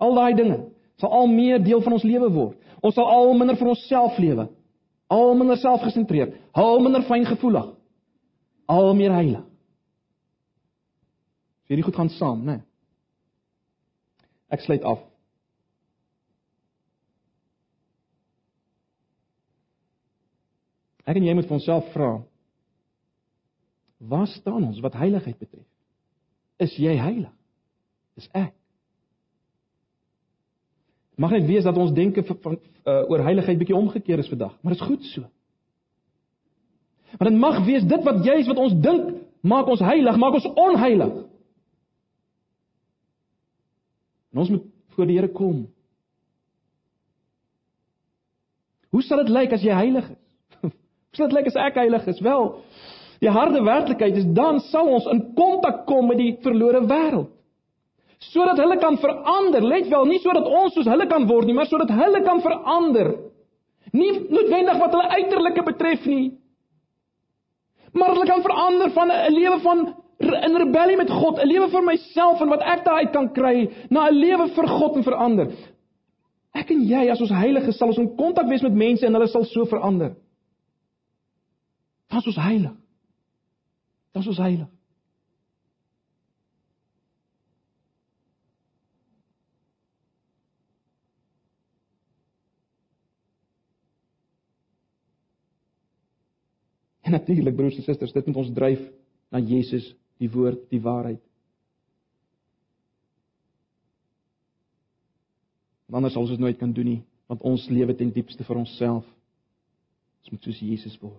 Al 0.00 0.14
daai 0.16 0.34
dinge 0.36 0.58
sal 1.00 1.12
al 1.16 1.30
meer 1.32 1.62
deel 1.64 1.80
van 1.82 1.96
ons 1.96 2.04
lewe 2.04 2.28
word. 2.32 2.56
Ons 2.84 2.94
sal 2.96 3.08
al 3.08 3.32
minder 3.36 3.56
vir 3.56 3.70
onsself 3.72 4.18
lewe. 4.20 4.46
Al 5.10 5.32
minder 5.34 5.58
selfgesentreerd, 5.58 6.36
al 6.52 6.82
minder 6.84 7.02
fyngevoelig. 7.08 7.70
Al 8.70 8.92
meer 8.94 9.14
heilig. 9.14 9.46
As 11.64 11.72
hierdie 11.72 11.86
goed 11.86 11.98
gaan 11.98 12.12
saam, 12.14 12.44
né? 12.46 12.60
Nee. 12.60 12.66
Ek 14.50 14.62
sluit 14.62 14.84
af. 14.86 15.02
Ek 21.06 21.18
en 21.18 21.26
jy 21.26 21.34
moet 21.34 21.48
vir 21.48 21.58
onsself 21.58 21.90
vra: 21.94 22.12
Waar 24.10 24.30
staan 24.30 24.68
ons 24.68 24.80
wat 24.82 24.98
heiligheid 24.98 25.38
betref? 25.38 25.66
Is 26.62 26.74
jy 26.78 26.94
heilig? 26.98 27.34
Is 28.18 28.28
ek? 28.36 28.54
Mag 31.20 31.34
net 31.36 31.46
wees 31.48 31.66
dat 31.66 31.76
ons 31.76 31.92
denke 31.92 32.22
van 32.24 32.56
uh, 32.56 33.02
oor 33.10 33.22
heiligheid 33.26 33.58
bietjie 33.60 33.76
omgekeer 33.76 34.22
is 34.22 34.30
vandag, 34.30 34.54
maar 34.62 34.74
dit 34.74 34.80
is 34.80 34.88
goed 34.88 35.06
so. 35.10 35.26
Maar 37.18 37.30
dit 37.30 37.38
mag 37.38 37.64
wees 37.64 37.86
dit 37.88 38.06
wat 38.06 38.22
jy 38.24 38.38
is 38.42 38.48
wat 38.50 38.60
ons 38.62 38.76
dink 38.82 39.16
maak 39.40 39.68
ons 39.72 39.80
heilig, 39.80 40.16
maak 40.20 40.36
ons 40.38 40.48
onheilig. 40.54 41.12
En 44.30 44.42
ons 44.44 44.52
moet 44.52 44.66
voor 44.94 45.08
die 45.08 45.16
Here 45.18 45.30
kom. 45.32 45.64
Hoe 48.90 49.02
sal 49.06 49.22
dit 49.22 49.32
lyk 49.32 49.52
as 49.54 49.64
jy 49.64 49.74
heilig 49.74 50.06
is? 50.10 50.18
Hoe 51.10 51.18
sal 51.18 51.30
dit 51.30 51.38
lyk 51.38 51.50
as 51.50 51.58
ek 51.62 51.78
heilig 51.80 52.06
is? 52.10 52.22
Wel, 52.22 52.48
die 53.22 53.32
harde 53.32 53.62
werklikheid 53.64 54.18
is 54.18 54.28
dan 54.36 54.60
sal 54.70 54.90
ons 54.90 55.06
in 55.12 55.22
kontak 55.38 55.84
kom 55.88 56.10
met 56.10 56.18
die 56.20 56.32
verlore 56.44 56.82
wêreld. 56.90 57.30
Sodat 58.30 58.58
hulle 58.60 58.76
kan 58.76 58.98
verander. 59.00 59.64
Let 59.64 59.88
wel, 59.88 60.04
nie 60.10 60.20
sodat 60.20 60.44
ons 60.44 60.74
soos 60.76 60.88
hulle 60.90 61.06
kan 61.08 61.24
word 61.28 61.48
nie, 61.48 61.54
maar 61.56 61.70
sodat 61.70 61.88
hulle 61.96 62.20
kan 62.26 62.42
verander. 62.44 63.14
Nie 63.96 64.10
noodwendig 64.28 64.76
wat 64.82 64.92
hulle 64.92 65.14
uiterlike 65.16 65.64
betref 65.70 66.04
nie, 66.06 66.26
Maar 67.92 68.14
hulle 68.14 68.26
kan 68.26 68.42
verander 68.42 68.90
van 68.90 69.10
'n 69.10 69.32
lewe 69.32 69.58
van 69.60 69.94
in 70.20 70.56
rebellie 70.56 70.96
met 70.96 71.10
God, 71.10 71.38
'n 71.38 71.46
lewe 71.46 71.68
vir 71.68 71.82
myself 71.82 72.40
en 72.40 72.48
wat 72.48 72.62
ek 72.62 72.84
daaruit 72.84 73.10
kan 73.10 73.32
kry, 73.32 73.70
na 73.88 74.08
'n 74.08 74.14
lewe 74.14 74.48
vir 74.48 74.68
God 74.68 74.96
en 74.96 75.02
verander. 75.02 75.48
Ek 76.52 76.70
en 76.70 76.82
jy 76.86 77.10
as 77.10 77.20
ons 77.20 77.30
heilige 77.30 77.72
sal 77.72 77.88
ons 77.88 77.98
in 77.98 78.16
kontak 78.16 78.48
wees 78.48 78.62
met 78.62 78.74
mense 78.74 79.06
en 79.06 79.14
hulle 79.14 79.28
sal 79.28 79.44
so 79.44 79.64
verander. 79.64 80.16
Dan 82.08 82.18
is 82.18 82.26
ons 82.26 82.36
heilig. 82.36 82.74
Dan 84.12 84.22
is 84.22 84.28
ons 84.28 84.38
heilig. 84.38 84.68
En 97.10 97.16
natuurlik 97.16 97.56
broers 97.56 97.76
en 97.76 97.82
susters, 97.82 98.12
dit 98.12 98.26
moet 98.26 98.36
ons 98.36 98.52
dryf 98.54 98.82
na 99.34 99.40
Jesus, 99.42 99.88
die 100.22 100.28
woord, 100.30 100.60
die 100.70 100.78
waarheid. 100.80 101.18
Anders 105.90 106.14
sal 106.14 106.22
ons 106.22 106.30
dit 106.30 106.38
nooit 106.38 106.58
kan 106.60 106.70
doen 106.70 106.86
nie, 106.86 107.00
want 107.26 107.42
ons 107.42 107.64
lewe 107.66 107.96
ten 107.98 108.12
diepste 108.14 108.46
vir 108.46 108.60
onsself. 108.60 109.08
Ons 110.22 110.30
moet 110.30 110.46
soos 110.46 110.60
Jesus 110.62 110.94
word. 111.02 111.18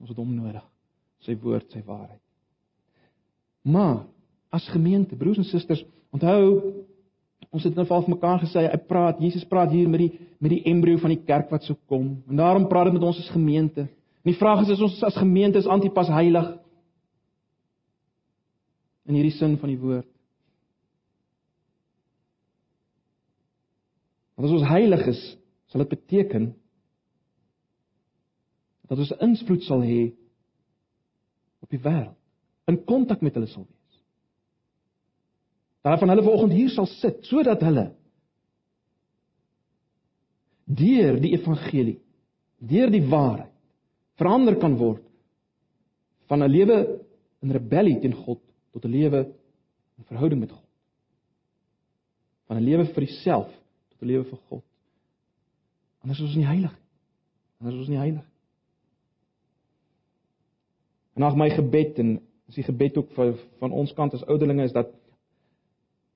Ons 0.00 0.14
het 0.14 0.22
hom 0.22 0.32
nodig. 0.32 0.64
Sy 1.26 1.36
woord, 1.42 1.68
sy 1.68 1.82
waarheid. 1.84 2.22
Maar 3.68 4.06
as 4.56 4.70
gemeente, 4.72 5.20
broers 5.20 5.42
en 5.42 5.50
susters, 5.50 5.84
onthou 6.16 6.72
ons 7.52 7.68
het 7.68 7.76
nou 7.76 7.84
al 7.84 8.06
vir 8.06 8.14
mekaar 8.14 8.40
gesê, 8.46 8.64
hy 8.72 8.80
praat, 8.88 9.20
Jesus 9.20 9.44
praat 9.52 9.68
hier 9.76 9.92
met 9.92 10.06
die 10.06 10.10
met 10.38 10.52
die 10.54 10.64
embrio 10.70 10.96
van 11.02 11.12
die 11.12 11.20
kerk 11.28 11.52
wat 11.52 11.64
sou 11.66 11.76
kom. 11.90 12.12
En 12.30 12.40
daarom 12.40 12.70
praat 12.70 12.88
hy 12.88 12.96
met 12.96 13.04
ons 13.04 13.20
as 13.20 13.32
gemeente. 13.34 13.88
En 14.28 14.34
die 14.34 14.40
vraag 14.42 14.66
is 14.66 14.74
is 14.74 14.80
ons 14.84 14.98
as 15.08 15.16
gemeente 15.16 15.56
is 15.56 15.66
antipas 15.72 16.10
heilig 16.12 16.50
in 19.08 19.16
hierdie 19.16 19.32
sin 19.32 19.54
van 19.56 19.72
die 19.72 19.78
woord. 19.80 20.04
Want 24.36 24.50
as 24.50 24.58
ons 24.58 24.68
heilig 24.68 25.06
is, 25.14 25.24
sal 25.72 25.80
dit 25.86 25.94
beteken 25.96 26.50
dat 28.92 29.00
ons 29.00 29.16
invloed 29.30 29.64
sal 29.64 29.80
hê 29.88 30.12
op 31.64 31.72
die 31.72 31.80
wêreld, 31.80 32.20
in 32.68 32.82
kontak 32.84 33.24
met 33.24 33.40
hulle 33.40 33.48
sal 33.48 33.64
wees. 33.64 34.00
Daarvan 35.88 36.12
hulle 36.12 36.28
vanoggend 36.28 36.58
hier 36.60 36.76
sal 36.76 36.92
sit 36.98 37.24
sodat 37.32 37.64
hulle 37.64 37.94
deur 40.68 41.16
die 41.16 41.32
evangelie, 41.32 42.02
deur 42.60 42.92
die 42.92 43.06
waarheid 43.08 43.47
verander 44.18 44.58
kan 44.58 44.76
word 44.76 45.02
van 46.28 46.42
'n 46.42 46.50
lewe 46.50 47.00
in 47.42 47.50
rebellie 47.50 47.98
teen 48.00 48.14
God 48.14 48.40
tot 48.72 48.84
'n 48.84 48.90
lewe 48.90 49.20
in 49.98 50.04
verhouding 50.04 50.40
met 50.40 50.52
God. 50.52 50.68
Van 52.46 52.56
'n 52.56 52.64
lewe 52.64 52.84
vir 52.84 53.02
jouself 53.02 53.48
tot 53.88 54.02
'n 54.02 54.06
lewe 54.06 54.24
vir 54.24 54.38
God. 54.48 54.64
Anders 56.02 56.18
is 56.18 56.26
ons 56.26 56.36
nie 56.36 56.46
heilig 56.46 56.72
nie. 56.72 56.88
Anders 57.58 57.74
is 57.74 57.80
ons 57.80 57.88
nie 57.88 57.98
heilig. 57.98 58.26
En 61.14 61.22
ag 61.22 61.36
my 61.36 61.50
gebed 61.50 61.98
en 61.98 62.20
is 62.48 62.54
die 62.54 62.64
gebed 62.64 62.96
ook 62.96 63.10
van 63.12 63.34
van 63.58 63.72
ons 63.72 63.92
kant 63.92 64.14
as 64.14 64.24
ouderlinge 64.24 64.64
is 64.64 64.72
dat 64.72 64.88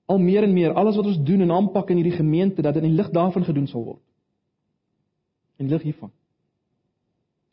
al 0.07 0.19
meer 0.19 0.43
en 0.43 0.53
meer 0.53 0.73
alles 0.73 0.97
wat 0.97 1.07
ons 1.07 1.25
doen 1.25 1.41
en 1.41 1.51
aanpak 1.51 1.91
in 1.91 1.97
hierdie 1.97 2.19
gemeente 2.19 2.63
dat 2.63 2.75
dit 2.75 2.83
in 2.83 2.89
die 2.89 2.97
lig 2.97 3.11
daarvan 3.11 3.45
gedoen 3.45 3.67
sal 3.67 3.85
word. 3.85 4.03
In 5.57 5.69
lig 5.69 5.83
hiervan 5.83 6.13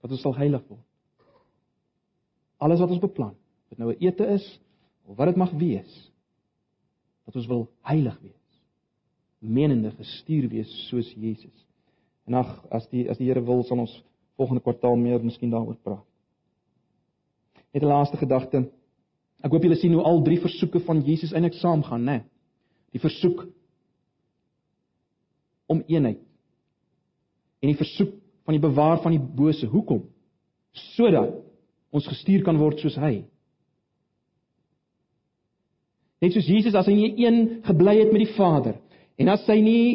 dat 0.01 0.11
ons 0.11 0.21
sal 0.21 0.35
heilig 0.37 0.63
word. 0.67 0.85
Alles 2.59 2.79
wat 2.79 2.91
ons 2.91 3.03
beplan, 3.03 3.35
dit 3.69 3.79
nou 3.79 3.91
'n 3.91 4.03
ete 4.03 4.25
is 4.35 4.59
of 5.05 5.17
wat 5.17 5.27
dit 5.27 5.35
mag 5.35 5.51
wees, 5.51 6.11
dat 7.25 7.35
ons 7.35 7.47
wil 7.47 7.69
heilig 7.81 8.19
wees. 8.21 8.35
Menende 9.39 9.91
gestuur 9.91 10.49
wees 10.49 10.87
soos 10.89 11.13
Jesus. 11.13 11.65
En 12.25 12.33
ag 12.33 12.65
as 12.71 12.87
die 12.89 13.09
as 13.09 13.17
die 13.17 13.27
Here 13.27 13.41
wil, 13.41 13.63
sal 13.63 13.79
ons 13.79 14.03
volgende 14.35 14.61
kwartaal 14.61 14.95
meer 14.95 15.23
miskien 15.23 15.49
daaroor 15.49 15.77
praat. 15.83 16.05
Net 17.73 17.83
'n 17.83 17.87
laaste 17.87 18.17
gedagte. 18.17 18.71
Ek 19.43 19.51
hoop 19.51 19.63
julle 19.63 19.75
sien 19.75 19.93
hoe 19.93 20.03
al 20.03 20.21
drie 20.23 20.39
versoeke 20.39 20.79
van 20.79 21.01
Jesus 21.01 21.31
eintlik 21.31 21.53
saamgaan, 21.53 22.03
né? 22.03 22.23
Die 22.91 22.99
versoek 22.99 23.47
om 25.67 25.83
eenheid. 25.87 26.19
En 27.61 27.67
die 27.67 27.77
versoek 27.77 28.13
van 28.49 28.57
die 28.57 28.65
bewaar 28.65 28.97
van 29.03 29.13
die 29.13 29.21
bose. 29.21 29.67
Hoekom? 29.69 30.07
Sodat 30.95 31.35
ons 31.93 32.07
gestuur 32.09 32.41
kan 32.41 32.57
word 32.57 32.81
soos 32.81 32.95
hy. 32.97 33.19
Net 36.19 36.33
soos 36.33 36.49
Jesus 36.49 36.73
as 36.73 36.89
hy 36.89 36.95
nie 36.97 37.11
een 37.21 37.37
gebly 37.67 37.93
het 37.99 38.09
met 38.09 38.23
die 38.23 38.33
Vader 38.33 38.79
en 39.21 39.29
as 39.29 39.45
hy 39.51 39.59
nie 39.61 39.85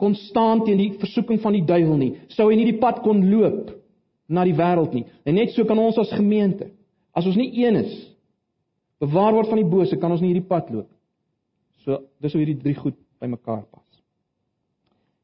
kon 0.00 0.16
staan 0.18 0.64
teen 0.66 0.80
die 0.80 0.90
versoeking 0.98 1.38
van 1.44 1.54
die 1.54 1.62
duiwel 1.68 1.96
nie, 2.00 2.10
sou 2.34 2.48
hy 2.48 2.58
nie 2.58 2.66
die 2.72 2.80
pad 2.82 2.98
kon 3.04 3.22
loop 3.30 3.70
na 4.26 4.42
die 4.48 4.56
wêreld 4.58 4.96
nie. 4.96 5.06
En 5.22 5.38
net 5.38 5.54
so 5.54 5.68
kan 5.68 5.78
ons 5.78 5.98
as 6.00 6.10
gemeente, 6.16 6.72
as 7.14 7.30
ons 7.30 7.38
nie 7.38 7.50
een 7.62 7.78
is, 7.84 7.96
bewaar 9.02 9.36
word 9.38 9.52
van 9.52 9.60
die 9.62 9.70
bose, 9.70 9.98
kan 10.00 10.10
ons 10.10 10.22
nie 10.24 10.32
hierdie 10.32 10.48
pad 10.50 10.72
loop. 10.74 10.90
So 11.84 12.02
dis 12.18 12.34
hoe 12.34 12.42
hierdie 12.42 12.58
drie 12.58 12.78
goed 12.78 12.98
bymekaar 13.22 13.66
pas. 13.68 14.00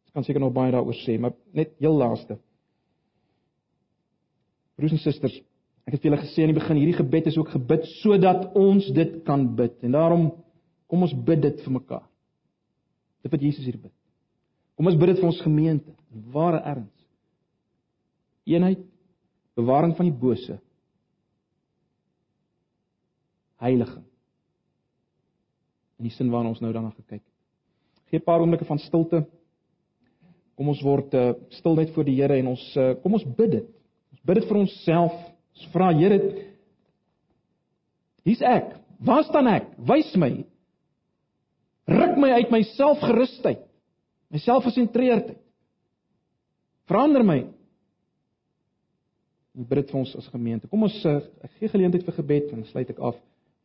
Ek 0.06 0.20
kan 0.20 0.26
seker 0.28 0.44
nog 0.44 0.54
baie 0.54 0.74
daaroor 0.76 1.02
sê, 1.02 1.18
maar 1.18 1.34
net 1.56 1.74
heel 1.82 1.96
laaste. 1.96 2.38
Broers 4.76 4.92
en 4.92 5.00
susters, 5.00 5.36
ek 5.88 5.96
het 5.96 6.04
julle 6.04 6.18
gesê 6.20 6.44
aan 6.44 6.52
die 6.52 6.58
begin, 6.58 6.80
hierdie 6.80 6.98
gebed 6.98 7.30
is 7.30 7.38
ook 7.40 7.54
gebid 7.54 7.86
sodat 8.02 8.50
ons 8.58 8.88
dit 8.92 9.20
kan 9.24 9.46
bid. 9.56 9.78
En 9.86 9.94
daarom 9.96 10.26
kom 10.90 11.06
ons 11.06 11.14
bid 11.26 11.40
dit 11.46 11.62
vir 11.64 11.76
mekaar. 11.78 12.04
Dit 13.24 13.32
wat 13.32 13.42
Jesus 13.42 13.64
hier 13.64 13.78
bid. 13.78 13.94
Kom 14.76 14.90
ons 14.90 14.98
bid 14.98 15.14
dit 15.14 15.22
vir 15.22 15.30
ons 15.30 15.40
gemeente 15.40 15.94
in 16.12 16.26
ware 16.34 16.60
erns. 16.68 16.92
Eenheid, 18.46 18.82
bewaring 19.56 19.94
van 19.96 20.10
die 20.10 20.18
bose. 20.20 20.58
Heiliging. 23.64 24.04
In 25.96 26.10
die 26.10 26.12
sin 26.12 26.28
waarna 26.30 26.52
ons 26.52 26.60
nou 26.60 26.74
daarna 26.74 26.92
gekyk 26.92 27.22
het. 27.22 27.32
Gee 28.12 28.20
'n 28.20 28.26
paar 28.26 28.40
oomblikke 28.40 28.68
van 28.68 28.78
stilte. 28.78 29.24
Kom 30.54 30.68
ons 30.68 30.82
word 30.82 31.14
uh, 31.14 31.32
stil 31.48 31.74
net 31.74 31.90
voor 31.94 32.04
die 32.04 32.20
Here 32.20 32.36
en 32.36 32.46
ons 32.52 32.76
uh, 32.76 32.94
kom 33.02 33.14
ons 33.14 33.24
bid 33.24 33.50
dit 33.50 33.75
bid 34.26 34.40
dit 34.40 34.48
vir 34.48 34.60
onsself. 34.64 35.14
Ons 35.56 35.70
vra 35.72 35.88
Here, 35.96 36.26
hier's 38.26 38.42
ek. 38.44 38.74
Waar 39.06 39.24
staan 39.24 39.48
ek? 39.48 39.70
Wys 39.88 40.10
my. 40.20 40.32
Ruk 41.86 42.16
my 42.18 42.32
uit 42.40 42.50
my 42.50 42.62
selfgerusheid, 42.74 43.62
my 44.34 44.40
selfgesentreerdheid. 44.42 45.38
Verander 46.90 47.24
my. 47.26 47.38
Ons 49.56 49.68
bid 49.70 49.80
dit 49.80 49.92
vir 49.92 50.00
ons 50.02 50.12
as 50.18 50.28
gemeente. 50.32 50.68
Kom 50.68 50.84
ons 50.84 50.96
uh, 51.08 51.20
gee 51.56 51.70
geleentheid 51.72 52.04
vir 52.04 52.18
gebed 52.18 52.50
en 52.52 52.66
sluit 52.68 52.90
ek 52.92 53.00
af 53.00 53.16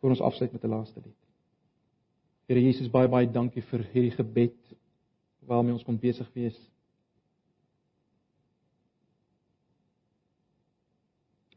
voor 0.01 0.15
ons 0.15 0.23
afsluit 0.29 0.53
met 0.53 0.63
'n 0.63 0.71
laaste 0.71 1.01
lied. 1.03 1.17
Here 2.47 2.61
Jesus, 2.61 2.89
baie 2.89 3.07
baie 3.07 3.27
dankie 3.27 3.61
vir 3.61 3.83
hierdie 3.93 4.15
gebed 4.15 4.57
waarmee 5.47 5.73
ons 5.73 5.83
kon 5.83 5.97
besig 5.99 6.29
wees. 6.33 6.57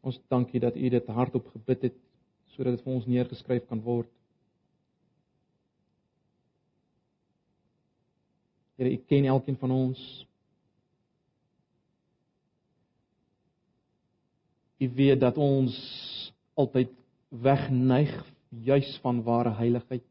Ons 0.05 0.19
dankie 0.29 0.61
dat 0.61 0.75
U 0.77 0.89
dit 0.89 1.07
hardop 1.17 1.47
gebid 1.55 1.89
het 1.89 1.95
sodat 2.53 2.77
dit 2.77 2.85
vir 2.85 2.93
ons 2.93 3.07
neergeskryf 3.09 3.65
kan 3.67 3.81
word. 3.83 4.07
Here, 8.77 8.91
U 8.91 8.99
ken 9.09 9.25
elkeen 9.31 9.57
van 9.59 9.73
ons. 9.73 9.99
U 14.79 14.89
weet 14.95 15.19
dat 15.19 15.39
ons 15.41 15.75
altyd 16.53 16.91
wegneig 17.43 18.13
juis 18.63 18.91
van 19.03 19.23
ware 19.25 19.55
heiligheid. 19.57 20.03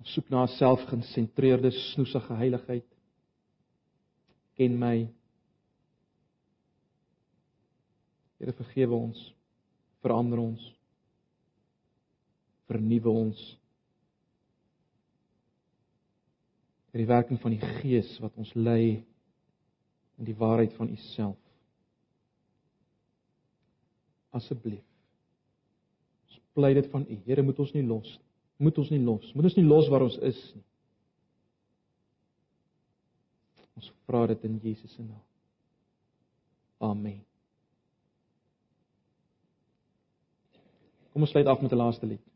Ons 0.00 0.12
soek 0.14 0.28
na 0.30 0.44
'n 0.44 0.52
selfgesentreerde, 0.58 1.70
snoesige 1.70 2.34
heiligheid. 2.34 2.86
Ken 4.56 4.78
my 4.78 5.08
Here 8.40 8.56
vergewe 8.56 8.96
ons. 8.96 9.20
Verander 10.00 10.40
ons. 10.40 10.62
Vernuwe 12.70 13.12
ons. 13.12 13.42
Deur 16.90 17.04
die 17.04 17.10
werking 17.10 17.40
van 17.42 17.54
die 17.54 17.72
Gees 17.82 18.16
wat 18.24 18.38
ons 18.40 18.54
lei 18.56 19.04
in 20.20 20.26
die 20.26 20.36
waarheid 20.40 20.72
van 20.78 20.88
U 20.88 20.96
self. 21.12 21.38
Asseblief. 24.34 24.82
Ons 26.30 26.42
pleit 26.56 26.80
dit 26.80 26.90
van 26.90 27.04
U. 27.04 27.20
Here, 27.28 27.44
moet 27.44 27.60
ons 27.62 27.76
nie 27.76 27.84
los. 27.86 28.16
Moet 28.60 28.80
ons 28.80 28.90
nie 28.92 29.00
los. 29.04 29.30
Moet 29.36 29.52
ons 29.52 29.60
nie 29.60 29.68
los 29.68 29.88
waar 29.92 30.08
ons 30.08 30.18
is 30.32 30.42
nie. 30.56 30.66
Ons 33.80 33.92
vra 34.08 34.26
dit 34.28 34.44
in 34.48 34.60
Jesus 34.60 34.92
se 34.92 35.02
naam. 35.04 35.24
Amen. 36.90 37.20
Kom 41.20 41.26
ons 41.26 41.32
sluit 41.36 41.46
af 41.52 41.60
met 41.60 41.72
'n 41.72 41.76
laaste 41.76 42.06
lied. 42.06 42.29